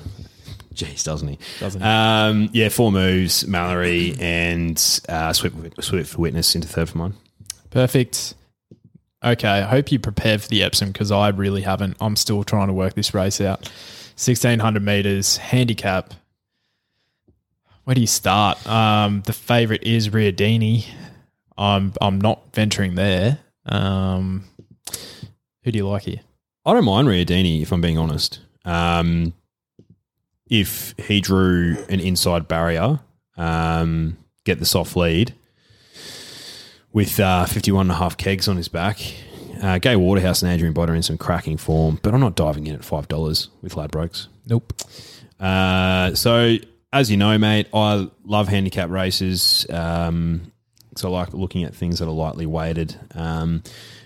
Jeez, 0.74 1.04
doesn't 1.04 1.28
he? 1.28 1.38
Doesn't 1.60 1.80
he? 1.80 1.86
Um, 1.86 2.50
yeah, 2.52 2.68
four 2.68 2.92
moves, 2.92 3.46
Mallory 3.46 4.14
and 4.20 4.76
uh, 5.08 5.32
Swift, 5.32 5.82
Swift 5.82 6.18
Witness 6.18 6.54
into 6.54 6.68
third 6.68 6.88
for 6.90 6.98
mine. 6.98 7.14
Perfect. 7.70 8.34
Okay, 9.24 9.48
I 9.48 9.62
hope 9.62 9.92
you 9.92 9.98
prepared 9.98 10.42
for 10.42 10.48
the 10.48 10.62
Epsom 10.62 10.90
because 10.92 11.12
I 11.12 11.28
really 11.28 11.62
haven't. 11.62 11.96
I'm 12.00 12.16
still 12.16 12.42
trying 12.42 12.68
to 12.68 12.72
work 12.72 12.94
this 12.94 13.14
race 13.14 13.40
out. 13.40 13.60
1600 14.16 14.82
meters, 14.82 15.36
handicap. 15.36 16.14
Where 17.84 17.94
do 17.94 18.00
you 18.00 18.06
start? 18.06 18.66
Um, 18.66 19.22
the 19.26 19.32
favorite 19.32 19.82
is 19.82 20.08
Riodini. 20.08 20.86
I'm 21.56 21.92
I'm 22.00 22.20
not 22.20 22.54
venturing 22.54 22.94
there. 22.94 23.38
Um, 23.66 24.44
who 25.64 25.72
do 25.72 25.78
you 25.78 25.88
like 25.88 26.02
here? 26.04 26.20
I 26.64 26.72
don't 26.72 26.84
mind 26.84 27.08
Riodini, 27.08 27.62
if 27.62 27.72
I'm 27.72 27.80
being 27.80 27.98
honest. 27.98 28.40
Um, 28.64 29.34
if 30.48 30.94
he 30.98 31.20
drew 31.20 31.76
an 31.88 32.00
inside 32.00 32.48
barrier, 32.48 33.00
um, 33.36 34.18
get 34.44 34.58
the 34.58 34.66
soft 34.66 34.96
lead 34.96 35.34
with 36.92 37.20
uh, 37.20 37.46
51 37.46 37.86
and 37.86 37.92
a 37.92 37.94
half 37.94 38.16
kegs 38.16 38.48
on 38.48 38.56
his 38.56 38.68
back. 38.68 38.98
Uh, 39.62 39.78
Gai 39.78 39.96
Waterhouse 39.96 40.42
and 40.42 40.50
Adrian 40.50 40.74
Botter 40.74 40.96
in 40.96 41.02
some 41.02 41.18
cracking 41.18 41.56
form, 41.56 42.00
but 42.02 42.14
I'm 42.14 42.20
not 42.20 42.34
diving 42.34 42.66
in 42.66 42.74
at 42.74 42.80
$5 42.80 43.48
with 43.62 43.74
Ladbrokes. 43.74 44.28
Nope. 44.46 44.72
Uh, 45.38 46.14
so, 46.14 46.56
as 46.92 47.10
you 47.10 47.16
know, 47.16 47.36
mate, 47.38 47.68
I 47.72 48.08
love 48.24 48.48
handicap 48.48 48.90
races. 48.90 49.66
Um, 49.70 50.52
so 50.96 51.08
I 51.08 51.20
like 51.20 51.34
looking 51.34 51.64
at 51.64 51.74
things 51.74 51.98
that 51.98 52.06
are 52.06 52.12
lightly 52.12 52.46
weighted. 52.46 52.96
Um, 53.14 53.62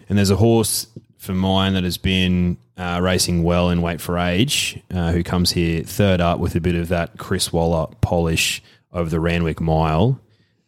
and 0.08 0.18
there's 0.18 0.30
a 0.30 0.36
horse 0.36 0.88
for 1.18 1.32
mine 1.32 1.74
that 1.74 1.84
has 1.84 1.96
been 1.96 2.58
uh, 2.76 3.00
racing 3.02 3.42
well 3.42 3.70
in 3.70 3.82
weight 3.82 4.00
for 4.00 4.18
age, 4.18 4.80
uh, 4.92 5.12
who 5.12 5.22
comes 5.22 5.52
here 5.52 5.82
third 5.82 6.20
up 6.20 6.38
with 6.40 6.54
a 6.54 6.60
bit 6.60 6.74
of 6.74 6.88
that 6.88 7.18
Chris 7.18 7.52
Waller 7.52 7.86
polish 8.00 8.62
over 8.92 9.08
the 9.08 9.20
Randwick 9.20 9.60
Mile. 9.60 10.20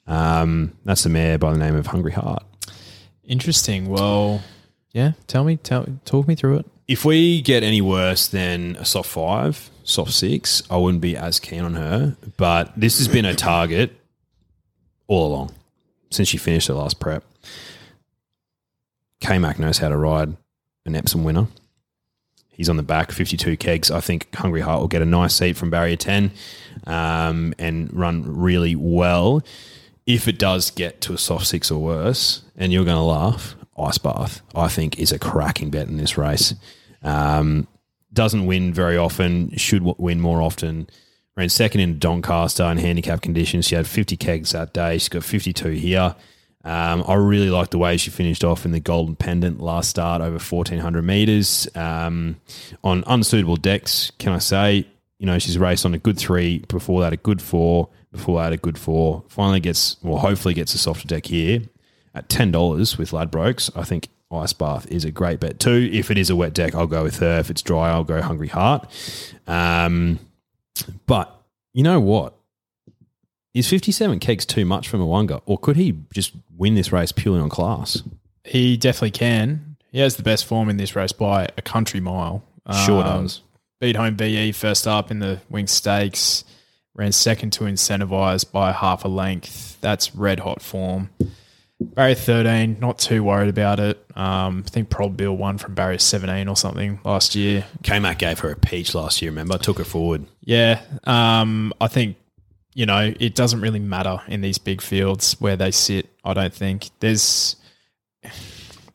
Um, 0.06 0.76
that's 0.84 1.02
the 1.02 1.08
mare 1.08 1.38
by 1.38 1.52
the 1.52 1.58
name 1.58 1.74
of 1.74 1.88
Hungry 1.88 2.12
Heart. 2.12 2.44
Interesting. 3.24 3.88
Well, 3.88 4.42
yeah. 4.92 5.12
Tell 5.26 5.44
me, 5.44 5.56
tell, 5.56 5.86
talk 6.04 6.28
me 6.28 6.36
through 6.36 6.58
it. 6.58 6.66
If 6.86 7.04
we 7.04 7.42
get 7.42 7.64
any 7.64 7.80
worse 7.80 8.28
than 8.28 8.76
a 8.76 8.84
soft 8.84 9.10
five, 9.10 9.70
soft 9.82 10.12
six, 10.12 10.62
I 10.70 10.76
wouldn't 10.76 11.00
be 11.00 11.16
as 11.16 11.40
keen 11.40 11.62
on 11.62 11.74
her. 11.74 12.16
But 12.36 12.72
this 12.76 12.98
has 12.98 13.08
been 13.08 13.24
a 13.24 13.34
target 13.34 13.98
all 15.08 15.26
along 15.26 15.52
since 16.10 16.28
she 16.28 16.36
finished 16.36 16.68
her 16.68 16.74
last 16.74 17.00
prep. 17.00 17.24
K 19.20 19.38
Mac 19.38 19.58
knows 19.58 19.78
how 19.78 19.88
to 19.88 19.96
ride 19.96 20.36
an 20.84 20.94
Epsom 20.94 21.24
winner. 21.24 21.48
He's 22.56 22.68
on 22.68 22.76
the 22.76 22.82
back, 22.82 23.12
52 23.12 23.56
kegs. 23.58 23.90
I 23.90 24.00
think 24.00 24.34
Hungry 24.34 24.62
Heart 24.62 24.80
will 24.80 24.88
get 24.88 25.02
a 25.02 25.06
nice 25.06 25.34
seat 25.34 25.56
from 25.56 25.70
barrier 25.70 25.96
10 25.96 26.30
um, 26.86 27.54
and 27.58 27.92
run 27.92 28.24
really 28.26 28.74
well. 28.74 29.42
If 30.06 30.26
it 30.26 30.38
does 30.38 30.70
get 30.70 31.00
to 31.02 31.12
a 31.12 31.18
soft 31.18 31.46
six 31.46 31.70
or 31.70 31.82
worse, 31.82 32.42
and 32.56 32.72
you're 32.72 32.84
going 32.84 32.96
to 32.96 33.02
laugh, 33.02 33.56
Ice 33.78 33.98
Bath, 33.98 34.40
I 34.54 34.68
think, 34.68 34.98
is 34.98 35.12
a 35.12 35.18
cracking 35.18 35.70
bet 35.70 35.88
in 35.88 35.98
this 35.98 36.16
race. 36.16 36.54
Um, 37.02 37.66
doesn't 38.12 38.46
win 38.46 38.72
very 38.72 38.96
often, 38.96 39.54
should 39.56 39.82
win 39.98 40.20
more 40.20 40.40
often. 40.40 40.88
Ran 41.36 41.50
second 41.50 41.82
in 41.82 41.98
Doncaster 41.98 42.64
in 42.64 42.78
handicap 42.78 43.20
conditions. 43.20 43.66
She 43.66 43.74
had 43.74 43.86
50 43.86 44.16
kegs 44.16 44.52
that 44.52 44.72
day. 44.72 44.96
She's 44.96 45.10
got 45.10 45.22
52 45.22 45.70
here. 45.70 46.16
Um, 46.66 47.04
I 47.06 47.14
really 47.14 47.48
like 47.48 47.70
the 47.70 47.78
way 47.78 47.96
she 47.96 48.10
finished 48.10 48.42
off 48.42 48.64
in 48.64 48.72
the 48.72 48.80
Golden 48.80 49.14
Pendant 49.14 49.60
last 49.60 49.88
start 49.88 50.20
over 50.20 50.32
1400 50.32 51.02
meters 51.02 51.68
um, 51.76 52.40
on 52.82 53.04
unsuitable 53.06 53.54
decks. 53.54 54.10
Can 54.18 54.32
I 54.32 54.38
say, 54.38 54.84
you 55.20 55.26
know, 55.26 55.38
she's 55.38 55.58
raced 55.58 55.86
on 55.86 55.94
a 55.94 55.98
good 55.98 56.18
three, 56.18 56.58
before 56.66 57.02
that, 57.02 57.12
a 57.12 57.16
good 57.16 57.40
four, 57.40 57.88
before 58.10 58.42
that, 58.42 58.52
a 58.52 58.56
good 58.56 58.78
four. 58.78 59.22
Finally 59.28 59.60
gets, 59.60 59.96
well, 60.02 60.18
hopefully 60.18 60.54
gets 60.54 60.74
a 60.74 60.78
softer 60.78 61.06
deck 61.06 61.26
here 61.26 61.62
at 62.16 62.28
$10 62.28 62.98
with 62.98 63.12
Ladbrokes. 63.12 63.70
I 63.76 63.84
think 63.84 64.08
Ice 64.32 64.52
Bath 64.52 64.90
is 64.90 65.04
a 65.04 65.12
great 65.12 65.38
bet 65.38 65.60
too. 65.60 65.88
If 65.92 66.10
it 66.10 66.18
is 66.18 66.30
a 66.30 66.36
wet 66.36 66.52
deck, 66.52 66.74
I'll 66.74 66.88
go 66.88 67.04
with 67.04 67.20
her. 67.20 67.38
If 67.38 67.48
it's 67.48 67.62
dry, 67.62 67.90
I'll 67.90 68.02
go 68.02 68.20
Hungry 68.20 68.48
Heart. 68.48 68.90
Um, 69.46 70.18
but 71.06 71.32
you 71.72 71.84
know 71.84 72.00
what? 72.00 72.35
Is 73.56 73.68
57 73.70 74.18
kegs 74.18 74.44
too 74.44 74.66
much 74.66 74.86
for 74.86 74.98
Mo'unga? 74.98 75.40
Or 75.46 75.56
could 75.56 75.76
he 75.76 75.94
just 76.12 76.32
win 76.56 76.74
this 76.74 76.92
race 76.92 77.10
purely 77.10 77.40
on 77.40 77.48
class? 77.48 78.02
He 78.44 78.76
definitely 78.76 79.12
can. 79.12 79.76
He 79.90 79.98
has 80.00 80.16
the 80.16 80.22
best 80.22 80.44
form 80.44 80.68
in 80.68 80.76
this 80.76 80.94
race 80.94 81.12
by 81.12 81.48
a 81.56 81.62
country 81.62 82.00
mile. 82.00 82.44
Sure 82.84 83.02
Um, 83.02 83.22
does. 83.22 83.40
Beat 83.80 83.96
home 83.96 84.14
VE 84.16 84.52
first 84.52 84.86
up 84.86 85.10
in 85.10 85.20
the 85.20 85.40
Winx 85.50 85.70
Stakes. 85.70 86.44
Ran 86.94 87.12
second 87.12 87.52
to 87.54 87.64
Incentivise 87.64 88.44
by 88.50 88.72
half 88.72 89.06
a 89.06 89.08
length. 89.08 89.78
That's 89.80 90.14
red 90.14 90.40
hot 90.40 90.60
form. 90.60 91.08
Barrier 91.80 92.14
13, 92.14 92.76
not 92.80 92.98
too 92.98 93.22
worried 93.24 93.48
about 93.48 93.80
it. 93.80 94.04
Um, 94.16 94.64
I 94.66 94.70
think 94.70 94.90
Probabeel 94.90 95.34
won 95.36 95.56
from 95.56 95.74
Barrier 95.74 95.98
17 95.98 96.46
or 96.48 96.56
something 96.56 97.00
last 97.04 97.34
year. 97.34 97.64
K-Mac 97.82 98.18
gave 98.18 98.38
her 98.40 98.50
a 98.50 98.56
peach 98.56 98.94
last 98.94 99.22
year, 99.22 99.30
remember? 99.30 99.56
Took 99.56 99.78
her 99.78 99.84
forward. 99.84 100.26
Yeah, 100.42 100.80
um, 101.04 101.72
I 101.80 101.88
think 101.88 102.16
you 102.76 102.84
know 102.84 103.14
it 103.18 103.34
doesn't 103.34 103.62
really 103.62 103.80
matter 103.80 104.20
in 104.28 104.42
these 104.42 104.58
big 104.58 104.82
fields 104.82 105.34
where 105.40 105.56
they 105.56 105.70
sit. 105.70 106.10
I 106.22 106.34
don't 106.34 106.52
think 106.52 106.90
there's 107.00 107.56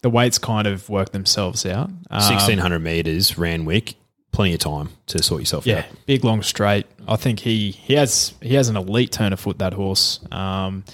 the 0.04 0.10
weights 0.10 0.38
kind 0.38 0.68
of 0.68 0.88
work 0.88 1.12
themselves 1.12 1.66
out. 1.66 1.90
Um, 1.90 2.22
1600 2.22 2.80
metres, 2.80 3.38
Randwick. 3.38 3.96
Plenty 4.32 4.54
of 4.54 4.60
time 4.60 4.90
to 5.08 5.22
sort 5.22 5.42
yourself 5.42 5.66
yeah, 5.66 5.80
out. 5.80 5.86
big 6.06 6.24
long 6.24 6.42
straight. 6.42 6.86
I 7.08 7.16
think 7.16 7.40
he 7.40 7.72
he 7.72 7.96
has 7.96 8.36
he 8.40 8.54
has 8.54 8.70
an 8.70 8.78
elite 8.78 9.12
turn 9.12 9.34
of 9.34 9.40
foot 9.40 9.58
that 9.58 9.74
horse. 9.74 10.20
Um, 10.32 10.86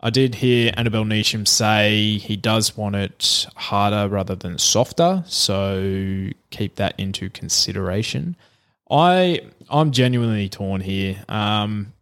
I 0.00 0.10
did 0.10 0.36
hear 0.36 0.72
Annabel 0.76 1.04
Neasham 1.04 1.46
say 1.46 2.16
he 2.16 2.36
does 2.36 2.76
want 2.76 2.94
it 2.94 3.46
harder 3.56 4.08
rather 4.08 4.36
than 4.36 4.56
softer, 4.56 5.24
so 5.26 6.30
keep 6.50 6.76
that 6.76 6.94
into 6.96 7.28
consideration. 7.28 8.36
I 8.88 9.40
I'm 9.68 9.90
genuinely 9.90 10.48
torn 10.48 10.80
here. 10.80 11.22
Um, 11.28 11.92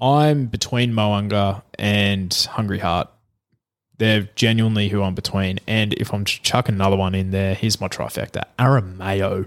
I'm 0.00 0.46
between 0.46 0.92
Mo'unga 0.92 1.62
and 1.78 2.32
Hungry 2.52 2.78
Heart. 2.78 3.08
They're 3.98 4.28
genuinely 4.36 4.88
who 4.90 5.02
I'm 5.02 5.16
between. 5.16 5.58
And 5.66 5.92
if 5.94 6.12
I'm 6.14 6.24
to 6.24 6.42
chuck 6.42 6.68
another 6.68 6.96
one 6.96 7.16
in 7.16 7.32
there, 7.32 7.54
here's 7.54 7.80
my 7.80 7.88
trifecta: 7.88 8.44
Aramayo. 8.58 9.46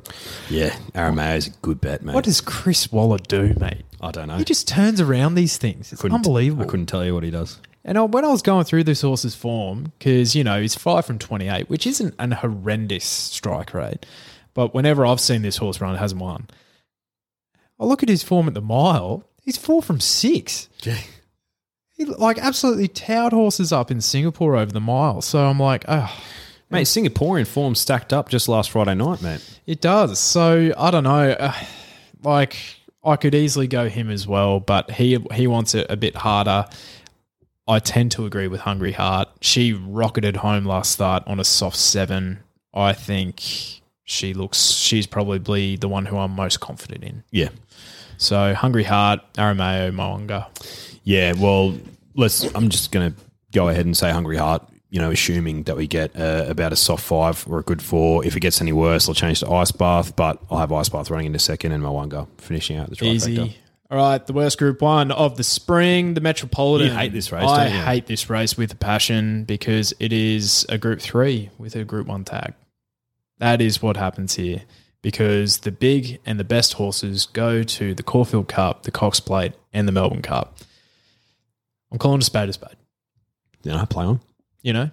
Yeah, 0.50 0.76
Aramayo 0.94 1.38
is 1.38 1.48
a 1.48 1.52
good 1.62 1.80
bet, 1.80 2.02
mate. 2.04 2.14
What 2.14 2.26
does 2.26 2.42
Chris 2.42 2.92
Waller 2.92 3.18
do, 3.18 3.54
mate? 3.60 3.84
I 4.02 4.12
don't 4.12 4.28
know. 4.28 4.36
He 4.38 4.44
just 4.44 4.68
turns 4.68 5.00
around 5.00 5.36
these 5.36 5.58
things. 5.58 5.94
It's 5.94 6.02
Couldn't- 6.02 6.16
unbelievable. 6.16 6.64
I 6.64 6.68
couldn't 6.68 6.88
tell 6.88 7.06
you 7.06 7.14
what 7.14 7.24
he 7.24 7.32
does. 7.32 7.60
And 7.86 7.98
I, 7.98 8.02
when 8.04 8.26
I 8.26 8.28
was 8.30 8.42
going 8.42 8.66
through 8.66 8.84
this 8.84 9.02
horse's 9.02 9.34
form, 9.36 9.94
because, 9.98 10.36
you 10.36 10.44
know, 10.44 10.62
he's 10.62 10.76
five 10.76 11.04
from 11.06 11.18
28, 11.18 11.68
which 11.70 11.88
isn't 11.88 12.14
an 12.20 12.32
horrendous 12.32 13.06
strike 13.06 13.74
rate. 13.74 14.06
But 14.54 14.74
whenever 14.74 15.04
I've 15.06 15.20
seen 15.20 15.42
this 15.42 15.58
horse 15.58 15.82
run, 15.82 15.96
it 15.96 16.00
hasn't 16.00 16.22
won. 16.22 16.48
I 17.80 17.86
look 17.86 18.04
at 18.04 18.10
his 18.10 18.22
form 18.22 18.48
at 18.48 18.54
the 18.54 18.62
mile, 18.62 19.24
he's 19.52 19.58
four 19.62 19.82
from 19.82 20.00
six. 20.00 20.70
He 21.98 22.06
like 22.06 22.38
absolutely 22.38 22.88
towed 22.88 23.34
horses 23.34 23.72
up 23.72 23.92
in 23.92 24.02
Singapore 24.02 24.56
over 24.56 24.72
the 24.72 24.80
mile. 24.80 25.22
So 25.22 25.46
I'm 25.46 25.60
like, 25.60 25.86
oh, 25.88 26.12
Mate, 26.70 26.88
Singaporean 26.88 27.46
form 27.46 27.76
stacked 27.76 28.14
up 28.14 28.30
just 28.30 28.48
last 28.48 28.72
Friday 28.72 28.96
night, 28.96 29.22
mate. 29.22 29.60
It 29.68 29.82
does. 29.82 30.20
So 30.20 30.74
I 30.78 30.90
don't 30.90 31.04
know. 31.04 31.32
Uh, 31.32 31.54
like 32.24 32.56
I 33.04 33.18
could 33.18 33.36
easily 33.36 33.68
go 33.68 33.90
him 33.90 34.10
as 34.10 34.26
well, 34.26 34.62
but 34.62 34.90
he 34.92 35.20
he 35.34 35.48
wants 35.48 35.76
it 35.76 35.88
a 35.90 35.98
bit 35.98 36.16
harder. 36.16 36.66
I 37.68 37.80
tend 37.80 38.12
to 38.14 38.26
agree 38.26 38.48
with 38.48 38.62
Hungry 38.62 38.94
Heart. 38.94 39.30
She 39.42 39.74
rocketed 39.74 40.38
home 40.38 40.66
last 40.66 40.92
start 40.92 41.24
on 41.28 41.40
a 41.40 41.44
soft 41.44 41.78
seven. 41.78 42.40
I 42.74 42.94
think 42.94 43.42
she 44.06 44.34
looks. 44.34 44.72
She's 44.72 45.08
probably 45.08 45.76
the 45.76 45.90
one 45.90 46.06
who 46.06 46.18
I'm 46.18 46.32
most 46.32 46.62
confident 46.62 47.04
in. 47.04 47.24
Yeah. 47.32 47.50
So 48.22 48.54
Hungry 48.54 48.84
Heart, 48.84 49.22
Aramayo, 49.34 49.92
Mo'unga. 49.92 50.48
Yeah, 51.04 51.34
well, 51.34 51.76
let's. 52.16 52.44
I'm 52.54 52.70
just 52.70 52.92
going 52.92 53.12
to 53.12 53.20
go 53.52 53.68
ahead 53.68 53.88
and 53.88 53.98
say 53.98 54.12
Hungry 54.12 54.38
Heart. 54.38 54.68
You 54.92 55.00
know, 55.00 55.10
assuming 55.10 55.64
that 55.64 55.76
we 55.76 55.88
get 55.88 56.16
uh, 56.16 56.46
about 56.48 56.72
a 56.72 56.76
soft 56.76 57.04
five 57.04 57.44
or 57.50 57.58
a 57.60 57.64
good 57.64 57.82
four. 57.82 58.24
If 58.24 58.38
it 58.38 58.42
gets 58.42 58.62
any 58.62 58.74
worse, 58.74 59.10
I'll 59.10 59.16
change 59.16 59.40
to 59.40 59.50
Ice 59.52 59.72
Bath. 59.72 60.16
But 60.16 60.40
I'll 60.52 60.60
have 60.60 60.72
Ice 60.72 60.90
Bath 60.90 61.10
running 61.10 61.26
into 61.28 61.40
second 61.40 61.72
and 61.72 61.82
Mo'unga 61.82 62.28
finishing 62.38 62.78
out 62.78 62.92
the 62.92 62.96
trifecta. 62.96 63.16
Easy. 63.16 63.58
All 63.90 63.98
right, 63.98 64.26
the 64.26 64.34
worst 64.34 64.60
Group 64.60 64.82
One 64.82 65.12
of 65.12 65.36
the 65.38 65.44
spring, 65.44 66.14
the 66.14 66.22
Metropolitan. 66.22 66.90
You 66.90 66.94
hate 66.94 67.14
this 67.14 67.32
race, 67.32 67.44
I 67.44 67.70
hate 67.70 68.06
this 68.06 68.30
race 68.30 68.56
with 68.56 68.72
a 68.72 68.76
passion 68.76 69.46
because 69.46 69.94
it 70.00 70.14
is 70.14 70.66
a 70.70 70.78
Group 70.78 71.02
Three 71.02 71.50
with 71.58 71.76
a 71.76 71.84
Group 71.84 72.06
One 72.06 72.24
tag. 72.24 72.54
That 73.40 73.62
is 73.62 73.82
what 73.82 73.98
happens 73.98 74.36
here 74.36 74.62
because 75.02 75.60
the 75.60 75.72
big 75.72 76.20
and 76.26 76.40
the 76.40 76.44
best 76.44 76.74
horses 76.74 77.26
go 77.26 77.64
to 77.64 77.94
the 77.94 78.04
Caulfield 78.04 78.48
Cup, 78.48 78.84
the 78.84 78.92
Cox 78.92 79.20
Plate, 79.20 79.54
and 79.74 79.88
the 79.88 79.92
Melbourne 79.92 80.22
Cup. 80.22 80.60
I'm 81.92 81.98
calling 81.98 82.20
a 82.20 82.24
spade 82.24 82.50
a 82.50 82.54
spade. 82.54 82.76
Know, 83.64 83.86
play 83.86 84.06
on. 84.06 84.22
You 84.62 84.74
know, 84.74 84.92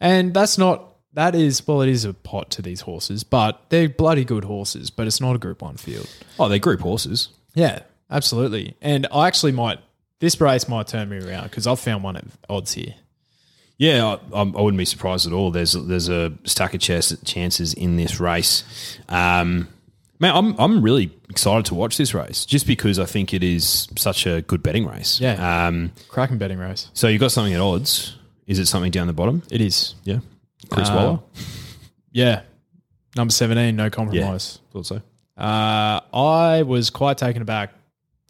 and 0.00 0.34
that's 0.34 0.58
not. 0.58 0.90
That 1.14 1.36
is 1.36 1.66
well, 1.66 1.80
it 1.80 1.88
is 1.88 2.04
a 2.04 2.12
pot 2.12 2.50
to 2.52 2.62
these 2.62 2.80
horses, 2.80 3.22
but 3.22 3.66
they're 3.68 3.88
bloody 3.88 4.24
good 4.24 4.44
horses. 4.44 4.90
But 4.90 5.06
it's 5.06 5.20
not 5.20 5.36
a 5.36 5.38
Group 5.38 5.62
One 5.62 5.76
field. 5.76 6.08
Oh, 6.38 6.48
they're 6.48 6.58
group 6.58 6.80
horses. 6.80 7.28
Yeah, 7.54 7.80
absolutely. 8.10 8.76
And 8.80 9.06
I 9.12 9.28
actually 9.28 9.52
might 9.52 9.78
this 10.20 10.40
race 10.40 10.68
might 10.68 10.86
turn 10.86 11.08
me 11.08 11.18
around 11.18 11.44
because 11.44 11.66
I've 11.66 11.80
found 11.80 12.02
one 12.02 12.16
at 12.16 12.24
odds 12.48 12.74
here. 12.74 12.94
Yeah, 13.76 14.16
I, 14.32 14.40
I 14.40 14.42
wouldn't 14.44 14.78
be 14.78 14.84
surprised 14.84 15.26
at 15.26 15.32
all. 15.32 15.50
There's 15.50 15.72
there's 15.72 16.08
a 16.08 16.32
stack 16.44 16.74
of 16.74 16.80
chances 16.80 17.74
in 17.74 17.96
this 17.96 18.20
race. 18.20 18.62
Um, 19.08 19.68
man, 20.20 20.34
I'm 20.34 20.54
I'm 20.60 20.82
really 20.82 21.12
excited 21.28 21.66
to 21.66 21.74
watch 21.74 21.96
this 21.96 22.14
race 22.14 22.46
just 22.46 22.66
because 22.68 22.98
I 23.00 23.04
think 23.04 23.34
it 23.34 23.42
is 23.42 23.88
such 23.96 24.26
a 24.26 24.42
good 24.42 24.62
betting 24.62 24.86
race. 24.86 25.20
Yeah. 25.20 25.66
Um, 25.66 25.90
Cracking 26.08 26.38
betting 26.38 26.58
race. 26.58 26.88
so 26.94 27.08
you 27.08 27.14
have 27.14 27.20
got 27.20 27.32
something 27.32 27.52
at 27.54 27.60
odds. 27.60 28.16
Is 28.46 28.58
it 28.58 28.66
something 28.66 28.90
down 28.92 29.06
the 29.08 29.12
bottom? 29.12 29.42
It 29.50 29.60
is. 29.60 29.94
Yeah. 30.04 30.18
Chris 30.70 30.88
Uh, 30.90 30.94
Waller. 30.94 31.20
Yeah. 32.12 32.42
Number 33.16 33.32
17, 33.32 33.74
no 33.74 33.90
compromise. 33.90 34.58
Thought 34.72 34.86
so. 34.86 34.96
Uh, 35.36 36.00
I 36.12 36.62
was 36.62 36.90
quite 36.90 37.16
taken 37.18 37.42
aback. 37.42 37.72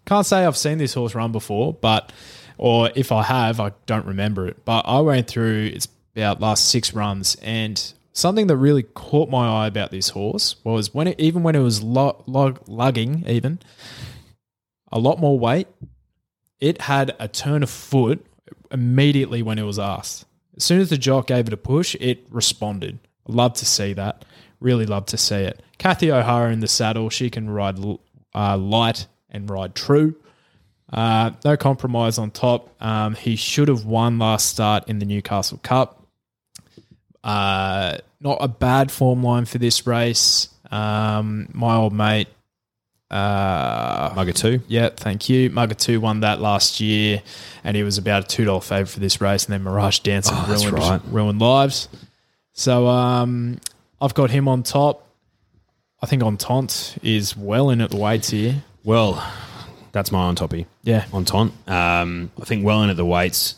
Can't 0.06 0.24
say 0.26 0.44
I've 0.44 0.56
seen 0.56 0.78
this 0.78 0.94
horse 0.94 1.14
run 1.14 1.32
before, 1.32 1.72
but, 1.74 2.12
or 2.58 2.90
if 2.94 3.12
I 3.12 3.22
have, 3.22 3.60
I 3.60 3.72
don't 3.86 4.06
remember 4.06 4.46
it. 4.46 4.64
But 4.64 4.82
I 4.86 5.00
went 5.00 5.28
through 5.28 5.66
its 5.66 5.88
about 6.14 6.40
last 6.40 6.68
six 6.68 6.94
runs, 6.94 7.36
and 7.42 7.92
something 8.12 8.46
that 8.46 8.56
really 8.56 8.84
caught 8.84 9.28
my 9.28 9.64
eye 9.64 9.66
about 9.66 9.90
this 9.90 10.10
horse 10.10 10.56
was 10.62 10.94
when 10.94 11.08
it, 11.08 11.18
even 11.18 11.42
when 11.42 11.56
it 11.56 11.60
was 11.60 11.82
lugging, 11.82 13.24
even 13.26 13.58
a 14.92 14.98
lot 14.98 15.18
more 15.18 15.38
weight, 15.38 15.66
it 16.60 16.82
had 16.82 17.16
a 17.18 17.26
turn 17.26 17.64
of 17.64 17.70
foot 17.70 18.24
immediately 18.70 19.42
when 19.42 19.58
it 19.58 19.64
was 19.64 19.78
asked. 19.78 20.24
As 20.56 20.62
soon 20.62 20.80
as 20.80 20.90
the 20.90 20.96
jock 20.96 21.26
gave 21.26 21.48
it 21.48 21.52
a 21.52 21.56
push, 21.56 21.96
it 21.96 22.24
responded. 22.30 23.00
Love 23.26 23.54
to 23.54 23.66
see 23.66 23.92
that. 23.94 24.24
Really 24.60 24.86
love 24.86 25.06
to 25.06 25.16
see 25.16 25.36
it. 25.36 25.62
Kathy 25.78 26.12
O'Hara 26.12 26.52
in 26.52 26.60
the 26.60 26.68
saddle. 26.68 27.10
She 27.10 27.28
can 27.28 27.50
ride 27.50 27.78
uh, 28.34 28.56
light 28.56 29.08
and 29.28 29.50
ride 29.50 29.74
true. 29.74 30.14
Uh, 30.92 31.30
no 31.44 31.56
compromise 31.56 32.18
on 32.18 32.30
top. 32.30 32.70
Um, 32.82 33.14
he 33.14 33.36
should 33.36 33.68
have 33.68 33.84
won 33.84 34.18
last 34.18 34.46
start 34.48 34.88
in 34.88 34.98
the 34.98 35.06
Newcastle 35.06 35.58
Cup. 35.62 36.00
Uh, 37.22 37.98
not 38.20 38.38
a 38.40 38.48
bad 38.48 38.90
form 38.92 39.22
line 39.22 39.44
for 39.44 39.58
this 39.58 39.86
race. 39.86 40.48
Um, 40.70 41.48
my 41.52 41.74
old 41.76 41.92
mate, 41.92 42.28
uh, 43.10 44.10
Mugatoo. 44.10 44.60
Yeah, 44.68 44.90
thank 44.90 45.28
you. 45.28 45.50
Mugatoo 45.50 45.98
won 45.98 46.20
that 46.20 46.40
last 46.40 46.80
year, 46.80 47.22
and 47.62 47.76
he 47.76 47.82
was 47.82 47.96
about 47.98 48.24
a 48.24 48.26
two 48.26 48.44
dollar 48.44 48.60
favourite 48.60 48.88
for 48.88 49.00
this 49.00 49.20
race. 49.20 49.44
And 49.46 49.52
then 49.54 49.62
Mirage 49.62 50.00
Dancing 50.00 50.34
Oh, 50.36 50.46
ruined, 50.48 50.78
right. 50.78 51.00
ruined 51.10 51.40
lives. 51.40 51.88
So 52.52 52.86
um, 52.88 53.58
I've 54.00 54.14
got 54.14 54.30
him 54.30 54.48
on 54.48 54.62
top. 54.62 55.06
I 56.02 56.06
think 56.06 56.22
Entente 56.22 56.98
is 57.02 57.36
well 57.36 57.70
in 57.70 57.80
at 57.80 57.90
the 57.90 57.96
weights 57.96 58.30
here. 58.30 58.62
Well, 58.84 59.14
that's 59.94 60.10
my 60.10 60.24
on 60.24 60.34
toppy. 60.34 60.66
Yeah, 60.82 61.06
Entente. 61.14 61.54
Um, 61.68 62.32
I 62.40 62.44
think 62.44 62.64
well 62.64 62.82
in 62.82 62.90
at 62.90 62.96
the 62.96 63.06
weights. 63.06 63.54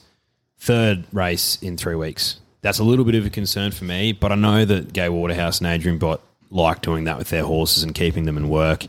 Third 0.58 1.04
race 1.10 1.58
in 1.62 1.78
three 1.78 1.94
weeks. 1.94 2.38
That's 2.60 2.78
a 2.78 2.84
little 2.84 3.06
bit 3.06 3.14
of 3.14 3.24
a 3.24 3.30
concern 3.30 3.72
for 3.72 3.84
me, 3.84 4.12
but 4.12 4.32
I 4.32 4.34
know 4.34 4.64
that 4.66 4.92
Gai 4.92 5.08
Waterhouse 5.08 5.58
and 5.58 5.66
Adrian 5.66 5.98
Bott 5.98 6.20
like 6.50 6.82
doing 6.82 7.04
that 7.04 7.16
with 7.16 7.30
their 7.30 7.42
horses 7.42 7.82
and 7.82 7.94
keeping 7.94 8.24
them 8.24 8.36
in 8.36 8.50
work. 8.50 8.84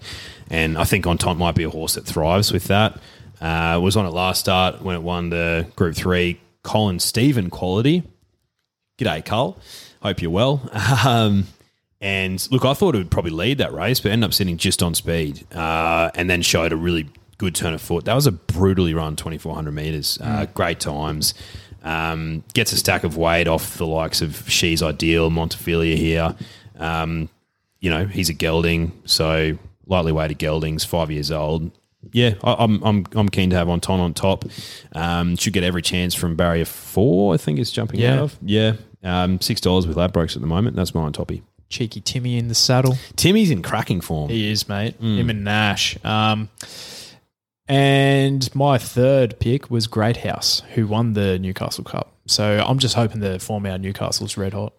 And 0.50 0.78
I 0.78 0.84
think 0.84 1.08
on 1.08 1.12
Entente 1.12 1.40
might 1.40 1.56
be 1.56 1.64
a 1.64 1.70
horse 1.70 1.96
that 1.96 2.06
thrives 2.06 2.52
with 2.52 2.66
that. 2.66 3.00
Uh, 3.40 3.80
was 3.82 3.96
on 3.96 4.06
it 4.06 4.10
last 4.10 4.42
start 4.42 4.82
when 4.82 4.96
it 4.96 5.02
won 5.02 5.30
the 5.30 5.68
Group 5.76 5.96
3 5.96 6.40
Colin 6.64 7.00
Stephen 7.00 7.50
quality. 7.50 8.04
G'day, 8.98 9.24
Cole. 9.26 9.58
Hope 10.02 10.22
you're 10.22 10.32
well. 10.32 10.70
Um, 11.06 11.48
and 12.00 12.48
look, 12.52 12.64
I 12.64 12.76
thought 12.76 12.94
it 12.94 13.00
would 13.00 13.10
probably 13.10 13.32
lead 13.32 13.58
that 13.58 13.74
race, 13.74 14.00
but 14.00 14.12
ended 14.12 14.28
up 14.28 14.34
sitting 14.34 14.58
just 14.58 14.84
on 14.84 14.94
speed 14.94 15.48
uh, 15.56 16.12
and 16.14 16.30
then 16.30 16.44
showed 16.44 16.72
a 16.72 16.76
really 16.76 17.10
good 17.38 17.56
turn 17.56 17.74
of 17.74 17.82
foot. 17.82 18.06
That 18.06 18.14
was 18.16 18.26
a 18.28 18.32
brutally 18.32 18.94
run 18.94 19.16
2,400 19.16 19.72
metres. 19.72 20.18
Uh, 20.22 20.46
Great 20.54 20.80
times. 20.80 21.34
Um, 21.84 22.44
gets 22.54 22.72
a 22.74 22.78
stack 22.78 23.04
of 23.04 23.16
weight 23.18 23.48
off 23.48 23.78
the 23.78 23.86
likes 23.88 24.22
of 24.22 24.50
She's 24.50 24.82
Ideal, 24.84 25.30
Montefilia 25.30 25.96
here. 25.96 26.36
Um, 26.78 27.30
you 27.80 27.90
know, 27.90 28.06
he's 28.06 28.30
a 28.30 28.34
gelding, 28.34 28.92
so 29.06 29.58
lightly 29.86 30.12
weighted 30.12 30.40
geldings, 30.40 30.84
five 30.86 31.12
years 31.12 31.32
old. 31.32 31.72
Yeah, 32.12 32.34
I, 32.44 32.56
I'm 32.64 32.82
I'm 32.84 33.06
I'm 33.14 33.30
keen 33.30 33.50
to 33.52 33.56
have 33.56 33.70
Entente 33.70 34.02
on 34.02 34.14
top. 34.14 34.46
Um, 34.94 35.36
should 35.36 35.54
get 35.54 35.64
every 35.64 35.82
chance 35.82 36.14
from 36.16 36.36
barrier 36.36 36.66
four. 36.66 37.34
I 37.34 37.38
think 37.38 37.60
it's 37.60 37.72
jumping 37.72 38.00
Yeah. 38.00 38.14
out 38.16 38.20
of. 38.20 38.38
Yeah, 38.42 38.74
um, 39.04 39.40
six 39.42 39.62
dollars 39.62 39.86
with 39.88 39.98
Ladbrokes 39.98 40.36
at 40.36 40.42
the 40.42 40.48
moment. 40.48 40.76
That's 40.76 40.94
my 40.96 41.02
on 41.02 41.14
toppy. 41.14 41.44
cheeky 41.70 42.00
Timmy 42.02 42.38
in 42.38 42.48
the 42.48 42.56
saddle. 42.56 42.98
Timmy's 43.16 43.50
in 43.52 43.62
cracking 43.62 44.02
form. 44.02 44.30
He 44.30 44.50
is, 44.52 44.68
mate. 44.70 44.96
Him 45.02 45.30
and 45.30 45.44
Nash. 45.44 45.98
Um, 46.04 46.50
and 47.68 48.54
my 48.56 48.78
third 48.78 49.40
pick 49.40 49.70
was 49.70 49.88
Great 49.88 50.18
House, 50.18 50.62
who 50.74 50.88
won 50.88 51.14
the 51.14 51.38
Newcastle 51.40 51.84
Cup. 51.84 52.14
So 52.26 52.64
I'm 52.66 52.80
just 52.80 52.96
hoping 52.96 53.22
the 53.22 53.40
form 53.40 53.66
out 53.66 53.82
Newcastle's 53.82 54.38
red 54.38 54.54
hot. 54.54 54.74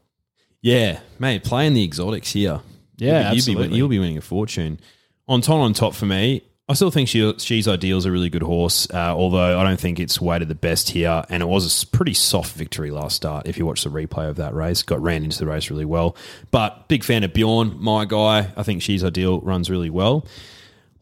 Yeah, 0.61 1.01
mate, 1.19 1.45
playing 1.45 1.75
the 1.75 1.85
exotics 1.85 2.33
here. 2.33 2.61
Yeah, 2.97 3.33
you'll 3.33 3.45
be, 3.45 3.53
you'll 3.53 3.59
be, 3.59 3.61
absolutely. 3.61 3.77
you'll 3.77 3.89
be 3.89 3.99
winning 3.99 4.19
a 4.19 4.23
fortune. 4.23 4.81
Entente 5.29 5.61
on 5.61 5.73
top 5.73 5.95
for 5.95 6.07
me. 6.07 6.43
I 6.71 6.75
still 6.75 6.91
think 6.91 7.09
she, 7.09 7.33
she's 7.39 7.67
ideal 7.67 7.97
is 7.97 8.05
a 8.05 8.13
really 8.13 8.29
good 8.29 8.43
horse, 8.43 8.87
uh, 8.93 9.15
although 9.17 9.59
I 9.59 9.65
don't 9.65 9.81
think 9.81 9.99
it's 9.99 10.21
weighted 10.21 10.49
the 10.49 10.55
best 10.55 10.91
here. 10.91 11.25
And 11.31 11.43
it 11.43 11.47
was 11.47 11.83
a 11.83 11.87
pretty 11.87 12.13
soft 12.13 12.55
victory 12.55 12.91
last 12.91 13.17
start. 13.17 13.47
If 13.47 13.57
you 13.57 13.65
watch 13.65 13.85
the 13.85 13.91
replay 13.91 14.29
of 14.29 14.37
that 14.37 14.55
race, 14.55 14.83
got 14.83 15.01
ran 15.01 15.25
into 15.25 15.39
the 15.39 15.47
race 15.47 15.71
really 15.71 15.87
well. 15.87 16.15
But 16.51 16.89
big 16.89 17.05
fan 17.05 17.25
of 17.25 17.33
Bjorn, 17.33 17.77
my 17.81 18.05
guy. 18.05 18.53
I 18.55 18.63
think 18.65 18.83
she's 18.83 19.03
ideal, 19.03 19.41
runs 19.41 19.71
really 19.71 19.89
well. 19.89 20.27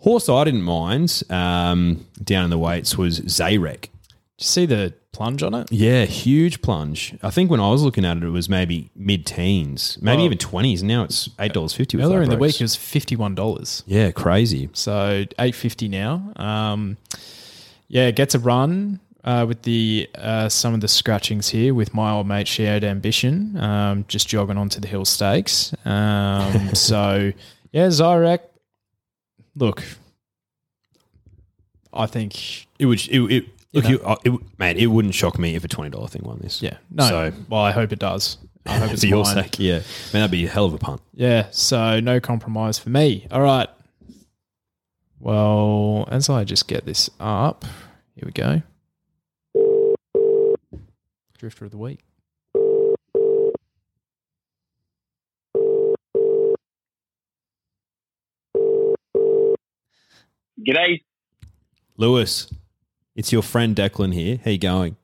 Horse 0.06 0.28
I 0.28 0.44
didn't 0.44 0.62
mind 0.62 1.20
um, 1.30 2.06
down 2.22 2.44
in 2.44 2.50
the 2.50 2.58
weights 2.58 2.96
was 2.96 3.18
Zayrek. 3.22 3.80
Did 3.80 3.90
you 4.38 4.46
see 4.46 4.64
the 4.64 4.94
plunge 5.10 5.42
on 5.42 5.52
it? 5.52 5.72
Yeah, 5.72 6.04
huge 6.04 6.62
plunge. 6.62 7.16
I 7.24 7.30
think 7.30 7.50
when 7.50 7.58
I 7.58 7.70
was 7.70 7.82
looking 7.82 8.04
at 8.04 8.18
it, 8.18 8.22
it 8.22 8.28
was 8.28 8.48
maybe 8.48 8.88
mid 8.94 9.26
teens, 9.26 9.98
maybe 10.00 10.18
Well- 10.18 10.26
even 10.26 10.38
twenties. 10.38 10.84
Now 10.84 11.02
it's 11.02 11.28
eight 11.40 11.52
dollars 11.52 11.72
fifty. 11.74 12.00
Earlier 12.00 12.22
in 12.22 12.30
the 12.30 12.36
week, 12.36 12.54
it 12.54 12.62
was 12.62 12.76
$51. 12.76 13.82
yeah, 13.86 14.12
crazy. 14.12 14.68
So 14.74 15.24
850 15.40 15.88
now. 15.88 16.32
Um, 16.36 16.98
yeah, 17.88 18.12
gets 18.12 18.36
a 18.36 18.38
run 18.38 19.00
uh, 19.24 19.44
with 19.48 19.62
the 19.62 20.08
uh, 20.14 20.48
some 20.48 20.72
of 20.72 20.82
the 20.82 20.88
scratchings 20.88 21.48
here 21.48 21.74
with 21.74 21.94
my 21.94 22.12
old 22.12 22.28
mate 22.28 22.46
Shared 22.46 22.84
Ambition, 22.84 23.56
um, 23.56 24.04
just 24.06 24.28
jogging 24.28 24.56
onto 24.56 24.78
the 24.78 24.86
hill 24.86 25.04
stakes. 25.04 25.74
Um, 25.84 26.74
so 26.76 27.32
yeah, 27.72 27.88
Zyrek. 27.88 28.38
Look, 29.56 29.82
I 31.92 32.06
think 32.06 32.66
It 32.78 32.86
would. 32.86 33.00
It, 33.08 33.20
it, 33.32 33.44
look, 33.72 33.84
know. 33.84 33.90
you, 33.90 34.00
uh, 34.02 34.16
it, 34.24 34.32
man, 34.58 34.76
it 34.76 34.86
wouldn't 34.86 35.14
shock 35.14 35.38
me 35.38 35.54
if 35.54 35.64
a 35.64 35.68
twenty 35.68 35.90
dollar 35.90 36.08
thing 36.08 36.22
won 36.24 36.38
this. 36.40 36.60
yeah. 36.62 36.76
No, 36.90 37.08
So 37.08 37.32
well, 37.48 37.62
I 37.62 37.72
hope 37.72 37.90
it 37.92 37.98
does. 37.98 38.36
I 38.66 38.78
hope 38.78 38.90
it's 38.92 39.00
for 39.02 39.06
your 39.06 39.24
mine. 39.24 39.34
sake, 39.44 39.58
yeah, 39.58 39.78
man, 40.12 40.20
that'd 40.22 40.30
be 40.30 40.44
a 40.44 40.48
hell 40.48 40.66
of 40.66 40.74
a 40.74 40.78
punt. 40.78 41.00
Yeah, 41.14 41.46
so 41.52 42.00
no 42.00 42.20
compromise 42.20 42.78
for 42.78 42.90
me. 42.90 43.26
All 43.30 43.40
right. 43.40 43.68
Well, 45.20 46.06
as 46.10 46.28
I 46.28 46.44
just 46.44 46.68
get 46.68 46.84
this 46.84 47.08
up, 47.18 47.64
here 48.14 48.24
we 48.26 48.32
go. 48.32 48.62
Drifter 51.38 51.64
of 51.64 51.70
the 51.70 51.78
week. 51.78 52.00
G'day. 60.66 61.02
Lewis, 61.96 62.52
it's 63.14 63.32
your 63.32 63.42
friend 63.42 63.74
Declan 63.76 64.12
here. 64.12 64.38
How 64.44 64.50
you 64.50 64.58
going? 64.58 64.96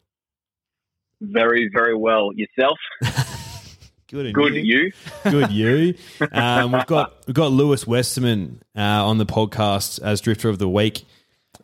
Very, 1.20 1.70
very 1.72 1.94
well. 1.96 2.30
Yourself? 2.34 2.78
Good. 4.10 4.34
Good. 4.34 4.54
You? 4.56 4.92
Good, 5.24 5.50
you. 5.52 5.94
Um, 6.32 6.72
we've 6.72 6.86
got 6.86 7.14
we've 7.26 7.34
got 7.34 7.50
Lewis 7.52 7.86
Westerman 7.86 8.60
uh, 8.76 8.80
on 9.06 9.16
the 9.18 9.24
podcast 9.24 10.02
as 10.02 10.20
Drifter 10.20 10.50
of 10.50 10.58
the 10.58 10.68
Week. 10.68 11.04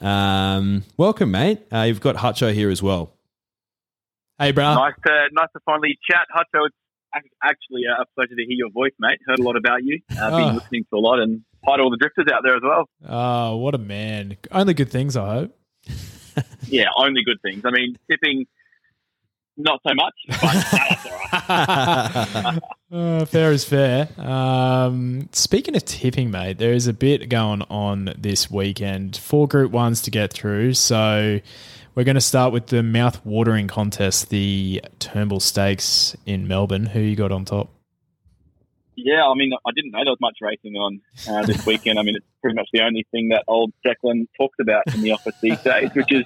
Um, 0.01 0.85
welcome, 0.97 1.31
mate. 1.31 1.61
Uh, 1.71 1.83
you've 1.83 2.01
got 2.01 2.17
Hutcho 2.17 2.55
here 2.55 2.71
as 2.71 2.83
well. 2.83 3.13
Hey, 4.39 4.53
bro. 4.53 4.75
Nice 4.77 4.95
to 5.07 5.29
nice 5.33 5.49
to 5.55 5.61
finally 5.67 5.99
chat. 6.11 6.27
Hutcho, 6.35 6.67
it's 6.69 7.27
actually 7.45 7.83
a 7.85 8.05
pleasure 8.15 8.35
to 8.37 8.45
hear 8.47 8.57
your 8.57 8.71
voice, 8.71 8.93
mate. 8.99 9.19
Heard 9.27 9.41
a 9.41 9.43
lot 9.43 9.57
about 9.57 9.83
you. 9.85 10.01
Uh, 10.19 10.31
been 10.31 10.41
Oh. 10.41 10.55
listening 10.55 10.85
to 10.91 10.97
a 10.97 11.01
lot, 11.01 11.19
and 11.21 11.43
hi 11.65 11.77
to 11.77 11.83
all 11.83 11.91
the 11.91 11.97
drifters 11.97 12.27
out 12.33 12.43
there 12.43 12.57
as 12.57 12.63
well. 12.63 12.89
Oh, 13.09 13.57
what 13.57 13.75
a 13.75 13.79
man. 13.79 14.37
Only 14.51 14.75
good 14.75 14.91
things, 14.91 15.17
I 15.17 15.35
hope. 15.35 15.55
Yeah, 16.69 16.85
only 16.97 17.25
good 17.25 17.43
things. 17.43 17.65
I 17.65 17.71
mean, 17.73 17.97
tipping, 18.09 18.47
not 19.57 19.81
so 19.85 19.93
much, 19.93 20.15
but 20.29 20.41
that's 20.71 21.07
all 21.07 21.19
right. 21.33 22.59
Uh, 22.91 23.23
fair 23.27 23.53
is 23.53 23.67
fair. 23.67 24.09
Um, 24.19 25.29
speaking 25.33 25.77
of 25.77 25.85
tipping, 25.85 26.31
mate, 26.31 26.57
there 26.57 26.73
is 26.73 26.87
a 26.87 26.95
bit 26.95 27.29
going 27.29 27.61
on 27.69 28.15
this 28.17 28.51
weekend. 28.51 29.15
Four 29.19 29.47
Group 29.47 29.73
Ones 29.73 30.01
to 30.03 30.11
get 30.11 30.33
through. 30.33 30.73
So 30.73 31.39
we're 31.95 32.05
going 32.05 32.15
to 32.15 32.21
start 32.23 32.55
with 32.55 32.69
the 32.69 32.83
mouth-watering 32.83 33.69
contest, 33.69 34.31
the 34.31 34.81
Turnbull 35.01 35.41
Stakes 35.41 36.17
in 36.25 36.49
Melbourne. 36.49 36.87
Who 36.87 37.01
you 37.01 37.15
got 37.15 37.31
on 37.31 37.45
top? 37.45 37.69
Yeah, 39.05 39.29
I 39.29 39.35
mean, 39.35 39.53
I 39.65 39.71
didn't 39.77 39.93
know 39.93 40.01
there 40.03 40.11
was 40.11 40.21
much 40.21 40.39
racing 40.41 40.75
on 40.75 41.01
uh, 41.29 41.47
this 41.47 41.65
weekend. 41.65 42.01
I 42.01 42.03
mean, 42.03 42.17
it's 42.17 42.27
pretty 42.43 42.57
much 42.57 42.69
the 42.73 42.83
only 42.83 43.07
thing 43.13 43.29
that 43.29 43.45
old 43.47 43.73
Declan 43.87 44.27
talks 44.37 44.57
about 44.61 44.93
in 44.93 45.03
the 45.03 45.13
office 45.13 45.37
these 45.41 45.61
days, 45.63 45.91
which 45.95 46.11
is 46.11 46.25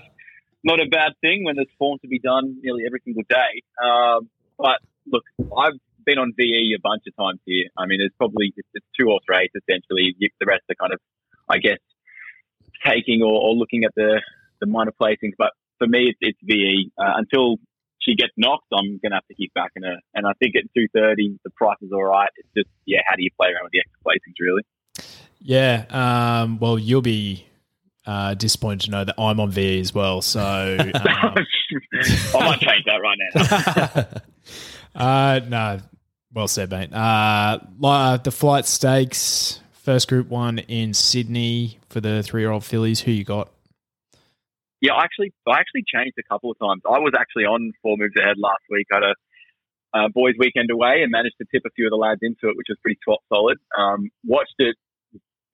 not 0.65 0.81
a 0.81 0.87
bad 0.89 1.13
thing 1.21 1.45
when 1.45 1.57
there's 1.57 1.69
form 1.79 1.99
to 2.01 2.09
be 2.09 2.19
done 2.19 2.57
nearly 2.63 2.85
every 2.87 3.03
single 3.05 3.25
day. 3.29 3.63
Um, 3.85 4.31
but 4.57 4.81
look, 5.07 5.23
I've 5.39 5.79
been 6.07 6.17
on 6.17 6.33
VE 6.35 6.75
a 6.75 6.81
bunch 6.81 7.03
of 7.07 7.15
times 7.15 7.41
here. 7.45 7.69
I 7.77 7.85
mean, 7.85 8.01
it's 8.01 8.17
probably 8.17 8.55
it's, 8.57 8.69
it's 8.73 8.87
two 8.99 9.07
horse 9.07 9.25
race 9.29 9.51
essentially. 9.55 10.17
The 10.19 10.47
rest 10.47 10.63
are 10.71 10.75
kind 10.75 10.95
of, 10.95 11.01
I 11.51 11.59
guess, 11.59 11.79
taking 12.87 13.23
or, 13.23 13.35
or 13.35 13.55
looking 13.55 13.85
at 13.85 13.95
the 13.95 14.23
the 14.61 14.67
minor 14.67 14.93
placings. 14.99 15.35
But 15.37 15.53
for 15.77 15.87
me, 15.87 16.09
it's, 16.09 16.19
it's 16.23 16.39
VE 16.43 16.91
uh, 16.97 17.13
until 17.17 17.57
she 18.05 18.15
gets 18.15 18.33
knocked, 18.37 18.67
I'm 18.73 18.99
going 18.99 19.11
to 19.11 19.17
have 19.17 19.27
to 19.29 19.35
keep 19.35 19.55
backing 19.55 19.83
her. 19.85 19.97
And 20.15 20.27
I 20.27 20.33
think 20.39 20.55
at 20.57 20.65
230, 20.75 21.39
the 21.45 21.51
price 21.51 21.77
is 21.83 21.93
all 21.93 22.05
right. 22.05 22.29
It's 22.37 22.49
just, 22.57 22.69
yeah, 22.87 23.01
how 23.09 23.17
do 23.17 23.23
you 23.23 23.31
play 23.39 23.49
around 23.49 23.65
with 23.65 23.73
the 23.73 23.81
extra 23.81 23.99
placings, 24.05 24.35
really? 24.41 24.63
Yeah. 25.41 25.85
Um, 26.43 26.59
well, 26.59 26.79
you'll 26.79 27.03
be 27.03 27.47
uh, 28.07 28.35
disappointed 28.35 28.87
to 28.87 28.91
know 28.91 29.05
that 29.05 29.15
I'm 29.19 29.41
on 29.41 29.51
VE 29.51 29.81
as 29.81 29.95
well. 29.95 30.23
So 30.23 30.41
um, 30.81 30.93
I 30.93 31.35
might 32.35 32.61
change 32.61 32.85
that 32.87 33.01
right 33.03 33.19
now. 33.35 34.07
Uh, 34.95 35.41
no, 35.49 35.81
well 36.35 36.49
said, 36.49 36.71
mate. 36.71 36.93
Uh, 36.93 37.59
the 38.19 38.31
flight 38.31 38.67
stakes, 38.67 39.61
first 39.73 40.07
group 40.07 40.29
one 40.29 40.59
in 40.59 40.93
Sydney 40.93 41.79
for 41.89 42.01
the 42.01 42.23
three-year-old 42.23 42.63
fillies. 42.63 43.01
Who 43.01 43.11
you 43.11 43.25
got? 43.25 43.51
Yeah, 44.83 44.99
I 44.99 45.07
actually, 45.07 45.31
I 45.47 45.63
actually 45.63 45.87
changed 45.87 46.19
a 46.19 46.27
couple 46.27 46.51
of 46.51 46.59
times. 46.59 46.83
I 46.83 46.99
was 46.99 47.15
actually 47.15 47.47
on 47.47 47.71
four 47.81 47.95
moves 47.97 48.19
ahead 48.19 48.35
last 48.37 48.67
week. 48.69 48.91
I 48.91 48.97
had 48.99 49.07
a 49.07 49.15
uh, 49.95 50.09
boys' 50.11 50.35
weekend 50.39 50.75
away 50.75 51.07
and 51.07 51.11
managed 51.15 51.39
to 51.39 51.47
tip 51.47 51.63
a 51.65 51.71
few 51.71 51.87
of 51.87 51.95
the 51.95 52.03
lads 52.03 52.19
into 52.23 52.51
it, 52.51 52.59
which 52.59 52.67
was 52.69 52.79
pretty 52.83 52.99
solid. 53.31 53.63
Um, 53.79 54.11
watched 54.27 54.59
it, 54.59 54.75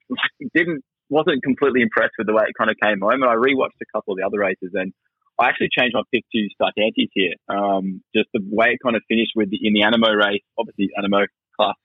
didn't 0.54 0.82
wasn't 1.10 1.42
completely 1.42 1.80
impressed 1.82 2.16
with 2.16 2.26
the 2.26 2.32
way 2.32 2.44
it 2.48 2.56
kind 2.56 2.70
of 2.72 2.76
came 2.80 3.00
home, 3.00 3.20
and 3.20 3.28
I 3.28 3.36
rewatched 3.36 3.80
a 3.84 3.90
couple 3.92 4.12
of 4.12 4.18
the 4.18 4.24
other 4.24 4.40
races, 4.40 4.72
and 4.72 4.92
I 5.36 5.48
actually 5.48 5.68
changed 5.76 5.92
my 5.92 6.08
pick 6.12 6.24
to 6.32 6.48
Startantes 6.56 7.12
here. 7.12 7.36
Um, 7.48 8.00
just 8.16 8.28
the 8.32 8.40
way 8.48 8.76
it 8.76 8.80
kind 8.82 8.96
of 8.96 9.02
finished 9.08 9.32
with 9.36 9.50
the, 9.50 9.60
in 9.60 9.72
the 9.76 9.84
Anamoe 9.84 10.16
race, 10.16 10.44
obviously 10.56 10.88
Anamoe 10.96 11.28
class 11.56 11.76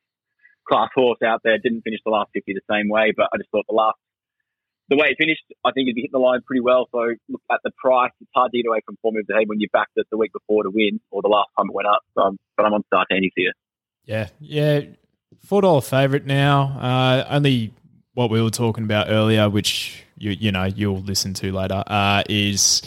class 0.64 0.90
horse 0.96 1.20
out 1.26 1.42
there 1.44 1.60
didn't 1.60 1.84
finish 1.84 2.00
the 2.06 2.12
last 2.12 2.32
fifty 2.34 2.54
the 2.54 2.64
same 2.72 2.88
way, 2.88 3.12
but 3.16 3.28
I 3.34 3.38
just 3.38 3.52
thought 3.52 3.68
the 3.68 3.76
last 3.76 4.00
the 4.94 5.02
way 5.02 5.08
it 5.10 5.18
finished, 5.18 5.44
I 5.66 5.72
think 5.72 5.88
it'd 5.88 5.96
be 5.96 6.02
hitting 6.02 6.14
the 6.14 6.20
line 6.20 6.42
pretty 6.46 6.62
well. 6.62 6.88
So 6.92 7.00
look 7.30 7.42
at 7.52 7.60
the 7.64 7.72
price. 7.78 8.12
It's 8.22 8.30
hard 8.36 8.52
to 8.52 8.58
get 8.58 8.68
away 8.68 8.82
from 8.86 8.98
four 9.02 9.12
moves 9.12 9.30
ahead 9.30 9.48
when 9.48 9.60
you 9.60 9.68
backed 9.74 9.94
it 9.96 10.06
the 10.12 10.18
week 10.18 10.32
before 10.34 10.64
to 10.64 10.70
win 10.70 11.00
or 11.10 11.22
the 11.22 11.30
last 11.30 11.50
time 11.58 11.68
it 11.70 11.74
went 11.74 11.88
up. 11.88 12.02
So, 12.16 12.36
but 12.56 12.66
I'm 12.66 12.74
on 12.74 12.84
Startantes 12.94 13.32
here. 13.36 13.54
Yeah, 14.06 14.28
yeah, 14.40 14.82
four 15.46 15.62
dollar 15.62 15.82
favorite 15.82 16.26
now. 16.26 16.78
Uh, 16.80 17.26
only 17.30 17.74
what 18.14 18.30
we 18.30 18.42
were 18.42 18.50
talking 18.50 18.84
about 18.84 19.08
earlier, 19.10 19.50
which 19.50 20.04
you 20.18 20.32
you 20.32 20.52
know 20.52 20.66
you'll 20.66 21.02
listen 21.02 21.34
to 21.36 21.52
later, 21.52 21.84
uh, 21.88 22.24
is 22.30 22.82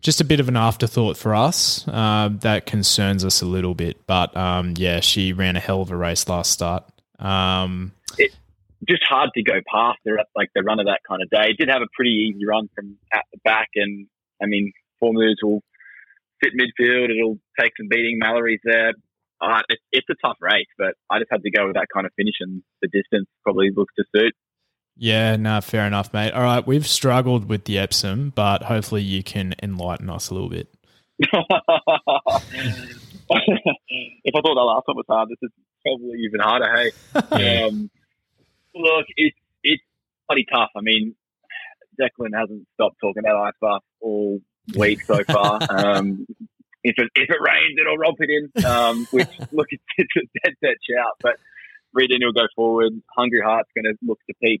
just 0.00 0.20
a 0.20 0.24
bit 0.24 0.40
of 0.40 0.48
an 0.48 0.56
afterthought 0.56 1.16
for 1.16 1.34
us 1.34 1.86
uh, 1.88 2.30
that 2.40 2.66
concerns 2.66 3.24
us 3.24 3.42
a 3.42 3.46
little 3.46 3.74
bit. 3.74 4.06
But 4.06 4.36
um, 4.36 4.74
yeah, 4.76 5.00
she 5.00 5.32
ran 5.32 5.56
a 5.56 5.60
hell 5.60 5.82
of 5.82 5.90
a 5.90 5.96
race 5.96 6.28
last 6.28 6.52
start. 6.52 6.84
Um, 7.18 7.92
it, 8.16 8.32
just 8.88 9.02
hard 9.08 9.30
to 9.34 9.42
go 9.42 9.60
past 9.70 9.98
at 10.06 10.26
like 10.34 10.50
the 10.54 10.62
run 10.62 10.80
of 10.80 10.86
that 10.86 11.00
kind 11.08 11.22
of 11.22 11.30
day. 11.30 11.54
Did 11.58 11.68
have 11.68 11.82
a 11.82 11.90
pretty 11.94 12.32
easy 12.32 12.44
run 12.46 12.68
from 12.74 12.96
at 13.12 13.24
the 13.32 13.38
back, 13.44 13.68
and 13.76 14.06
I 14.42 14.46
mean, 14.46 14.72
four 14.98 15.12
moves 15.12 15.38
will 15.42 15.62
fit 16.42 16.52
midfield. 16.54 17.10
It'll 17.10 17.38
take 17.58 17.72
some 17.76 17.88
beating. 17.88 18.18
Mallory's 18.18 18.60
there. 18.64 18.92
Uh, 19.40 19.62
it's, 19.68 19.82
it's 19.90 20.06
a 20.08 20.14
tough 20.24 20.36
race, 20.40 20.68
but 20.78 20.94
I 21.10 21.18
just 21.18 21.30
had 21.30 21.42
to 21.42 21.50
go 21.50 21.66
with 21.66 21.74
that 21.74 21.88
kind 21.92 22.06
of 22.06 22.12
finish, 22.16 22.36
and 22.40 22.62
the 22.80 22.88
distance 22.88 23.26
probably 23.42 23.70
looks 23.74 23.92
to 23.98 24.04
suit. 24.14 24.34
Yeah, 24.96 25.36
no, 25.36 25.60
fair 25.60 25.86
enough, 25.86 26.12
mate. 26.12 26.32
All 26.32 26.42
right, 26.42 26.64
we've 26.64 26.86
struggled 26.86 27.48
with 27.48 27.64
the 27.64 27.78
Epsom, 27.78 28.30
but 28.34 28.64
hopefully 28.64 29.02
you 29.02 29.22
can 29.22 29.54
enlighten 29.62 30.10
us 30.10 30.30
a 30.30 30.34
little 30.34 30.50
bit. 30.50 30.72
if 31.18 31.28
I 31.32 31.40
thought 34.40 34.54
that 34.54 34.60
last 34.60 34.86
one 34.86 34.96
was 34.96 35.06
hard, 35.08 35.28
this 35.28 35.38
is 35.42 35.50
probably 35.82 36.18
even 36.20 36.40
harder. 36.40 36.92
Hey, 37.32 37.62
um, 37.64 37.90
look, 38.74 39.06
it's 39.16 39.36
it's 39.62 39.82
pretty 40.28 40.46
tough. 40.52 40.70
I 40.76 40.80
mean, 40.80 41.14
Declan 42.00 42.38
hasn't 42.38 42.66
stopped 42.74 42.96
talking 43.00 43.20
about 43.20 43.48
ice 43.48 43.54
bath 43.60 43.82
all 44.00 44.40
week 44.76 45.02
so 45.02 45.22
far. 45.28 45.60
um, 45.70 46.26
if 46.84 46.94
it 46.98 47.10
if 47.14 47.30
it 47.30 47.40
rains, 47.40 47.78
it'll 47.80 47.96
romp 47.96 48.18
it 48.20 48.30
in. 48.30 48.64
Um, 48.64 49.06
which 49.10 49.28
look, 49.52 49.68
it's, 49.70 49.82
it's 49.96 50.16
a 50.16 50.20
dead 50.44 50.54
set 50.60 50.76
shout, 50.88 51.16
but 51.20 51.36
Reed 51.94 52.10
will 52.20 52.32
go 52.32 52.46
forward. 52.56 52.92
Hungry 53.16 53.40
Heart's 53.44 53.70
going 53.74 53.84
to 53.84 53.98
look 54.02 54.18
to 54.28 54.34
peak. 54.42 54.60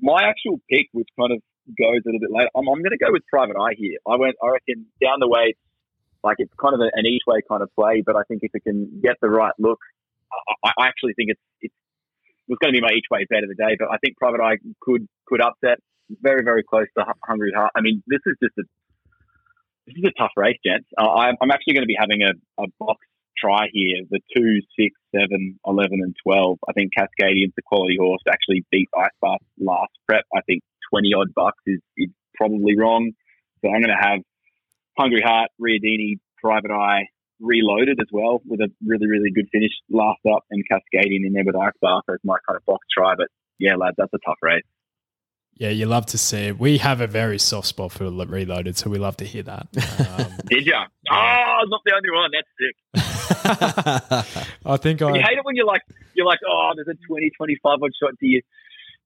My 0.00 0.22
actual 0.24 0.60
pick, 0.70 0.86
which 0.92 1.08
kind 1.18 1.32
of 1.32 1.38
goes 1.76 2.00
a 2.04 2.06
little 2.06 2.20
bit 2.20 2.30
later, 2.30 2.50
I'm, 2.56 2.68
I'm 2.68 2.82
going 2.82 2.96
to 2.96 3.02
go 3.02 3.10
with 3.10 3.22
Private 3.26 3.56
Eye 3.58 3.74
here. 3.76 3.98
I 4.06 4.16
went, 4.16 4.36
I 4.42 4.48
reckon, 4.48 4.86
down 5.02 5.18
the 5.20 5.28
way. 5.28 5.54
Like 6.22 6.36
it's 6.38 6.52
kind 6.60 6.74
of 6.74 6.80
an 6.80 7.06
each 7.06 7.22
way 7.26 7.40
kind 7.48 7.62
of 7.62 7.70
play, 7.74 8.02
but 8.04 8.16
I 8.16 8.22
think 8.26 8.40
if 8.42 8.50
it 8.52 8.64
can 8.64 9.00
get 9.02 9.16
the 9.22 9.30
right 9.30 9.52
look, 9.58 9.78
I, 10.64 10.70
I 10.76 10.88
actually 10.88 11.14
think 11.14 11.30
it's 11.30 11.40
it's 11.60 11.74
was 12.48 12.58
going 12.60 12.72
to 12.72 12.80
be 12.80 12.84
my 12.84 12.92
each 12.96 13.06
way 13.10 13.26
bet 13.28 13.44
of 13.44 13.48
the 13.48 13.54
day. 13.54 13.76
But 13.78 13.92
I 13.92 13.98
think 13.98 14.16
Private 14.16 14.40
Eye 14.40 14.58
could 14.80 15.06
could 15.26 15.40
upset. 15.40 15.78
Very 16.22 16.42
very 16.42 16.64
close 16.64 16.86
to 16.96 17.04
Hungry 17.24 17.52
Heart. 17.54 17.72
I 17.76 17.80
mean, 17.80 18.02
this 18.06 18.20
is 18.26 18.36
just 18.42 18.56
a 18.58 18.64
this 19.86 19.96
is 19.96 20.04
a 20.04 20.20
tough 20.20 20.32
race, 20.36 20.58
gents. 20.64 20.88
Uh, 20.98 21.08
I'm, 21.08 21.34
I'm 21.40 21.50
actually 21.50 21.74
going 21.74 21.88
to 21.88 21.88
be 21.88 21.96
having 21.98 22.20
a, 22.20 22.32
a 22.62 22.66
box 22.78 23.00
try 23.38 23.68
here. 23.72 24.04
The 24.10 24.20
two, 24.36 24.60
six, 24.76 24.92
seven, 25.14 25.58
11, 25.66 26.00
and 26.02 26.14
12. 26.22 26.58
I 26.68 26.72
think 26.72 26.92
Cascadian's 26.92 27.54
the 27.56 27.62
quality 27.64 27.96
horse 27.98 28.20
actually 28.28 28.64
beat 28.70 28.88
Ice 28.98 29.16
Bath 29.22 29.40
last 29.58 29.92
prep. 30.06 30.24
I 30.34 30.40
think 30.42 30.62
20 30.92 31.14
odd 31.14 31.34
bucks 31.34 31.62
is, 31.66 31.80
is 31.96 32.10
probably 32.34 32.76
wrong. 32.76 33.12
So 33.62 33.70
I'm 33.70 33.80
going 33.80 33.96
to 33.96 34.08
have 34.08 34.20
Hungry 34.98 35.22
Heart, 35.24 35.50
Riodini, 35.60 36.18
Private 36.42 36.70
Eye 36.70 37.08
reloaded 37.40 38.00
as 38.00 38.08
well 38.12 38.42
with 38.46 38.60
a 38.60 38.68
really, 38.84 39.06
really 39.06 39.30
good 39.30 39.48
finish 39.50 39.72
last 39.90 40.20
up 40.32 40.44
and 40.50 40.64
Cascadian 40.70 41.26
in 41.26 41.32
there 41.32 41.44
with 41.44 41.56
Ice 41.56 41.72
Bath 41.80 42.02
as 42.10 42.18
my 42.24 42.36
kind 42.46 42.56
of 42.56 42.64
box 42.66 42.86
try. 42.96 43.14
But 43.16 43.28
yeah, 43.58 43.76
lads, 43.76 43.96
that's 43.98 44.12
a 44.12 44.18
tough 44.24 44.38
race. 44.42 44.62
Yeah, 45.58 45.70
you 45.70 45.86
love 45.86 46.06
to 46.06 46.18
see 46.18 46.46
it. 46.46 46.58
We 46.58 46.78
have 46.78 47.00
a 47.00 47.08
very 47.08 47.38
soft 47.38 47.66
spot 47.66 47.90
for 47.90 48.04
Reloaded, 48.04 48.76
so 48.76 48.90
we 48.90 48.98
love 48.98 49.16
to 49.16 49.24
hear 49.24 49.42
that. 49.42 49.66
Um, 49.74 50.32
Did 50.46 50.66
you? 50.66 50.72
Oh, 51.10 51.60
not 51.66 51.80
the 51.84 51.94
only 51.96 52.10
one. 52.12 52.30
That's 52.30 52.48
sick. 52.54 54.46
I 54.64 54.76
think 54.76 55.02
I. 55.02 55.16
You 55.16 55.22
hate 55.22 55.38
it 55.38 55.44
when 55.44 55.56
you're 55.56 55.66
like, 55.66 55.82
you're 56.14 56.26
like, 56.26 56.38
oh, 56.48 56.72
there's 56.76 56.86
a 56.86 56.94
20, 57.08 57.30
25 57.36 57.78
odd 57.82 57.90
shot. 58.00 58.16
to 58.20 58.26
you, 58.26 58.40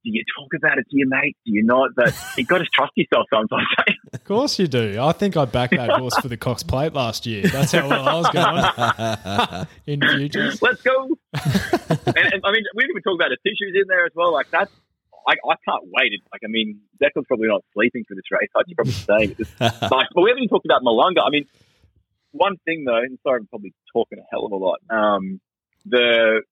do 0.05 0.11
you 0.11 0.25
talk 0.37 0.51
about 0.57 0.79
it 0.79 0.87
to 0.91 0.97
your 0.97 1.09
mate? 1.09 1.37
Do 1.45 1.53
you 1.53 1.63
not? 1.65 1.91
But 1.95 2.15
you 2.37 2.45
got 2.45 2.59
to 2.59 2.67
trust 2.67 2.93
yourself 2.97 3.27
sometimes. 3.33 3.67
of 4.13 4.25
course 4.25 4.59
you 4.59 4.67
do. 4.67 4.99
I 5.01 5.13
think 5.13 5.37
I 5.37 5.45
backed 5.45 5.77
that 5.77 5.91
horse 5.91 6.17
for 6.19 6.29
the 6.29 6.37
Cox 6.37 6.63
Plate 6.63 6.93
last 6.93 7.27
year. 7.27 7.47
That's 7.49 7.73
how 7.73 7.89
well 7.89 8.09
I 8.09 8.15
was 8.15 9.67
going 9.67 9.67
in 9.87 10.01
futures. 10.01 10.61
Let's 10.63 10.83
go. 10.83 11.09
and, 11.35 12.17
and, 12.17 12.43
I 12.45 12.53
mean, 12.53 12.65
we 12.75 12.83
didn't 12.83 12.91
even 12.91 13.03
talk 13.05 13.15
about 13.15 13.31
the 13.31 13.39
tissues 13.45 13.75
in 13.75 13.89
there 13.89 14.05
as 14.05 14.13
well. 14.15 14.33
Like 14.33 14.51
that's 14.51 14.73
I, 15.27 15.35
I 15.35 15.55
can't 15.65 15.85
wait. 15.85 16.13
It. 16.13 16.21
Like, 16.33 16.43
I 16.45 16.49
mean, 16.49 16.81
Declan's 17.01 17.27
probably 17.29 17.49
not 17.49 17.63
sleeping 17.75 18.05
for 18.09 18.15
this 18.15 18.25
race. 18.31 18.49
I 18.57 18.63
should 18.67 18.77
probably 18.77 18.93
say. 18.93 19.35
Just, 19.35 19.61
like, 19.61 20.09
but 20.15 20.23
we 20.23 20.31
haven't 20.31 20.43
even 20.43 20.49
talked 20.49 20.67
about 20.67 20.83
Malunga. 20.83 21.25
I 21.25 21.31
mean, 21.31 21.47
one 22.33 22.57
thing 22.65 22.85
though, 22.85 22.97
and 22.97 23.19
sorry, 23.23 23.41
I'm 23.41 23.47
probably 23.47 23.75
talking 23.93 24.19
a 24.19 24.23
hell 24.31 24.47
of 24.47 24.53
a 24.53 24.57
lot. 24.57 24.81
Um, 24.91 25.41
the 25.87 26.43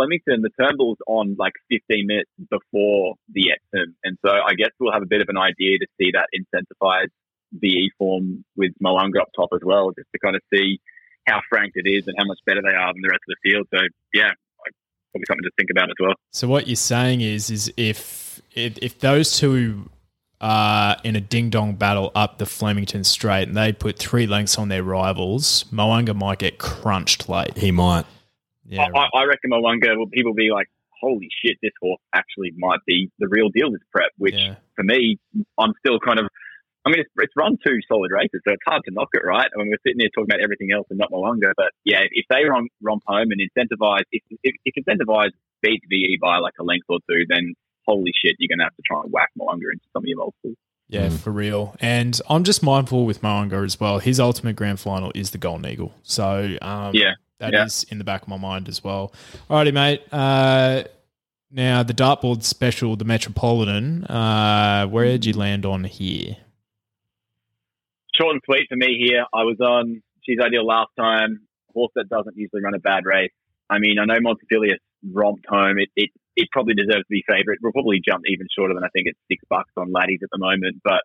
Flemington, 0.00 0.40
the 0.40 0.50
Turnbull's 0.58 0.98
on 1.06 1.36
like 1.38 1.52
15 1.70 2.06
minutes 2.06 2.30
before 2.50 3.16
the 3.32 3.52
Epsom, 3.52 3.94
and 4.02 4.16
so 4.24 4.32
I 4.32 4.54
guess 4.54 4.70
we'll 4.80 4.92
have 4.92 5.02
a 5.02 5.06
bit 5.06 5.20
of 5.20 5.28
an 5.28 5.36
idea 5.36 5.78
to 5.78 5.86
see 6.00 6.10
that 6.12 6.28
Incentivise 6.32 7.12
VE 7.52 7.90
form 7.98 8.44
with 8.56 8.72
Malunga 8.82 9.20
up 9.20 9.28
top 9.36 9.50
as 9.52 9.60
well, 9.62 9.90
just 9.90 10.08
to 10.14 10.18
kind 10.24 10.36
of 10.36 10.42
see 10.52 10.80
how 11.26 11.40
franked 11.50 11.76
it 11.76 11.86
is 11.86 12.06
and 12.06 12.16
how 12.18 12.24
much 12.24 12.38
better 12.46 12.62
they 12.62 12.74
are 12.74 12.92
than 12.94 13.02
the 13.02 13.10
rest 13.10 13.20
of 13.28 13.36
the 13.36 13.50
field. 13.50 13.66
So 13.74 13.80
yeah, 14.14 14.30
probably 15.12 15.26
something 15.28 15.44
to 15.44 15.50
think 15.58 15.70
about 15.70 15.90
as 15.90 15.96
well. 16.00 16.14
So 16.32 16.48
what 16.48 16.66
you're 16.66 16.76
saying 16.76 17.20
is, 17.20 17.50
is 17.50 17.72
if 17.76 18.40
if, 18.54 18.78
if 18.78 18.98
those 19.00 19.36
two 19.38 19.90
are 20.40 20.96
in 21.04 21.14
a 21.16 21.20
ding 21.20 21.50
dong 21.50 21.74
battle 21.74 22.10
up 22.14 22.38
the 22.38 22.46
Flemington 22.46 23.04
Straight 23.04 23.48
and 23.48 23.56
they 23.56 23.72
put 23.72 23.98
three 23.98 24.26
lengths 24.26 24.56
on 24.56 24.68
their 24.68 24.82
rivals, 24.82 25.64
Mo'unga 25.70 26.14
might 26.14 26.38
get 26.38 26.58
crunched 26.58 27.28
late. 27.28 27.58
He 27.58 27.70
might. 27.70 28.06
Yeah, 28.70 28.84
I, 28.84 28.88
right. 28.90 29.10
I 29.14 29.24
reckon 29.24 29.50
Mo'unga 29.50 29.96
will 29.96 30.08
people 30.08 30.34
be 30.34 30.50
like, 30.50 30.68
holy 31.00 31.28
shit, 31.44 31.56
this 31.62 31.72
horse 31.80 32.00
actually 32.14 32.52
might 32.56 32.80
be 32.86 33.10
the 33.18 33.28
real 33.28 33.48
deal 33.48 33.70
this 33.70 33.80
prep, 33.92 34.10
which 34.16 34.34
yeah. 34.34 34.56
for 34.76 34.84
me, 34.84 35.18
I'm 35.58 35.72
still 35.80 35.98
kind 35.98 36.18
of 36.18 36.26
I 36.84 36.88
mean, 36.88 37.00
it's, 37.00 37.10
it's 37.18 37.36
run 37.36 37.58
two 37.64 37.78
solid 37.88 38.10
races, 38.10 38.40
so 38.46 38.52
it's 38.52 38.62
hard 38.66 38.82
to 38.86 38.90
knock 38.94 39.08
it, 39.12 39.22
right? 39.24 39.48
I 39.54 39.58
mean, 39.58 39.68
we're 39.68 39.82
sitting 39.86 40.00
here 40.00 40.08
talking 40.14 40.32
about 40.32 40.42
everything 40.42 40.72
else 40.72 40.86
and 40.88 40.98
not 40.98 41.10
Mo'unga, 41.10 41.52
but 41.56 41.72
yeah, 41.84 42.00
if 42.10 42.24
they 42.30 42.44
run, 42.48 42.68
romp 42.80 43.02
home 43.06 43.28
and 43.30 43.40
Incentivise, 43.40 44.04
if, 44.12 44.22
if, 44.42 44.54
if 44.64 44.74
Incentivise 44.82 45.32
beat 45.62 45.82
VE 45.90 46.18
by 46.22 46.38
like 46.38 46.54
a 46.58 46.64
length 46.64 46.86
or 46.88 46.98
two, 47.08 47.26
then 47.28 47.52
holy 47.86 48.12
shit, 48.24 48.36
you're 48.38 48.48
going 48.48 48.60
to 48.60 48.64
have 48.64 48.76
to 48.76 48.82
try 48.86 49.00
and 49.02 49.12
whack 49.12 49.28
Mo'unga 49.36 49.72
into 49.72 49.84
some 49.92 50.04
of 50.04 50.06
your 50.06 50.18
multiples. 50.18 50.56
Yeah, 50.88 51.08
mm. 51.08 51.18
for 51.18 51.30
real. 51.30 51.76
And 51.80 52.18
I'm 52.30 52.44
just 52.44 52.62
mindful 52.62 53.04
with 53.04 53.22
Mo'unga 53.22 53.62
as 53.62 53.78
well. 53.78 53.98
His 53.98 54.18
ultimate 54.18 54.56
grand 54.56 54.80
final 54.80 55.12
is 55.14 55.32
the 55.32 55.38
Golden 55.38 55.66
Eagle. 55.66 55.92
So, 56.02 56.56
um, 56.62 56.94
yeah, 56.94 57.12
that 57.40 57.52
yeah. 57.52 57.64
is 57.64 57.84
in 57.90 57.98
the 57.98 58.04
back 58.04 58.22
of 58.22 58.28
my 58.28 58.38
mind 58.38 58.68
as 58.68 58.82
well. 58.82 59.12
Alrighty, 59.50 59.74
mate. 59.74 60.02
Uh, 60.12 60.84
now, 61.50 61.82
the 61.82 61.94
dartboard 61.94 62.44
special, 62.44 62.94
the 62.94 63.04
Metropolitan, 63.04 64.04
uh, 64.04 64.86
where 64.86 65.06
did 65.06 65.26
you 65.26 65.32
land 65.32 65.66
on 65.66 65.84
here? 65.84 66.36
short 68.20 68.34
and 68.34 68.42
sweet 68.44 68.66
for 68.68 68.76
me 68.76 68.98
here. 69.00 69.24
I 69.32 69.44
was 69.44 69.56
on 69.60 70.02
She's 70.22 70.38
Ideal 70.40 70.66
last 70.66 70.90
time. 70.98 71.40
Horse 71.72 71.92
that 71.94 72.08
doesn't 72.08 72.36
usually 72.36 72.62
run 72.62 72.74
a 72.74 72.80
bad 72.80 73.04
race. 73.04 73.32
I 73.68 73.78
mean, 73.78 73.98
I 73.98 74.04
know 74.04 74.18
Montefilia 74.18 74.76
romped 75.12 75.46
home. 75.48 75.78
It, 75.78 75.88
it, 75.96 76.10
it 76.36 76.48
probably 76.50 76.74
deserves 76.74 77.06
to 77.06 77.10
be 77.10 77.24
favourite. 77.26 77.58
We'll 77.62 77.72
probably 77.72 78.00
jump 78.04 78.24
even 78.26 78.46
shorter 78.56 78.74
than 78.74 78.84
I 78.84 78.88
think 78.88 79.06
it's 79.06 79.18
six 79.30 79.44
bucks 79.48 79.70
on 79.76 79.92
laddies 79.92 80.20
at 80.22 80.28
the 80.32 80.38
moment. 80.38 80.82
But 80.82 81.02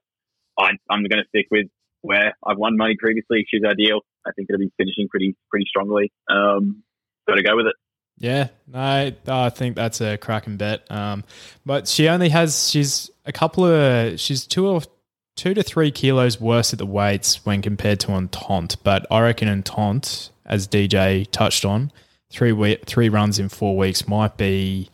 I, 0.57 0.71
I'm 0.89 1.03
going 1.03 1.21
to 1.21 1.29
stick 1.29 1.47
with 1.51 1.67
where 2.05 2.35
I've 2.45 2.57
won 2.57 2.77
money 2.77 2.95
previously. 2.99 3.45
She's 3.49 3.63
Ideal. 3.63 4.01
I 4.25 4.31
think 4.35 4.47
it'll 4.49 4.59
be 4.59 4.71
finishing 4.77 5.07
pretty 5.09 5.35
pretty 5.49 5.65
strongly. 5.67 6.11
Um, 6.29 6.83
got 7.27 7.35
to 7.35 7.43
go 7.43 7.55
with 7.55 7.67
it. 7.67 7.75
Yeah, 8.17 8.47
no, 8.67 9.11
I 9.27 9.49
think 9.49 9.75
that's 9.75 9.99
a 9.99 10.17
cracking 10.17 10.55
bet. 10.57 10.89
Um, 10.89 11.25
but 11.65 11.87
she 11.87 12.07
only 12.07 12.29
has 12.29 12.69
she's 12.69 13.09
a 13.25 13.31
couple 13.33 13.65
of 13.65 14.19
she's 14.19 14.47
two 14.47 14.67
or 14.67 14.81
two 15.35 15.53
to 15.53 15.61
three 15.61 15.91
kilos 15.91 16.39
worse 16.39 16.71
at 16.71 16.79
the 16.79 16.85
weights 16.85 17.45
when 17.45 17.61
compared 17.61 17.99
to 18.01 18.11
Entente. 18.11 18.77
But 18.83 19.05
I 19.11 19.19
reckon 19.21 19.49
Entente, 19.49 20.29
as 20.45 20.67
DJ 20.67 21.29
touched 21.29 21.65
on, 21.65 21.91
three 22.31 22.53
we- 22.53 22.77
three 22.85 23.09
runs 23.09 23.37
in 23.37 23.49
four 23.49 23.75
weeks 23.75 24.07
might 24.07 24.37
be 24.37 24.89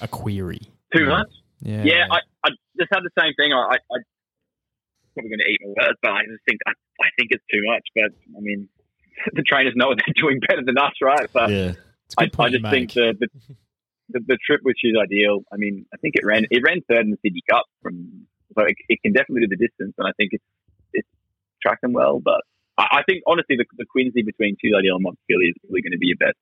a 0.00 0.08
query. 0.08 0.62
Too 0.94 1.06
much? 1.06 1.28
Yeah. 1.60 1.82
Yeah, 1.84 2.06
I, 2.10 2.18
I 2.44 2.50
just 2.78 2.88
had 2.92 3.00
the 3.02 3.10
same 3.20 3.34
thing. 3.34 3.52
I, 3.52 3.74
I, 3.74 3.76
I 3.92 3.98
probably 5.18 5.30
going 5.34 5.42
to 5.42 5.50
eat 5.50 5.60
my 5.66 5.74
words, 5.74 5.98
but 6.02 6.12
I 6.14 6.22
just 6.30 6.44
think 6.46 6.60
I, 6.66 6.72
I 7.02 7.08
think 7.18 7.34
it's 7.34 7.44
too 7.50 7.62
much. 7.66 7.82
But 7.94 8.10
I 8.36 8.40
mean, 8.40 8.68
the 9.34 9.42
trainers 9.42 9.74
know 9.74 9.88
what 9.90 9.98
they're 9.98 10.14
doing 10.14 10.38
better 10.46 10.62
than 10.64 10.78
us, 10.78 10.94
right? 11.02 11.26
But 11.32 11.50
Yeah. 11.50 11.72
It's 12.06 12.14
a 12.16 12.22
I, 12.22 12.24
good 12.26 12.40
I 12.40 12.48
just 12.48 12.66
think 12.70 12.92
the, 12.94 13.12
the 13.20 13.28
the 14.10 14.20
the 14.32 14.38
trip, 14.46 14.60
which 14.62 14.80
is 14.82 14.94
ideal. 14.96 15.44
I 15.52 15.56
mean, 15.56 15.84
I 15.92 15.98
think 15.98 16.14
it 16.16 16.24
ran 16.24 16.46
it 16.50 16.62
ran 16.64 16.80
third 16.88 17.04
in 17.04 17.10
the 17.10 17.18
Sydney 17.20 17.42
Cup 17.50 17.66
from, 17.82 18.26
so 18.56 18.64
it, 18.64 18.76
it 18.88 18.98
can 19.02 19.12
definitely 19.12 19.42
do 19.46 19.48
the 19.56 19.60
distance, 19.66 19.92
and 19.98 20.08
I 20.08 20.12
think 20.16 20.30
it's 20.32 20.44
it's 20.94 21.08
tracking 21.60 21.92
well. 21.92 22.18
But 22.18 22.40
I, 22.78 23.00
I 23.00 23.02
think 23.02 23.24
honestly, 23.26 23.56
the, 23.56 23.66
the 23.76 23.84
Quincy 23.84 24.22
between 24.22 24.56
Two 24.56 24.72
Ideal 24.78 24.94
and 24.94 25.02
Montpellier 25.04 25.50
is 25.50 25.54
really 25.68 25.82
going 25.82 25.92
to 25.92 25.98
be 25.98 26.06
your 26.06 26.16
best 26.16 26.38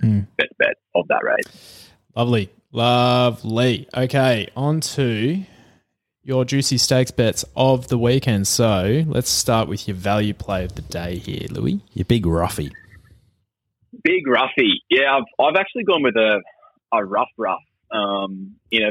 Hmm. 0.00 0.20
best 0.36 0.52
bet 0.58 0.74
of 0.94 1.06
that 1.08 1.22
race. 1.22 1.90
Lovely. 2.16 2.50
Lovely. 2.72 3.86
Okay, 3.94 4.48
on 4.56 4.80
to 4.80 5.44
your 6.24 6.44
juicy 6.44 6.78
stakes 6.78 7.10
bets 7.10 7.44
of 7.54 7.88
the 7.88 7.98
weekend. 7.98 8.48
So 8.48 9.04
let's 9.06 9.28
start 9.28 9.68
with 9.68 9.86
your 9.86 9.96
value 9.96 10.34
play 10.34 10.64
of 10.64 10.74
the 10.74 10.82
day 10.82 11.18
here, 11.18 11.46
Lewis. 11.50 11.74
You 11.92 12.04
big 12.04 12.24
roughy. 12.24 12.72
Big 14.02 14.26
roughy. 14.26 14.72
Yeah, 14.88 15.16
I've, 15.16 15.44
I've 15.44 15.56
actually 15.56 15.84
gone 15.84 16.02
with 16.02 16.16
a, 16.16 16.42
a 16.92 17.04
rough 17.04 17.28
rough 17.36 17.62
um, 17.92 18.56
in 18.70 18.82
a 18.82 18.90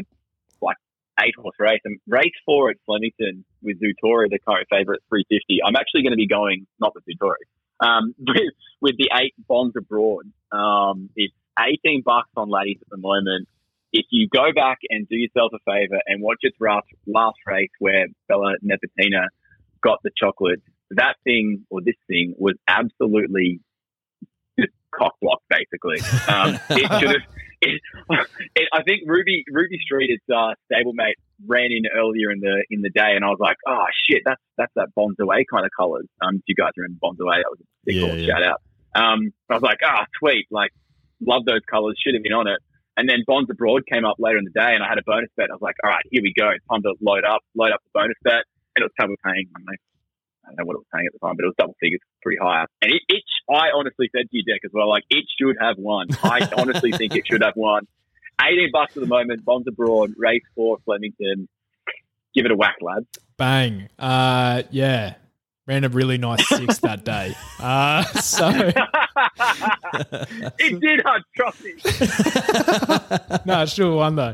like 0.61 0.77
eight 1.19 1.34
horse 1.36 1.55
race. 1.59 1.81
And 1.84 1.99
race 2.07 2.31
four 2.45 2.69
at 2.69 2.77
Flemington 2.86 3.43
with 3.63 3.77
Zutori, 3.81 4.29
the 4.29 4.39
current 4.39 4.67
favourite, 4.69 5.01
350. 5.09 5.59
I'm 5.65 5.75
actually 5.75 6.03
going 6.03 6.13
to 6.13 6.17
be 6.17 6.27
going, 6.27 6.67
not 6.79 6.93
with 6.93 7.03
Zutori, 7.05 7.43
um, 7.79 8.13
with, 8.19 8.53
with 8.79 8.97
the 8.97 9.09
eight 9.19 9.34
bonds 9.47 9.75
abroad. 9.75 10.31
Um, 10.51 11.09
it's 11.15 11.34
18 11.59 12.03
bucks 12.05 12.29
on 12.38 12.49
ladies 12.49 12.77
at 12.81 12.89
the 12.89 12.97
moment. 12.97 13.47
If 13.93 14.05
you 14.09 14.27
go 14.27 14.51
back 14.53 14.79
and 14.89 15.07
do 15.07 15.15
yourself 15.15 15.51
a 15.53 15.59
favour 15.65 16.01
and 16.07 16.21
watch 16.21 16.39
its 16.41 16.57
last, 16.59 16.87
last 17.05 17.37
race 17.45 17.69
where 17.79 18.07
Bella 18.27 18.55
Nepotina 18.65 19.27
got 19.83 19.99
the 20.03 20.09
chocolate, 20.17 20.61
that 20.91 21.15
thing 21.23 21.65
or 21.69 21.79
this 21.81 21.95
thing 22.07 22.33
was 22.37 22.55
absolutely 22.67 23.59
just 24.59 24.73
cock 24.95 25.13
blocked, 25.21 25.45
basically. 25.49 25.99
Um, 26.27 26.59
it 26.71 26.99
should 26.99 27.09
have. 27.09 27.21
It, 27.61 27.81
it, 28.55 28.67
I 28.73 28.83
think 28.83 29.03
Ruby 29.05 29.45
Ruby 29.49 29.77
Street, 29.81 30.09
its 30.09 30.23
uh, 30.29 30.53
stablemate, 30.71 31.13
ran 31.47 31.71
in 31.71 31.83
earlier 31.95 32.29
in 32.31 32.39
the 32.41 32.65
in 32.69 32.81
the 32.81 32.89
day, 32.89 33.13
and 33.15 33.23
I 33.23 33.29
was 33.29 33.39
like, 33.39 33.55
"Oh 33.65 33.85
shit, 34.09 34.21
that's 34.25 34.41
that's 34.57 34.71
that 34.75 34.89
Bonds 34.95 35.17
Away 35.19 35.45
kind 35.49 35.65
of 35.65 35.71
colours." 35.77 36.07
Um, 36.21 36.35
if 36.37 36.41
you 36.47 36.55
guys 36.55 36.71
remember 36.75 36.97
Bonds 37.01 37.21
Away, 37.21 37.37
that 37.37 37.49
was 37.49 37.59
a 37.61 37.65
big 37.85 37.95
Yeah, 37.95 38.01
cool 38.01 38.17
yeah. 38.19 38.27
shout 38.27 38.43
out. 38.43 38.61
Um, 38.95 39.33
I 39.49 39.53
was 39.53 39.63
like, 39.63 39.77
"Ah, 39.85 40.05
sweet, 40.19 40.47
like 40.51 40.71
love 41.25 41.45
those 41.45 41.61
colours, 41.71 41.95
should 42.03 42.15
have 42.15 42.23
been 42.23 42.33
on 42.33 42.47
it." 42.47 42.59
And 42.95 43.09
then 43.09 43.25
Bonds 43.25 43.49
Abroad 43.49 43.83
came 43.91 44.05
up 44.05 44.17
later 44.19 44.37
in 44.37 44.45
the 44.45 44.53
day, 44.53 44.73
and 44.75 44.83
I 44.83 44.87
had 44.87 44.97
a 44.97 45.05
bonus 45.05 45.29
bet. 45.35 45.49
I 45.49 45.53
was 45.53 45.61
like, 45.61 45.75
"All 45.83 45.89
right, 45.89 46.05
here 46.11 46.21
we 46.21 46.33
go, 46.37 46.49
It's 46.49 46.65
time 46.69 46.81
to 46.83 46.93
load 47.01 47.25
up, 47.25 47.41
load 47.55 47.71
up 47.71 47.81
the 47.83 47.93
bonus 47.93 48.17
bet." 48.23 48.45
And 48.75 48.81
it 48.81 48.89
was 48.89 48.95
covered 48.99 49.17
paying, 49.25 49.49
I 49.55 49.59
don't 49.59 49.65
know, 49.65 49.73
I 49.73 50.47
don't 50.49 50.57
know 50.57 50.65
what 50.65 50.75
it 50.75 50.83
was 50.85 50.91
paying 50.93 51.07
at 51.07 51.13
the 51.13 51.19
time, 51.19 51.35
but 51.35 51.43
it 51.45 51.51
was 51.53 51.57
double 51.57 51.75
figures, 51.79 52.01
pretty 52.21 52.39
high. 52.41 52.65
And 52.81 52.91
it, 52.91 53.01
it, 53.07 53.23
I 53.49 53.69
honestly 53.75 54.09
said 54.15 54.29
to 54.29 54.33
you, 54.37 54.43
Deck, 54.43 54.61
as 54.65 54.71
well, 54.73 54.89
like 54.89 55.03
it 55.09 55.25
should 55.39 55.57
have 55.59 55.77
won. 55.77 56.07
I 56.23 56.49
honestly 56.57 56.91
think 56.91 57.15
it 57.15 57.25
should 57.29 57.43
have 57.43 57.55
won. 57.55 57.87
18 58.41 58.69
bucks 58.73 58.97
at 58.97 59.01
the 59.01 59.07
moment, 59.07 59.45
Bonds 59.45 59.67
Abroad, 59.67 60.13
race 60.17 60.43
four, 60.55 60.77
Flemington. 60.85 61.47
Give 62.33 62.45
it 62.45 62.51
a 62.51 62.55
whack, 62.55 62.77
lads. 62.81 63.07
Bang. 63.37 63.89
Uh, 63.99 64.63
yeah. 64.71 65.15
Ran 65.66 65.86
a 65.86 65.89
really 65.89 66.18
nice 66.18 66.45
six 66.49 66.78
that 66.80 67.05
day. 67.05 67.34
Uh, 67.59 68.03
so 68.03 68.49
it 70.59 70.82
did, 70.82 71.01
hard, 71.05 71.24
trust 71.36 71.64
me. 71.64 71.74
no, 73.45 73.61
it 73.61 73.68
still 73.68 73.97
won 73.97 74.16
though. 74.16 74.34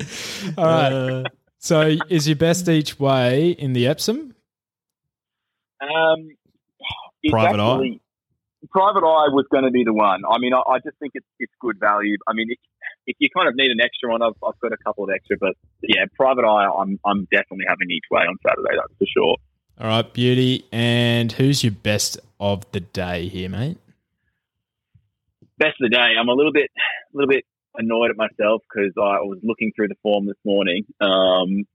All 0.58 0.66
right. 0.66 1.26
So 1.60 1.98
is 2.10 2.28
your 2.28 2.38
best 2.38 2.68
each 2.70 3.00
way 3.00 3.52
in 3.52 3.74
the 3.74 3.88
Epsom? 3.88 4.34
Um, 5.82 6.30
it's 7.22 7.32
Private 7.32 7.60
Eye? 7.60 8.00
Private 8.72 9.04
Eye 9.04 9.30
was 9.32 9.46
going 9.52 9.64
to 9.64 9.72
be 9.72 9.84
the 9.84 9.94
one. 9.94 10.22
I 10.30 10.38
mean, 10.40 10.54
I, 10.54 10.62
I 10.68 10.80
just 10.80 10.98
think 11.00 11.12
it's, 11.16 11.26
it's 11.40 11.54
good 11.60 11.80
value. 11.80 12.18
I 12.28 12.34
mean, 12.34 12.48
if, 12.50 12.60
if 13.08 13.16
you 13.20 13.30
kind 13.36 13.48
of 13.48 13.56
need 13.56 13.72
an 13.72 13.80
extra 13.82 14.10
one, 14.10 14.22
I've, 14.22 14.36
I've 14.46 14.60
got 14.60 14.74
a 14.74 14.78
couple 14.84 15.04
of 15.04 15.10
extra, 15.14 15.38
but 15.40 15.54
yeah, 15.84 16.06
Private 16.16 16.46
Eye, 16.46 16.68
I'm, 16.68 17.00
I'm 17.06 17.28
definitely 17.32 17.66
having 17.68 17.90
each 17.92 18.06
way 18.12 18.22
on 18.22 18.36
Saturday, 18.46 18.76
that's 18.76 18.98
for 18.98 19.08
sure. 19.08 19.38
All 19.80 19.88
right, 19.88 20.14
beauty. 20.14 20.66
And 20.72 21.32
who's 21.32 21.64
your 21.64 21.72
best 21.72 22.20
of 22.40 22.70
the 22.72 22.82
day 22.82 23.28
here, 23.28 23.50
mate? 23.50 23.78
best 25.60 25.76
of 25.82 25.92
the 25.92 25.96
day. 25.96 26.16
I'm 26.20 26.30
a 26.30 26.34
little 26.34 26.54
bit, 26.54 26.72
a 26.74 27.18
little 27.18 27.30
bit 27.30 27.46
annoyed 27.76 28.10
at 28.10 28.18
myself 28.18 28.64
because 28.66 28.94
I 28.98 29.22
was 29.22 29.38
looking 29.44 29.72
through 29.76 29.90
the 29.90 30.00
form 30.02 30.26
this 30.26 30.40
morning. 30.44 30.86
Um, 31.00 31.68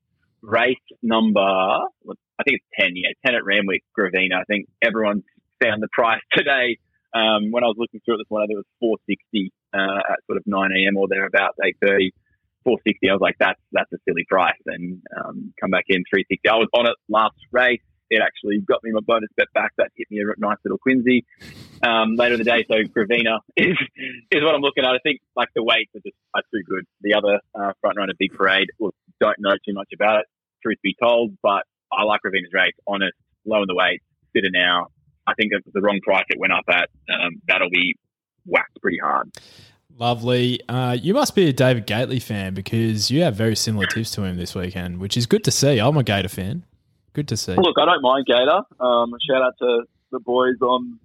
race 0.43 0.77
number, 1.03 1.41
I 1.41 2.43
think 2.43 2.61
it's 2.61 2.67
ten. 2.81 2.97
Yeah, 2.97 3.11
ten 3.25 3.37
at 3.37 3.45
Randwick, 3.45 3.85
Gravina. 3.97 4.41
I 4.41 4.45
think 4.45 4.67
everyone's 4.83 5.25
found 5.63 5.83
the 5.83 5.89
price 5.93 6.23
today. 6.33 6.79
Um, 7.15 7.53
when 7.53 7.63
I 7.63 7.69
was 7.69 7.77
looking 7.79 8.01
through 8.05 8.15
it 8.17 8.19
this 8.27 8.31
morning, 8.31 8.49
it 8.51 8.57
was 8.57 8.67
460 8.81 9.53
uh, 9.73 10.13
at 10.13 10.19
sort 10.27 10.37
of 10.37 10.43
9 10.47 10.71
a.m. 10.75 10.97
or 10.97 11.07
thereabouts, 11.07 11.59
8:30. 11.63 12.11
460. 12.65 13.11
I 13.11 13.13
was 13.13 13.21
like, 13.21 13.37
that's 13.39 13.61
that's 13.71 13.93
a 13.93 13.99
silly 14.09 14.25
price. 14.29 14.59
And 14.67 15.03
um, 15.15 15.53
come 15.61 15.71
back 15.71 15.85
in 15.89 16.03
360. 16.11 16.49
I 16.49 16.57
was 16.57 16.69
on 16.75 16.87
it 16.89 16.97
last 17.09 17.37
race. 17.53 17.85
It 18.11 18.23
actually 18.23 18.61
got 18.61 18.83
me 18.85 18.91
my 18.93 19.01
bonus 19.01 19.31
bet 19.37 19.49
back. 19.55 19.73
That 19.79 19.91
hit 19.97 20.09
me 20.11 20.21
a 20.21 20.25
nice 20.39 20.59
little 20.65 20.79
Quincy 20.79 21.25
um, 21.83 22.17
later 22.17 22.35
in 22.35 22.39
the 22.39 22.45
day. 22.45 22.65
So 22.69 22.75
Gravina 22.85 23.41
is 23.57 23.77
is 24.31 24.43
what 24.43 24.55
I'm 24.55 24.61
looking 24.61 24.85
at. 24.85 24.91
I 24.91 24.99
think 25.03 25.21
like 25.37 25.49
the 25.55 25.63
weights 25.63 25.91
are 25.95 26.01
just 26.05 26.17
are 26.35 26.43
too 26.53 26.63
good. 26.69 26.85
The 27.01 27.15
other 27.15 27.41
uh, 27.55 27.73
front 27.81 27.97
runner, 27.97 28.13
Big 28.19 28.33
Parade, 28.35 28.69
well, 28.79 28.93
don't 29.21 29.37
know 29.39 29.55
too 29.67 29.75
much 29.75 29.89
about 29.95 30.21
it. 30.21 30.27
Truth 30.63 30.79
be 30.83 30.97
told, 31.03 31.37
but 31.43 31.65
I 31.93 32.05
like 32.05 32.21
Gravina's 32.25 32.53
race. 32.53 32.75
Honest, 32.87 33.15
low 33.45 33.63
in 33.63 33.67
the 33.69 33.75
weight, 33.75 34.03
fitter 34.33 34.51
now. 34.51 34.89
I 35.27 35.35
think 35.35 35.53
the 35.73 35.81
wrong 35.81 36.01
price 36.03 36.25
it 36.29 36.39
went 36.39 36.53
up 36.53 36.65
at. 36.69 36.91
Um, 37.09 37.41
that'll 37.49 37.71
be 37.71 37.97
whacked 38.45 38.81
pretty 38.81 38.99
hard. 38.99 39.31
Lovely. 39.97 40.61
Uh, 40.69 40.97
you 41.01 41.15
must 41.15 41.35
be 41.35 41.49
a 41.49 41.53
David 41.53 41.87
Gately 41.87 42.19
fan 42.19 42.53
because 42.53 43.11
you 43.11 43.23
have 43.23 43.37
very 43.37 43.55
similar 43.55 43.87
tips 43.87 44.11
to 44.13 44.25
him 44.25 44.37
this 44.37 44.55
weekend, 44.55 44.99
which 44.99 45.17
is 45.17 45.27
good 45.27 45.45
to 45.45 45.51
see. 45.51 45.79
I'm 45.79 45.97
a 45.97 46.03
Gator 46.03 46.29
fan. 46.29 46.65
Good 47.15 47.29
to 47.29 47.37
see. 47.37 47.55
Look, 47.55 47.77
I 47.81 47.85
don't 47.87 48.03
mind 48.03 48.27
Gator. 48.27 48.61
Um, 48.81 49.15
shout 49.27 49.43
out 49.43 49.55
to 49.61 49.85
the 50.11 50.21
boys 50.21 50.57
on 50.61 50.99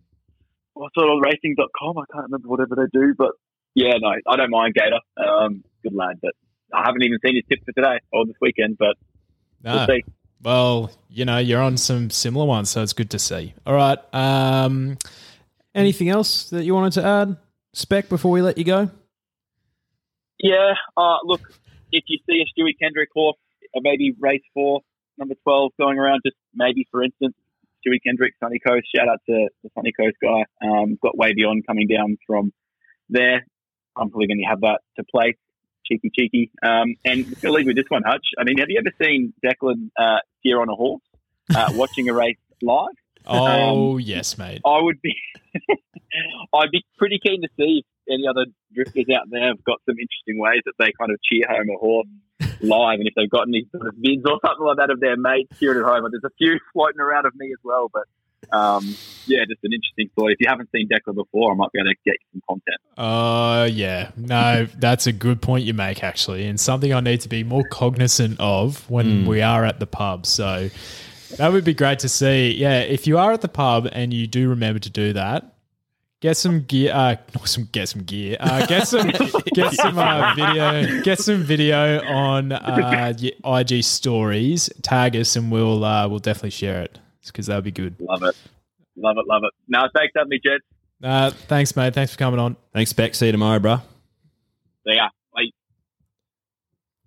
what's 0.74 0.94
it 0.98 1.00
on 1.02 1.22
racing.com. 1.22 1.98
I 1.98 2.04
can't 2.12 2.26
remember 2.26 2.48
whatever 2.50 2.76
they 2.76 2.88
do, 3.00 3.14
but 3.18 3.32
yeah, 3.76 3.94
no, 4.00 4.12
I 4.28 4.36
don't 4.36 4.50
mind 4.52 4.74
Gator. 4.74 5.00
Um, 5.18 5.64
good 5.84 5.94
lad, 5.94 6.18
but 6.22 6.34
I 6.74 6.84
haven't 6.86 7.04
even 7.04 7.20
seen 7.26 7.36
his 7.36 7.44
tip 7.50 7.60
for 7.66 7.72
today 7.74 8.00
or 8.12 8.26
this 8.26 8.36
weekend, 8.42 8.78
but 8.78 8.98
No. 9.64 9.76
we'll 9.76 9.88
see. 9.88 10.04
Well, 10.42 10.92
you 11.10 11.26
know, 11.26 11.38
you're 11.38 11.62
on 11.62 11.78
some 11.78 12.10
similar 12.10 12.46
ones, 12.46 12.70
so 12.70 12.82
it's 12.82 12.94
good 12.94 13.10
to 13.12 13.20
see. 13.20 13.54
All 13.66 13.74
right. 13.76 13.98
Um, 14.14 14.98
Anything 15.76 16.10
else 16.10 16.50
that 16.50 16.64
you 16.64 16.74
wanted 16.74 16.94
to 16.94 17.06
add, 17.06 17.38
Spec, 17.74 18.10
before 18.10 18.32
we 18.32 18.42
let 18.42 18.58
you 18.58 18.64
go? 18.64 18.90
Yeah, 20.40 20.74
uh, 20.98 21.18
look, 21.24 21.42
if 21.92 22.04
you 22.08 22.18
see 22.28 22.42
a 22.42 22.46
Stewie 22.60 22.74
Kendrick 22.82 23.10
horse, 23.14 23.38
or 23.74 23.82
maybe 23.84 24.16
race 24.20 24.42
four, 24.54 24.82
number 25.20 25.36
12, 25.44 25.72
going 25.80 26.00
around, 26.00 26.22
just 26.26 26.38
maybe 26.54 26.88
for 26.90 27.04
instance, 27.04 27.36
Stewie 27.86 28.02
Kendrick, 28.04 28.34
Sunny 28.40 28.60
Coast, 28.60 28.88
shout 28.94 29.08
out 29.08 29.20
to 29.28 29.50
the 29.64 29.70
Sunny 29.76 29.92
Coast 29.92 30.18
guy. 30.22 30.46
Um, 30.66 30.98
got 31.02 31.18
way 31.18 31.34
beyond 31.34 31.66
coming 31.68 31.88
down 31.88 32.18
from 32.26 32.52
there. 33.10 33.46
I'm 33.96 34.10
probably 34.10 34.28
going 34.28 34.40
to 34.40 34.50
have 34.50 34.62
that 34.62 34.80
to 34.98 35.04
play. 35.04 35.36
Cheeky, 35.86 36.12
cheeky. 36.18 36.52
Um, 36.62 36.96
and 37.06 37.40
to 37.42 37.52
leave 37.52 37.66
with 37.66 37.76
this 37.76 37.86
one, 37.90 38.04
Hutch. 38.06 38.26
I 38.38 38.44
mean, 38.44 38.58
have 38.60 38.70
you 38.70 38.80
ever 38.80 38.94
seen 39.02 39.34
Declan 39.44 39.90
uh, 39.98 40.20
steer 40.40 40.62
on 40.62 40.70
a 40.70 40.76
horse, 40.76 41.02
uh, 41.56 41.72
watching 41.76 42.10
a 42.10 42.14
race 42.14 42.38
live? 42.62 42.90
oh, 43.26 43.98
yes, 43.98 44.38
mate. 44.38 44.62
I 44.66 44.82
would 44.82 45.02
be, 45.02 45.16
I'd 46.54 46.72
be 46.72 46.84
pretty 46.98 47.20
keen 47.24 47.42
to 47.42 47.50
see 47.58 47.84
if 47.84 48.14
any 48.14 48.28
other 48.28 48.46
drifters 48.74 49.06
out 49.16 49.30
there 49.30 49.48
have 49.48 49.64
got 49.64 49.80
some 49.86 49.96
interesting 50.00 50.40
ways 50.40 50.62
that 50.66 50.74
they 50.80 50.92
kind 50.98 51.12
of 51.12 51.20
cheer 51.24 51.46
home 51.48 51.70
a 51.70 51.78
horse 51.78 52.08
live, 52.62 53.00
and 53.00 53.08
if 53.08 53.14
they've 53.16 53.30
got 53.30 53.48
any 53.48 53.66
sort 53.72 53.88
of 53.88 53.96
vids 53.96 54.26
or 54.26 54.40
something 54.46 54.66
like 54.66 54.78
that 54.78 54.90
of 54.90 55.00
their 55.00 55.18
mates 55.18 55.58
here 55.60 55.80
at 55.80 55.86
home. 55.86 56.10
There's 56.12 56.24
a 56.24 56.36
few 56.38 56.60
floating 56.74 57.00
around 57.00 57.26
of 57.26 57.36
me 57.36 57.52
as 57.52 57.60
well, 57.64 57.90
but 57.92 58.04
um, 58.52 58.96
yeah, 59.26 59.44
just 59.48 59.64
an 59.64 59.74
interesting 59.74 60.10
thought. 60.16 60.32
If 60.32 60.38
you 60.40 60.48
haven't 60.48 60.70
seen 60.72 60.88
Declan 60.88 61.16
before, 61.16 61.52
I 61.52 61.56
might 61.56 61.72
be 61.72 61.80
able 61.80 61.90
to 61.90 61.96
get 62.06 62.16
you 62.20 62.28
some 62.34 62.42
content. 62.48 62.78
Oh, 62.98 63.66
yeah. 63.66 64.12
No, 64.18 64.68
that's 64.78 65.08
a 65.08 65.12
good 65.12 65.42
point 65.42 65.66
you 65.66 65.74
make, 65.74 66.04
actually, 66.04 66.48
and 66.48 66.60
something 66.60 66.94
I 66.94 67.00
need 67.00 67.22
to 67.22 67.30
be 67.30 67.44
more 67.44 67.64
cognizant 67.70 68.40
of 68.40 68.90
when 68.90 69.26
we 69.26 69.42
are 69.42 69.66
at 69.66 69.80
the 69.80 69.88
pub. 69.88 70.26
So 70.26 70.70
that 71.38 71.52
would 71.52 71.64
be 71.64 71.74
great 71.74 72.00
to 72.00 72.10
see. 72.10 72.52
Yeah, 72.56 72.80
if 72.80 73.08
you 73.08 73.18
are 73.18 73.32
at 73.32 73.42
the 73.42 73.50
pub 73.50 73.88
and 73.92 74.14
you 74.14 74.26
do 74.26 74.50
remember 74.50 74.80
to 74.80 74.90
do 74.90 75.14
that, 75.14 75.54
get 76.22 76.38
some 76.38 76.62
gear. 76.62 76.94
Uh, 76.94 77.16
not 77.36 77.48
some 77.48 77.68
get 77.72 77.90
some 77.90 78.04
gear. 78.04 78.38
Uh, 78.40 78.66
get 78.66 78.88
some 78.88 79.08
get 79.54 79.74
some 79.74 79.98
uh, 79.98 80.34
video. 80.36 81.02
Get 81.02 81.20
some 81.20 81.44
video 81.44 82.02
on 82.04 82.52
uh, 82.52 83.14
IG 83.46 83.84
stories. 83.84 84.70
Tag 84.82 85.16
us, 85.16 85.36
and 85.36 85.52
we'll 85.52 85.84
uh, 85.84 86.08
we'll 86.08 86.20
definitely 86.20 86.52
share 86.52 86.82
it 86.82 87.00
because 87.26 87.48
that 87.48 87.56
would 87.56 87.64
be 87.64 87.72
good. 87.72 87.96
Love 88.00 88.24
it, 88.24 88.36
love 88.96 89.18
it, 89.18 89.28
love 89.28 89.44
it. 89.44 89.54
Now, 89.68 89.88
thanks, 89.96 90.12
for 90.14 90.20
having 90.20 90.30
me, 90.30 90.40
Jets. 90.44 90.64
Uh, 91.02 91.32
thanks, 91.48 91.76
mate. 91.76 91.94
Thanks 91.94 92.12
for 92.12 92.18
coming 92.18 92.40
on. 92.40 92.58
Thanks, 92.74 92.92
Spec. 92.92 93.16
See 93.16 93.28
you 93.28 93.32
tomorrow, 93.32 93.60
bro. 93.60 93.82
There 94.86 94.96
you 94.96 95.02
are. 95.02 95.12
Bye. 95.34 95.52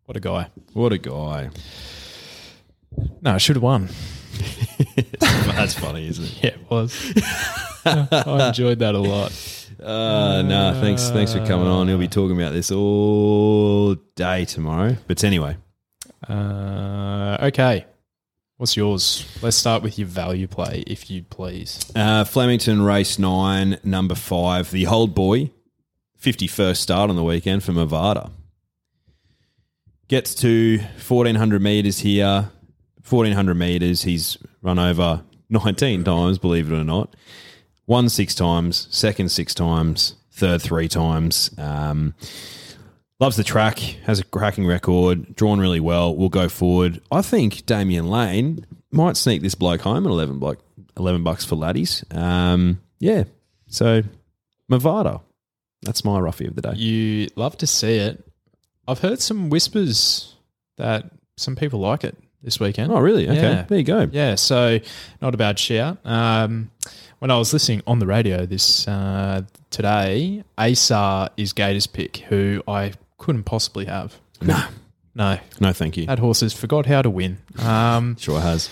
What 0.06 0.16
a 0.16 0.20
guy. 0.20 0.48
What 0.72 0.92
a 0.92 0.98
guy. 0.98 1.50
No, 3.20 3.34
I 3.34 3.38
should 3.38 3.56
have 3.56 3.62
won. 3.62 3.88
That's 5.20 5.74
funny, 5.74 6.08
isn't 6.08 6.24
it? 6.24 6.38
Yeah, 6.44 6.50
it 6.50 6.70
was. 6.70 7.12
I 7.84 8.48
enjoyed 8.48 8.78
that 8.80 8.94
a 8.94 8.98
lot. 8.98 9.32
Uh, 9.82 10.42
no, 10.42 10.78
thanks, 10.80 11.10
thanks 11.10 11.32
for 11.32 11.44
coming 11.46 11.66
on. 11.66 11.88
He'll 11.88 11.98
be 11.98 12.08
talking 12.08 12.36
about 12.36 12.52
this 12.52 12.70
all 12.70 13.94
day 14.14 14.44
tomorrow. 14.44 14.96
But 15.06 15.24
anyway, 15.24 15.56
Uh, 16.28 17.36
okay. 17.42 17.86
What's 18.58 18.76
yours? 18.76 19.26
Let's 19.42 19.56
start 19.56 19.82
with 19.82 19.98
your 19.98 20.06
value 20.06 20.46
play, 20.46 20.84
if 20.86 21.10
you'd 21.10 21.28
please. 21.30 21.80
uh, 21.96 22.22
Flemington 22.24 22.82
race 22.82 23.18
nine, 23.18 23.78
number 23.82 24.14
five, 24.14 24.70
the 24.70 24.86
old 24.86 25.16
boy, 25.16 25.50
fifty 26.16 26.46
first 26.46 26.80
start 26.80 27.10
on 27.10 27.16
the 27.16 27.24
weekend 27.24 27.64
for 27.64 27.72
Mavada. 27.72 28.30
Gets 30.06 30.34
to 30.36 30.78
fourteen 30.98 31.34
hundred 31.36 31.60
meters 31.62 31.98
here. 32.00 32.50
Fourteen 33.12 33.34
hundred 33.34 33.56
meters, 33.56 34.04
he's 34.04 34.38
run 34.62 34.78
over 34.78 35.22
nineteen 35.50 36.02
times. 36.02 36.38
Believe 36.38 36.72
it 36.72 36.74
or 36.74 36.82
not, 36.82 37.14
won 37.86 38.08
six 38.08 38.34
times, 38.34 38.88
second 38.90 39.30
six 39.30 39.52
times, 39.52 40.14
third 40.30 40.62
three 40.62 40.88
times. 40.88 41.50
Um, 41.58 42.14
Loves 43.20 43.36
the 43.36 43.44
track, 43.44 43.80
has 44.06 44.18
a 44.18 44.24
cracking 44.24 44.66
record, 44.66 45.36
drawn 45.36 45.60
really 45.60 45.78
well, 45.78 46.16
will 46.16 46.30
go 46.30 46.48
forward. 46.48 47.02
I 47.12 47.20
think 47.20 47.66
Damian 47.66 48.08
Lane 48.08 48.64
might 48.90 49.18
sneak 49.18 49.42
this 49.42 49.54
bloke 49.54 49.82
home 49.82 50.06
at 50.06 50.10
11, 50.10 50.38
bloke, 50.38 50.64
11 50.96 51.22
bucks 51.22 51.44
for 51.44 51.56
laddies. 51.56 52.06
Um, 52.12 52.80
yeah, 52.98 53.24
so 53.66 54.00
Mavada. 54.70 55.20
That's 55.82 56.02
my 56.02 56.18
roughie 56.18 56.46
of 56.46 56.56
the 56.56 56.62
day. 56.62 56.76
You 56.76 57.28
love 57.36 57.58
to 57.58 57.66
see 57.66 57.98
it. 57.98 58.24
I've 58.88 59.00
heard 59.00 59.20
some 59.20 59.50
whispers 59.50 60.34
that 60.78 61.10
some 61.36 61.56
people 61.56 61.78
like 61.78 62.04
it 62.04 62.16
this 62.42 62.58
weekend. 62.60 62.90
Oh, 62.92 62.98
really? 63.00 63.28
Okay, 63.28 63.40
Yeah. 63.40 63.62
there 63.62 63.78
you 63.78 63.84
go. 63.84 64.08
Yeah, 64.12 64.34
so 64.34 64.78
not 65.20 65.34
a 65.34 65.36
bad 65.36 65.58
shout. 65.58 65.98
Um, 66.04 66.70
when 67.20 67.30
I 67.30 67.36
was 67.38 67.52
listening 67.52 67.82
on 67.86 67.98
the 68.00 68.06
radio 68.06 68.46
this 68.46 68.86
uh, 68.88 69.42
today, 69.70 70.42
Asar 70.58 71.30
is 71.36 71.52
Gators 71.52 71.86
pick, 71.86 72.16
who 72.28 72.62
I 72.66 72.94
couldn't 73.18 73.44
possibly 73.44 73.84
have. 73.84 74.16
No, 74.40 74.60
No, 75.14 75.38
no, 75.60 75.72
thank 75.72 75.96
you. 75.96 76.06
that 76.06 76.18
horses 76.18 76.52
forgot 76.52 76.86
how 76.86 77.00
to 77.02 77.10
win. 77.10 77.38
Um, 77.60 78.16
Sure 78.20 78.40
has. 78.40 78.68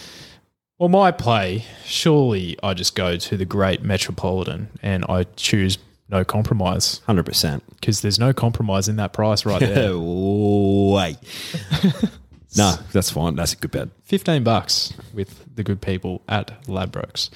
well, 0.79 0.89
my 0.89 1.13
play, 1.13 1.65
surely 1.85 2.57
I 2.63 2.75
just 2.75 2.97
go 2.97 3.17
to 3.17 3.37
the 3.37 3.45
great 3.45 3.83
Metropolitan 3.85 4.69
and 4.83 5.05
I 5.09 5.25
choose 5.37 5.79
no 6.09 6.25
compromise 6.25 7.03
100%. 7.07 7.61
because 7.79 8.01
there's 8.01 8.19
no 8.19 8.33
compromise 8.33 8.89
in 8.89 8.97
that 8.97 9.13
price 9.13 9.47
right 9.47 9.61
there. 9.61 9.97
Wait. 9.97 11.17
no, 12.57 12.75
that's 12.93 13.11
fine. 13.11 13.37
That's 13.37 13.53
a 13.53 13.57
good 13.57 13.71
bet. 13.71 13.89
15 14.05 14.43
bucks 14.43 14.93
with 15.13 15.45
the 15.55 15.63
good 15.63 15.81
people 15.81 16.23
at 16.29 16.63
Ladbrokes. 16.65 17.31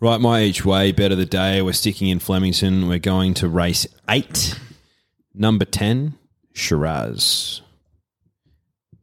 Right, 0.00 0.20
my 0.20 0.42
each 0.42 0.64
way 0.64 0.92
bet 0.92 1.10
of 1.10 1.18
the 1.18 1.26
day. 1.26 1.60
We're 1.60 1.72
sticking 1.72 2.08
in 2.08 2.20
Flemington. 2.20 2.88
We're 2.88 3.00
going 3.00 3.34
to 3.34 3.48
race 3.48 3.86
eight, 4.08 4.58
number 5.34 5.64
10, 5.64 6.14
Shiraz. 6.52 7.62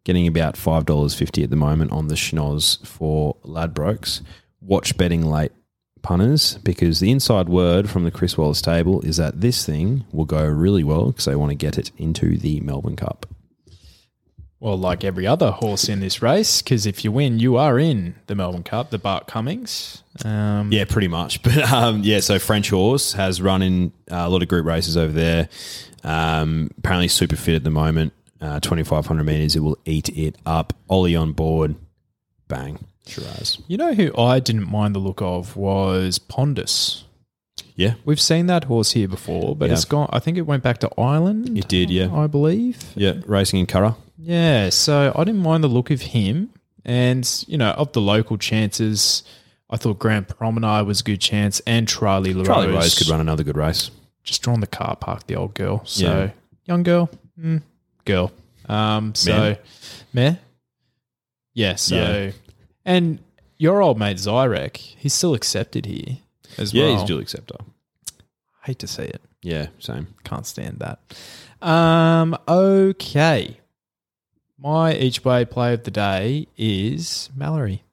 Getting 0.06 0.28
about 0.28 0.56
$5.50 0.56 1.44
at 1.44 1.50
the 1.50 1.56
moment 1.56 1.92
on 1.92 2.08
the 2.08 2.16
schnoz 2.16 2.86
for 2.86 3.36
Ladbrokes. 3.44 4.22
Watch 4.62 4.96
betting 4.96 5.26
late 5.26 5.52
punters 6.02 6.60
because 6.60 7.00
the 7.00 7.12
inside 7.12 7.50
word 7.50 7.90
from 7.90 8.04
the 8.04 8.12
Chris 8.12 8.38
Wallace 8.38 8.62
table 8.62 9.02
is 9.02 9.18
that 9.18 9.42
this 9.42 9.66
thing 9.66 10.06
will 10.14 10.26
go 10.26 10.46
really 10.46 10.84
well 10.84 11.08
because 11.08 11.26
they 11.26 11.36
want 11.36 11.50
to 11.50 11.56
get 11.56 11.78
it 11.78 11.92
into 11.98 12.38
the 12.38 12.62
Melbourne 12.62 12.96
Cup. 12.96 13.26
Well, 14.60 14.78
like 14.78 15.04
every 15.04 15.28
other 15.28 15.52
horse 15.52 15.90
in 15.90 16.00
this 16.00 16.22
race, 16.22 16.62
because 16.62 16.86
if 16.86 17.04
you 17.04 17.12
win, 17.12 17.40
you 17.40 17.58
are 17.58 17.78
in 17.78 18.16
the 18.28 18.36
Melbourne 18.36 18.64
Cup, 18.64 18.90
the 18.90 18.98
Bart 18.98 19.28
Cummings. 19.28 20.02
Um, 20.24 20.72
Yeah, 20.72 20.86
pretty 20.86 21.08
much. 21.10 21.42
But 21.44 21.58
um, 21.72 22.02
yeah, 22.04 22.20
so 22.22 22.40
French 22.40 22.70
Horse 22.70 23.14
has 23.14 23.42
run 23.42 23.62
in 23.62 23.92
uh, 24.10 24.24
a 24.26 24.30
lot 24.30 24.42
of 24.42 24.48
group 24.48 24.66
races 24.66 24.96
over 24.98 25.12
there. 25.12 25.50
Um, 26.04 26.72
apparently, 26.78 27.08
super 27.10 27.36
fit 27.36 27.56
at 27.56 27.64
the 27.64 27.70
moment. 27.70 28.14
Uh, 28.42 28.60
2,500 28.60 29.24
meters, 29.24 29.56
it 29.56 29.60
will 29.60 29.78
eat 29.86 30.10
it 30.10 30.36
up. 30.46 30.74
Ollie 30.90 31.16
on 31.16 31.32
board, 31.32 31.76
bang, 32.48 32.78
Shiraz. 33.08 33.58
You 33.68 33.78
know 33.78 33.94
who 33.94 34.16
I 34.18 34.40
didn't 34.40 34.70
mind 34.70 34.94
the 34.94 35.00
look 35.00 35.22
of 35.22 35.56
was 35.56 36.20
Pondus. 36.20 37.05
Yeah, 37.76 37.96
We've 38.06 38.20
seen 38.22 38.48
that 38.48 38.66
horse 38.66 38.92
here 38.92 39.08
before, 39.08 39.56
but 39.56 39.68
Yeah. 39.68 39.74
it's 39.74 39.86
gone. 39.86 40.10
I 40.12 40.20
think 40.20 40.38
it 40.38 40.44
went 40.44 40.64
back 40.64 40.78
to 40.80 40.90
Ireland. 41.00 41.58
it 41.58 41.68
did. 41.68 41.90
Yeah, 41.90 42.14
I 42.14 42.28
believe. 42.28 42.78
yeah, 42.96 43.14
racing 43.26 43.60
in 43.60 43.66
Curragh. 43.66 43.96
Yeah, 44.18 44.70
so 44.70 45.12
I 45.16 45.24
didn't 45.26 45.42
mind 45.42 45.64
the 45.64 45.68
look 45.68 45.92
of 45.92 46.02
him. 46.02 46.50
And, 46.86 47.28
you 47.48 47.58
know, 47.58 47.72
of 47.72 47.92
the 47.94 48.02
local 48.02 48.38
chances, 48.38 49.24
I 49.70 49.78
thought 49.78 49.98
Grand 50.00 50.28
Promenade 50.28 50.86
was 50.86 51.02
a 51.02 51.04
good 51.04 51.20
chance 51.20 51.60
and 51.66 51.88
Charlie 51.88 52.34
LaRose. 52.34 52.46
Charlie 52.48 52.68
Rose 52.74 52.96
could 52.98 53.08
run 53.10 53.20
another 53.20 53.44
good 53.44 53.58
race. 53.58 53.90
Just 54.24 54.42
drawn 54.44 54.60
the 54.60 54.68
car 54.68 54.96
park, 54.96 55.28
the 55.28 55.36
old 55.36 55.54
girl. 55.56 55.82
So, 55.86 56.06
Yeah. 56.06 56.30
young 56.66 56.84
girl, 56.84 57.10
mm, 57.40 57.62
girl. 58.06 58.32
Um, 58.70 59.16
so, 59.16 59.56
meh. 60.14 60.36
Yeah, 61.54 61.76
so, 61.76 61.96
Yeah. 61.96 62.32
and 62.86 63.20
your 63.58 63.82
old 63.82 63.98
mate 63.98 64.18
Zyrek, 64.18 64.78
he's 64.78 65.14
still 65.14 65.34
accepted 65.34 65.86
here 65.86 66.18
as 66.58 66.74
Yeah, 66.74 66.86
well. 66.86 66.96
he's 67.00 67.04
dual 67.08 67.20
acceptor. 67.20 67.56
Hate 68.64 68.80
to 68.80 68.88
see 68.88 69.04
it. 69.04 69.22
Yeah, 69.44 69.68
same. 69.80 70.08
Can't 70.24 70.46
stand 70.46 70.80
that. 70.80 71.00
Um, 71.68 72.38
okay. 72.48 73.60
My 74.58 74.94
each 74.96 75.24
way 75.24 75.46
play 75.46 75.74
of 75.74 75.84
the 75.84 75.92
day 75.92 76.48
is 76.58 77.30
Mallory. 77.36 77.84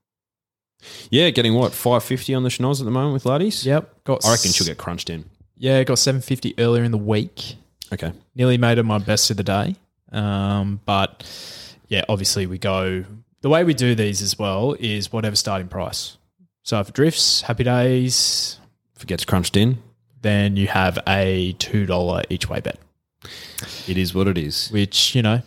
Yeah, 1.10 1.30
getting 1.30 1.54
what 1.54 1.72
five 1.72 2.02
fifty 2.02 2.34
on 2.34 2.42
the 2.42 2.48
schnoz 2.48 2.80
at 2.80 2.84
the 2.84 2.90
moment 2.90 3.12
with 3.14 3.26
laddies. 3.26 3.64
Yep. 3.66 4.04
Got 4.04 4.24
I 4.24 4.30
reckon 4.32 4.48
s- 4.48 4.54
she'll 4.54 4.66
get 4.66 4.78
crunched 4.78 5.10
in. 5.10 5.24
Yeah, 5.56 5.84
got 5.84 5.98
750 5.98 6.54
earlier 6.58 6.82
in 6.82 6.90
the 6.90 6.98
week. 6.98 7.54
Okay, 7.92 8.12
Nearly 8.34 8.58
made 8.58 8.78
it 8.78 8.82
my 8.84 8.98
best 8.98 9.30
of 9.30 9.36
the 9.36 9.44
day. 9.44 9.76
Um, 10.10 10.80
but 10.86 11.22
yeah, 11.88 12.04
obviously 12.08 12.46
we 12.46 12.58
go 12.58 13.04
the 13.42 13.48
way 13.48 13.62
we 13.64 13.74
do 13.74 13.94
these 13.94 14.22
as 14.22 14.38
well 14.38 14.74
is 14.80 15.12
whatever 15.12 15.36
starting 15.36 15.68
price. 15.68 16.16
So 16.62 16.78
if 16.80 16.88
it 16.88 16.94
drifts, 16.94 17.42
happy 17.42 17.64
days, 17.64 18.58
if 18.96 19.02
it 19.02 19.06
gets 19.06 19.24
crunched 19.24 19.56
in, 19.56 19.78
then 20.20 20.56
you 20.56 20.68
have 20.68 20.98
a 21.08 21.54
two 21.58 21.86
dollar 21.86 22.22
each 22.30 22.48
way 22.48 22.60
bet. 22.60 22.78
it 23.88 23.98
is 23.98 24.14
what 24.14 24.28
it 24.28 24.38
is. 24.38 24.68
Which, 24.70 25.14
you 25.14 25.22
know, 25.22 25.42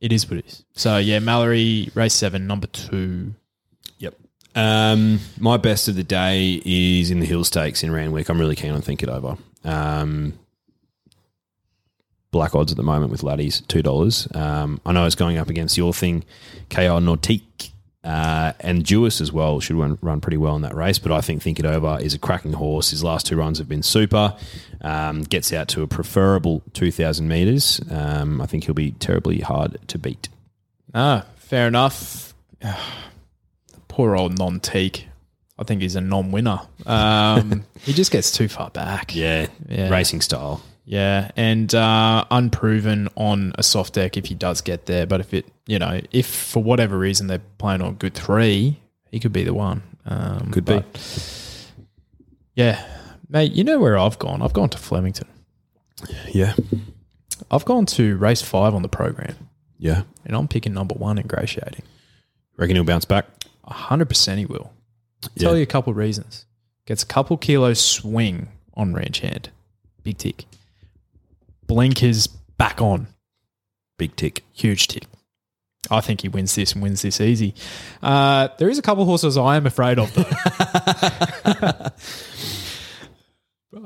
it 0.00 0.12
is 0.12 0.28
what 0.28 0.38
it 0.38 0.46
is. 0.46 0.64
So 0.74 0.98
yeah, 0.98 1.20
Mallory, 1.20 1.90
race 1.94 2.14
seven, 2.14 2.46
number 2.46 2.66
two. 2.66 3.34
Yep. 3.98 4.14
Um, 4.54 5.20
my 5.38 5.56
best 5.56 5.86
of 5.88 5.94
the 5.94 6.04
day 6.04 6.60
is 6.64 7.10
in 7.10 7.20
the 7.20 7.26
Hill 7.26 7.44
Stakes 7.44 7.82
in 7.82 7.92
Randwick. 7.92 8.28
I'm 8.28 8.40
really 8.40 8.56
keen 8.56 8.72
on 8.72 8.82
Think 8.82 9.02
It 9.02 9.08
Over. 9.08 9.36
Um, 9.64 10.34
black 12.30 12.54
odds 12.54 12.72
at 12.72 12.76
the 12.76 12.82
moment 12.82 13.10
with 13.10 13.22
laddies, 13.22 13.60
two 13.62 13.82
dollars. 13.82 14.28
Um, 14.34 14.80
I 14.84 14.92
know 14.92 15.06
it's 15.06 15.14
going 15.14 15.38
up 15.38 15.48
against 15.48 15.76
your 15.76 15.94
thing, 15.94 16.24
KR 16.70 16.98
Nautique. 17.00 17.70
Uh, 18.06 18.52
and 18.60 18.84
Jewis 18.84 19.20
as 19.20 19.32
well 19.32 19.58
should 19.58 19.74
run, 19.74 19.98
run 20.00 20.20
pretty 20.20 20.36
well 20.36 20.54
in 20.54 20.62
that 20.62 20.76
race, 20.76 20.98
but 21.00 21.10
I 21.10 21.20
think 21.20 21.42
Think 21.42 21.58
It 21.58 21.66
Over 21.66 21.98
is 22.00 22.14
a 22.14 22.18
cracking 22.18 22.52
horse. 22.52 22.90
His 22.90 23.02
last 23.02 23.26
two 23.26 23.36
runs 23.36 23.58
have 23.58 23.68
been 23.68 23.82
super. 23.82 24.36
Um, 24.80 25.22
gets 25.22 25.52
out 25.52 25.66
to 25.68 25.82
a 25.82 25.88
preferable 25.88 26.62
2,000 26.74 27.26
metres. 27.26 27.80
Um, 27.90 28.40
I 28.40 28.46
think 28.46 28.64
he'll 28.64 28.74
be 28.74 28.92
terribly 28.92 29.40
hard 29.40 29.78
to 29.88 29.98
beat. 29.98 30.28
Ah, 30.94 31.26
fair 31.36 31.66
enough. 31.66 32.32
Poor 33.88 34.14
old 34.16 34.38
non 34.38 34.60
teak. 34.60 35.08
I 35.58 35.64
think 35.64 35.80
he's 35.82 35.96
a 35.96 36.00
non 36.00 36.30
winner. 36.32 36.60
Um, 36.84 37.64
he 37.80 37.92
just 37.92 38.12
gets 38.12 38.30
too 38.30 38.46
far 38.48 38.70
back. 38.70 39.14
Yeah, 39.16 39.46
Yeah. 39.68 39.88
racing 39.88 40.20
style. 40.20 40.60
Yeah, 40.88 41.32
and 41.34 41.74
uh, 41.74 42.24
unproven 42.30 43.08
on 43.16 43.52
a 43.58 43.64
soft 43.64 43.94
deck 43.94 44.16
if 44.16 44.26
he 44.26 44.34
does 44.34 44.60
get 44.60 44.86
there. 44.86 45.04
But 45.04 45.18
if 45.20 45.34
it, 45.34 45.46
you 45.66 45.80
know, 45.80 46.00
if 46.12 46.26
for 46.26 46.62
whatever 46.62 46.96
reason 46.96 47.26
they're 47.26 47.42
playing 47.58 47.82
on 47.82 47.94
good 47.94 48.14
three, 48.14 48.78
he 49.10 49.18
could 49.18 49.32
be 49.32 49.42
the 49.42 49.52
one. 49.52 49.82
Um, 50.06 50.52
Could 50.52 50.64
be. 50.64 50.82
Yeah, 52.54 52.84
mate. 53.28 53.50
You 53.50 53.64
know 53.64 53.80
where 53.80 53.98
I've 53.98 54.18
gone? 54.20 54.40
I've 54.40 54.52
gone 54.52 54.68
to 54.70 54.78
Flemington. 54.78 55.26
Yeah, 56.28 56.54
I've 57.50 57.64
gone 57.64 57.86
to 57.86 58.16
race 58.16 58.42
five 58.42 58.72
on 58.72 58.82
the 58.82 58.88
program, 58.88 59.34
yeah. 59.78 60.02
and 60.24 60.36
I'm 60.36 60.46
picking 60.46 60.72
number 60.72 60.94
one, 60.94 61.18
ingratiating. 61.18 61.82
Reckon 62.56 62.76
he'll 62.76 62.84
bounce 62.84 63.04
back. 63.04 63.26
A 63.64 63.72
hundred 63.72 64.08
percent, 64.08 64.38
he 64.38 64.46
will. 64.46 64.72
Yeah. 65.34 65.48
Tell 65.48 65.56
you 65.56 65.64
a 65.64 65.66
couple 65.66 65.90
of 65.90 65.96
reasons. 65.96 66.46
Gets 66.86 67.02
a 67.02 67.06
couple 67.06 67.36
kilos 67.36 67.80
swing 67.80 68.48
on 68.74 68.94
ranch 68.94 69.18
hand, 69.18 69.50
big 70.04 70.18
tick. 70.18 70.44
Blinkers 71.66 72.26
back 72.26 72.80
on, 72.80 73.08
Big 73.98 74.16
tick. 74.16 74.44
huge 74.52 74.88
tick. 74.88 75.04
I 75.90 76.00
think 76.00 76.22
he 76.22 76.28
wins 76.28 76.54
this 76.54 76.72
and 76.72 76.82
wins 76.82 77.02
this 77.02 77.20
easy. 77.20 77.54
Uh, 78.02 78.48
there 78.58 78.68
is 78.68 78.78
a 78.78 78.82
couple 78.82 79.02
of 79.02 79.08
horses 79.08 79.36
I 79.38 79.56
am 79.56 79.66
afraid 79.66 79.98
of, 80.00 80.12
though. 80.14 80.24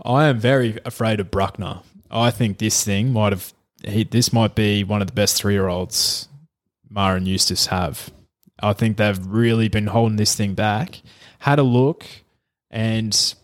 I 0.05 0.27
am 0.29 0.39
very 0.39 0.79
afraid 0.85 1.21
of 1.21 1.31
Bruckner. 1.31 1.81
I 2.11 2.31
think 2.31 2.59
this 2.59 2.85
thing 2.85 3.13
might 3.13 3.33
have. 3.33 3.53
He, 3.85 4.05
this 4.05 4.33
might 4.33 4.55
be 4.55 4.85
one 4.85 5.01
of 5.01 5.07
the 5.09 5.15
best 5.15 5.37
three-year-olds 5.37 6.29
Maher 6.89 7.17
and 7.17 7.27
Eustace 7.29 7.67
have. 7.67 8.11
I 8.63 8.73
think 8.75 8.97
they've 8.97 9.19
really 9.27 9.69
been 9.69 9.87
holding 9.87 10.17
this 10.17 10.35
thing 10.35 10.55
back. 10.55 11.01
Had 11.41 11.59
a 11.59 11.63
look, 11.63 12.05
and 12.71 13.35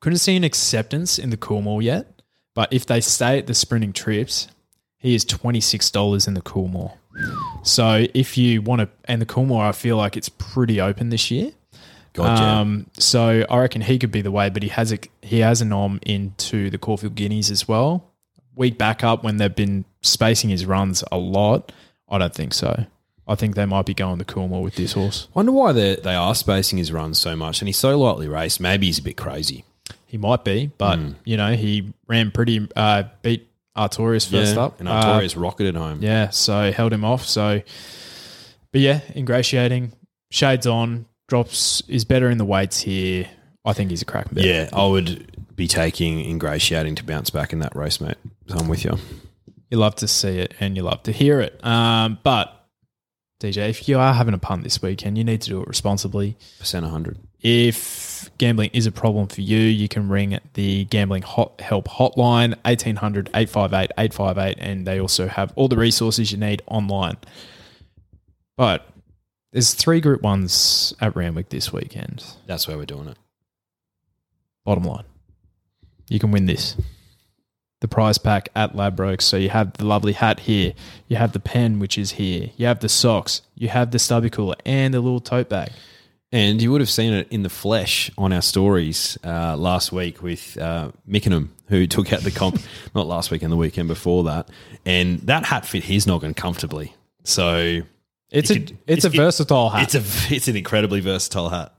couldn't 0.00 0.18
see 0.18 0.36
an 0.36 0.44
acceptance 0.44 1.18
in 1.18 1.30
the 1.30 1.36
Coolmore 1.36 1.82
yet, 1.82 2.21
but 2.54 2.72
if 2.72 2.86
they 2.86 3.00
stay 3.00 3.38
at 3.38 3.46
the 3.46 3.54
sprinting 3.54 3.92
trips, 3.92 4.48
he 4.98 5.14
is 5.14 5.24
twenty 5.24 5.60
six 5.60 5.90
dollars 5.90 6.26
in 6.26 6.34
the 6.34 6.42
Coolmore. 6.42 6.96
So 7.62 8.06
if 8.14 8.38
you 8.38 8.62
want 8.62 8.80
to, 8.80 8.88
and 9.04 9.20
the 9.20 9.26
Coolmore, 9.26 9.62
I 9.62 9.72
feel 9.72 9.96
like 9.96 10.16
it's 10.16 10.28
pretty 10.28 10.80
open 10.80 11.10
this 11.10 11.30
year. 11.30 11.52
Gotcha. 12.14 12.42
Um, 12.42 12.86
so 12.98 13.44
I 13.48 13.58
reckon 13.58 13.80
he 13.80 13.98
could 13.98 14.10
be 14.10 14.22
the 14.22 14.30
way, 14.30 14.50
but 14.50 14.62
he 14.62 14.68
has 14.70 14.92
a 14.92 14.98
he 15.22 15.40
has 15.40 15.60
a 15.62 15.64
nom 15.64 15.98
into 16.02 16.70
the 16.70 16.78
Caulfield 16.78 17.14
Guineas 17.14 17.50
as 17.50 17.66
well. 17.66 18.10
Week 18.54 18.76
back 18.76 19.02
up 19.02 19.24
when 19.24 19.38
they've 19.38 19.54
been 19.54 19.84
spacing 20.02 20.50
his 20.50 20.66
runs 20.66 21.02
a 21.10 21.16
lot. 21.16 21.72
I 22.08 22.18
don't 22.18 22.34
think 22.34 22.52
so. 22.52 22.86
I 23.26 23.34
think 23.34 23.54
they 23.54 23.64
might 23.64 23.86
be 23.86 23.94
going 23.94 24.18
the 24.18 24.24
Coolmore 24.24 24.62
with 24.62 24.74
this 24.74 24.92
horse. 24.92 25.28
Wonder 25.32 25.52
why 25.52 25.72
they 25.72 25.96
they 25.96 26.14
are 26.14 26.34
spacing 26.34 26.78
his 26.78 26.92
runs 26.92 27.18
so 27.18 27.34
much, 27.34 27.60
and 27.60 27.68
he's 27.68 27.78
so 27.78 27.98
lightly 27.98 28.28
raced. 28.28 28.60
Maybe 28.60 28.86
he's 28.86 28.98
a 28.98 29.02
bit 29.02 29.16
crazy. 29.16 29.64
He 30.12 30.18
might 30.18 30.44
be, 30.44 30.70
but 30.76 30.98
you 31.24 31.38
know 31.38 31.54
he 31.54 31.94
ran 32.06 32.30
pretty 32.32 32.68
uh, 32.76 33.04
beat 33.22 33.48
Artorias 33.74 34.30
first 34.30 34.58
up, 34.58 34.78
and 34.78 34.86
Uh, 34.86 35.02
Artorias 35.02 35.40
rocketed 35.40 35.74
home. 35.74 36.02
yeah, 36.02 36.28
so 36.28 36.70
held 36.70 36.92
him 36.92 37.02
off. 37.02 37.24
So, 37.24 37.62
but 38.72 38.80
yeah, 38.82 39.00
ingratiating, 39.16 39.92
shades 40.30 40.66
on, 40.66 41.06
drops 41.28 41.82
is 41.88 42.04
better 42.04 42.28
in 42.28 42.36
the 42.36 42.44
weights 42.44 42.80
here. 42.82 43.26
I 43.64 43.72
think 43.72 43.88
he's 43.88 44.02
a 44.02 44.04
crack 44.04 44.26
bet. 44.34 44.44
Yeah, 44.44 44.68
I 44.74 44.84
would 44.86 45.34
be 45.56 45.66
taking 45.66 46.20
ingratiating 46.20 46.96
to 46.96 47.04
bounce 47.04 47.30
back 47.30 47.54
in 47.54 47.60
that 47.60 47.74
race, 47.74 47.98
mate. 47.98 48.18
So 48.48 48.56
I'm 48.58 48.68
with 48.68 48.84
you. 48.84 48.98
You 49.70 49.78
love 49.78 49.94
to 49.96 50.08
see 50.08 50.40
it 50.40 50.52
and 50.60 50.76
you 50.76 50.82
love 50.82 51.02
to 51.04 51.12
hear 51.12 51.40
it. 51.40 51.58
Um, 51.64 52.18
but 52.22 52.66
DJ, 53.40 53.70
if 53.70 53.88
you 53.88 53.98
are 53.98 54.12
having 54.12 54.34
a 54.34 54.38
punt 54.38 54.62
this 54.64 54.82
weekend, 54.82 55.16
you 55.16 55.24
need 55.24 55.40
to 55.40 55.48
do 55.48 55.62
it 55.62 55.68
responsibly. 55.68 56.36
Percent 56.58 56.84
100. 56.84 57.16
If 57.40 58.11
gambling 58.42 58.70
is 58.72 58.88
a 58.88 58.90
problem 58.90 59.28
for 59.28 59.40
you, 59.40 59.56
you 59.56 59.88
can 59.88 60.08
ring 60.08 60.36
the 60.54 60.84
gambling 60.86 61.22
hot 61.22 61.60
help 61.60 61.86
hotline 61.86 62.56
1800 62.64 63.30
858 63.32 63.92
858 63.96 64.56
and 64.58 64.84
they 64.84 65.00
also 65.00 65.28
have 65.28 65.52
all 65.54 65.68
the 65.68 65.76
resources 65.76 66.32
you 66.32 66.38
need 66.38 66.60
online. 66.66 67.18
But 68.56 68.84
there's 69.52 69.74
three 69.74 70.00
group 70.00 70.22
ones 70.22 70.92
at 71.00 71.14
Randwick 71.14 71.50
this 71.50 71.72
weekend. 71.72 72.24
That's 72.48 72.66
where 72.66 72.76
we're 72.76 72.84
doing 72.84 73.06
it. 73.06 73.16
Bottom 74.64 74.82
line, 74.82 75.04
you 76.08 76.18
can 76.18 76.32
win 76.32 76.46
this. 76.46 76.76
The 77.80 77.86
prize 77.86 78.18
pack 78.18 78.48
at 78.56 78.74
Ladbrokes. 78.74 79.22
So 79.22 79.36
you 79.36 79.50
have 79.50 79.74
the 79.74 79.84
lovely 79.84 80.14
hat 80.14 80.40
here, 80.40 80.72
you 81.06 81.16
have 81.16 81.32
the 81.32 81.38
pen, 81.38 81.78
which 81.78 81.96
is 81.96 82.12
here, 82.12 82.50
you 82.56 82.66
have 82.66 82.80
the 82.80 82.88
socks, 82.88 83.42
you 83.54 83.68
have 83.68 83.92
the 83.92 84.00
stubby 84.00 84.30
cooler, 84.30 84.56
and 84.66 84.92
the 84.92 85.00
little 85.00 85.20
tote 85.20 85.48
bag. 85.48 85.70
And 86.32 86.62
you 86.62 86.72
would 86.72 86.80
have 86.80 86.88
seen 86.90 87.12
it 87.12 87.28
in 87.30 87.42
the 87.42 87.50
flesh 87.50 88.10
on 88.16 88.32
our 88.32 88.40
stories 88.40 89.18
uh, 89.22 89.54
last 89.56 89.92
week 89.92 90.22
with 90.22 90.56
uh, 90.58 90.90
Mickenham, 91.06 91.52
who 91.66 91.86
took 91.96 92.12
out 92.12 92.20
the 92.22 92.30
comp, 92.30 92.58
not 92.94 93.06
last 93.06 93.30
week 93.30 93.42
and 93.42 93.52
the 93.52 93.56
weekend 93.56 93.88
before 93.88 94.24
that. 94.24 94.48
And 94.86 95.20
that 95.20 95.44
hat 95.44 95.66
fit 95.66 95.84
his 95.84 96.06
noggin 96.06 96.32
comfortably. 96.34 96.94
So 97.24 97.82
It's 98.30 98.50
a 98.50 98.54
could- 98.54 98.78
it's 98.86 99.04
a 99.04 99.08
it- 99.08 99.14
versatile 99.16 99.68
hat. 99.70 99.94
It's 99.94 100.30
a 100.30 100.34
it's 100.34 100.48
an 100.48 100.56
incredibly 100.56 101.00
versatile 101.00 101.50
hat. 101.50 101.74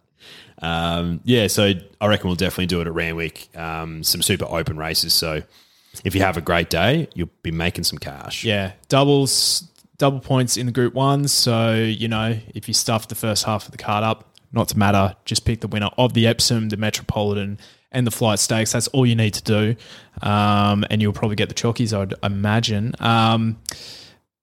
Um, 0.62 1.20
yeah, 1.24 1.48
so 1.48 1.74
I 2.00 2.08
reckon 2.08 2.28
we'll 2.28 2.36
definitely 2.36 2.68
do 2.68 2.80
it 2.80 2.88
at 2.88 2.94
Randwick. 2.94 3.50
Um, 3.58 4.04
some 4.04 4.22
super 4.22 4.46
open 4.46 4.78
races. 4.78 5.14
So 5.14 5.42
if 6.06 6.14
you 6.16 6.22
have 6.22 6.38
a 6.38 6.42
great 6.42 6.70
day, 6.70 7.08
you'll 7.16 7.30
be 7.42 7.52
making 7.52 7.84
some 7.86 7.98
cash. 7.98 8.44
Yeah, 8.46 8.74
doubles, 8.88 9.68
double 9.98 10.20
points 10.20 10.56
in 10.58 10.68
the 10.68 10.72
group 10.72 10.94
ones. 10.94 11.32
So 11.32 11.74
you 11.76 12.08
know, 12.08 12.38
if 12.54 12.68
you 12.68 12.74
stuff 12.76 13.08
the 13.08 13.16
first 13.16 13.44
half 13.46 13.66
of 13.66 13.72
the 13.72 13.78
card 13.78 14.04
up, 14.04 14.30
not 14.54 14.70
to 14.70 14.78
matter. 14.78 15.16
Just 15.26 15.46
pick 15.46 15.62
the 15.62 15.68
winner 15.68 15.90
of 15.98 16.14
the 16.14 16.28
Epsom, 16.28 16.70
the 16.70 16.78
Metropolitan, 16.78 17.60
and 17.92 18.08
the 18.08 18.12
Flight 18.12 18.40
Stakes. 18.40 18.72
That's 18.72 18.88
all 18.90 19.06
you 19.06 19.16
need 19.16 19.34
to 19.34 19.44
do, 19.44 19.76
um, 20.22 20.86
and 20.90 21.02
you'll 21.02 21.14
probably 21.14 21.36
get 21.36 21.50
the 21.50 21.56
chockies. 21.56 21.98
I'd 21.98 22.14
imagine. 22.24 22.96
Um, 23.00 23.58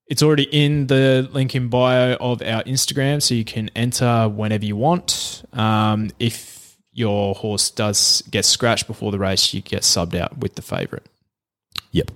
it's 0.06 0.22
already 0.22 0.48
in 0.50 0.88
the 0.88 1.28
link 1.32 1.54
in 1.54 1.68
bio 1.68 2.14
of 2.14 2.42
our 2.42 2.62
Instagram, 2.64 3.22
so 3.22 3.34
you 3.34 3.44
can 3.44 3.70
enter 3.76 4.28
whenever 4.28 4.64
you 4.64 4.76
want. 4.76 5.44
Um, 5.52 6.10
if 6.18 6.76
your 6.92 7.34
horse 7.34 7.70
does 7.70 8.22
get 8.30 8.44
scratched 8.44 8.86
before 8.86 9.12
the 9.12 9.18
race, 9.18 9.54
you 9.54 9.60
get 9.60 9.82
subbed 9.82 10.16
out 10.16 10.38
with 10.38 10.56
the 10.56 10.62
favourite. 10.62 11.06
Yep. 11.92 12.10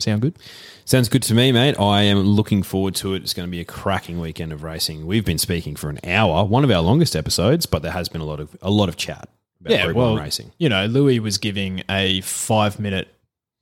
Sound 0.00 0.22
good? 0.22 0.38
Sounds 0.84 1.08
good 1.08 1.24
to 1.24 1.34
me, 1.34 1.50
mate. 1.50 1.74
I 1.76 2.02
am 2.02 2.18
looking 2.20 2.62
forward 2.62 2.94
to 2.96 3.14
it. 3.14 3.22
It's 3.24 3.34
going 3.34 3.48
to 3.48 3.50
be 3.50 3.58
a 3.58 3.64
cracking 3.64 4.20
weekend 4.20 4.52
of 4.52 4.62
racing. 4.62 5.06
We've 5.06 5.24
been 5.24 5.38
speaking 5.38 5.74
for 5.74 5.90
an 5.90 5.98
hour, 6.04 6.44
one 6.44 6.62
of 6.62 6.70
our 6.70 6.80
longest 6.82 7.16
episodes, 7.16 7.66
but 7.66 7.82
there 7.82 7.90
has 7.90 8.08
been 8.08 8.20
a 8.20 8.24
lot 8.24 8.38
of 8.38 8.56
a 8.62 8.70
lot 8.70 8.88
of 8.88 8.96
chat 8.96 9.28
about 9.60 9.72
Yeah, 9.72 9.86
Group 9.86 9.96
well, 9.96 10.12
One 10.14 10.22
racing. 10.22 10.52
you 10.56 10.68
know, 10.68 10.86
Lewis 10.86 11.18
was 11.18 11.38
giving 11.38 11.82
a 11.90 12.20
five 12.20 12.78
minute 12.78 13.08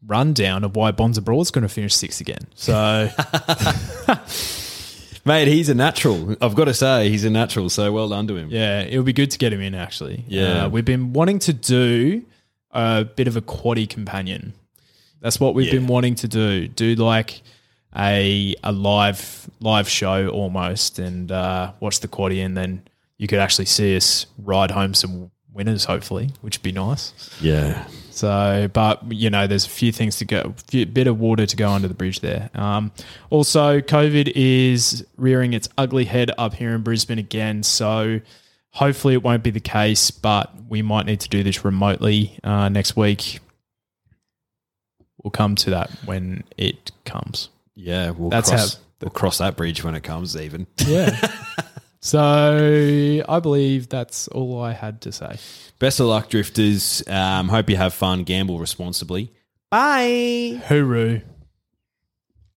rundown 0.07 0.62
of 0.62 0.76
why 0.76 0.91
Bonds 0.91 1.16
Abroad's 1.16 1.51
going 1.51 1.62
to 1.62 1.70
finish 1.70 1.95
sixth 1.95 2.20
again. 2.20 2.47
So, 2.55 3.09
Mate, 5.24 5.49
he's 5.49 5.70
a 5.70 5.74
natural. 5.74 6.37
I've 6.43 6.55
got 6.55 6.66
to 6.66 6.74
say, 6.74 7.09
he's 7.09 7.24
a 7.24 7.30
natural. 7.30 7.70
So 7.70 7.91
well 7.93 8.11
done 8.11 8.26
to 8.26 8.37
him. 8.37 8.51
yeah, 8.51 8.82
it 8.82 8.99
would 8.99 9.07
be 9.07 9.14
good 9.14 9.30
to 9.30 9.39
get 9.39 9.55
him 9.55 9.62
in, 9.62 9.74
actually. 9.74 10.22
Yeah. 10.28 10.64
Uh, 10.64 10.68
we've 10.68 10.84
been 10.84 11.14
wanting 11.14 11.39
to 11.41 11.55
do 11.55 12.26
a 12.72 13.07
bit 13.07 13.26
of 13.26 13.39
a 13.39 13.41
quaddy 13.41 13.89
companion. 13.89 14.53
That's 15.21 15.41
what 15.41 15.55
we've 15.55 15.67
Yeah. 15.67 15.81
been 15.81 15.87
wanting 15.87 16.14
to 16.17 16.29
do. 16.29 16.69
Do 16.69 16.95
like 16.97 17.43
a 17.97 18.55
a 18.62 18.73
live 18.73 19.49
live 19.61 19.89
show 19.89 20.29
almost 20.29 20.99
and 20.99 21.33
uh, 21.33 21.73
watch 21.81 22.01
the 22.01 22.09
quaddy 22.09 22.45
and 22.45 22.57
then 22.57 22.83
you 23.19 23.27
could 23.27 23.39
actually 23.39 23.64
see 23.64 23.97
us 23.97 24.27
ride 24.39 24.71
home 24.71 24.93
some 24.93 25.31
winners, 25.53 25.87
hopefully, 25.87 26.29
which 26.43 26.59
would 26.59 26.62
be 26.62 26.73
nice. 26.73 27.14
Yeah. 27.41 27.87
So, 28.11 28.69
but 28.75 29.11
you 29.11 29.31
know, 29.31 29.47
there's 29.47 29.64
a 29.64 29.71
few 29.71 29.91
things 29.93 30.17
to 30.19 30.27
go, 30.27 30.55
few, 30.69 30.85
bit 30.85 31.07
of 31.07 31.19
water 31.19 31.47
to 31.47 31.57
go 31.57 31.71
under 31.71 31.89
the 31.89 31.95
bridge 31.95 32.21
there. 32.21 32.51
Um, 32.55 32.93
also, 33.31 33.81
COVID 33.81 34.33
is 34.35 35.07
rearing 35.17 35.55
its 35.55 35.67
ugly 35.79 36.05
head 36.05 36.31
up 36.37 36.53
here 36.55 36.75
in 36.75 36.83
Brisbane 36.83 37.19
again. 37.19 37.62
So, 37.62 38.21
hopefully, 38.73 39.14
it 39.14 39.23
won't 39.23 39.43
be 39.43 39.51
the 39.51 39.61
case, 39.61 40.11
but 40.11 40.53
we 40.69 40.83
might 40.83 41.07
need 41.07 41.21
to 41.21 41.29
do 41.31 41.43
this 41.43 41.64
remotely 41.64 42.39
uh, 42.45 42.69
next 42.69 42.95
week. 42.97 43.41
We'll 45.27 45.33
come 45.33 45.57
to 45.57 45.70
that 45.70 45.91
when 46.05 46.45
it 46.57 46.93
comes. 47.05 47.49
Yeah. 47.74 48.11
We'll 48.11 48.31
That's 48.31 48.49
cross, 48.49 48.74
how- 48.74 48.81
we'll 49.01 49.11
cross 49.11 49.39
that 49.39 49.57
bridge 49.57 49.83
when 49.83 49.97
it 49.97 50.05
comes, 50.05 50.37
even. 50.37 50.68
Yeah. 50.87 51.18
so, 52.01 53.24
I 53.29 53.41
believe 53.41 53.89
that's 53.89 54.29
all 54.29 54.62
I 54.62 54.72
had 54.72 55.01
to 55.01 55.11
say. 55.11 55.37
Best 55.81 55.99
of 55.99 56.07
luck, 56.07 56.29
drifters. 56.31 57.03
Um, 57.09 57.49
hope 57.49 57.68
you 57.68 57.74
have 57.77 57.93
fun. 57.93 58.22
Gamble 58.22 58.61
responsibly. 58.61 59.33
Bye. 59.68 60.62
Hooroo. 60.68 61.22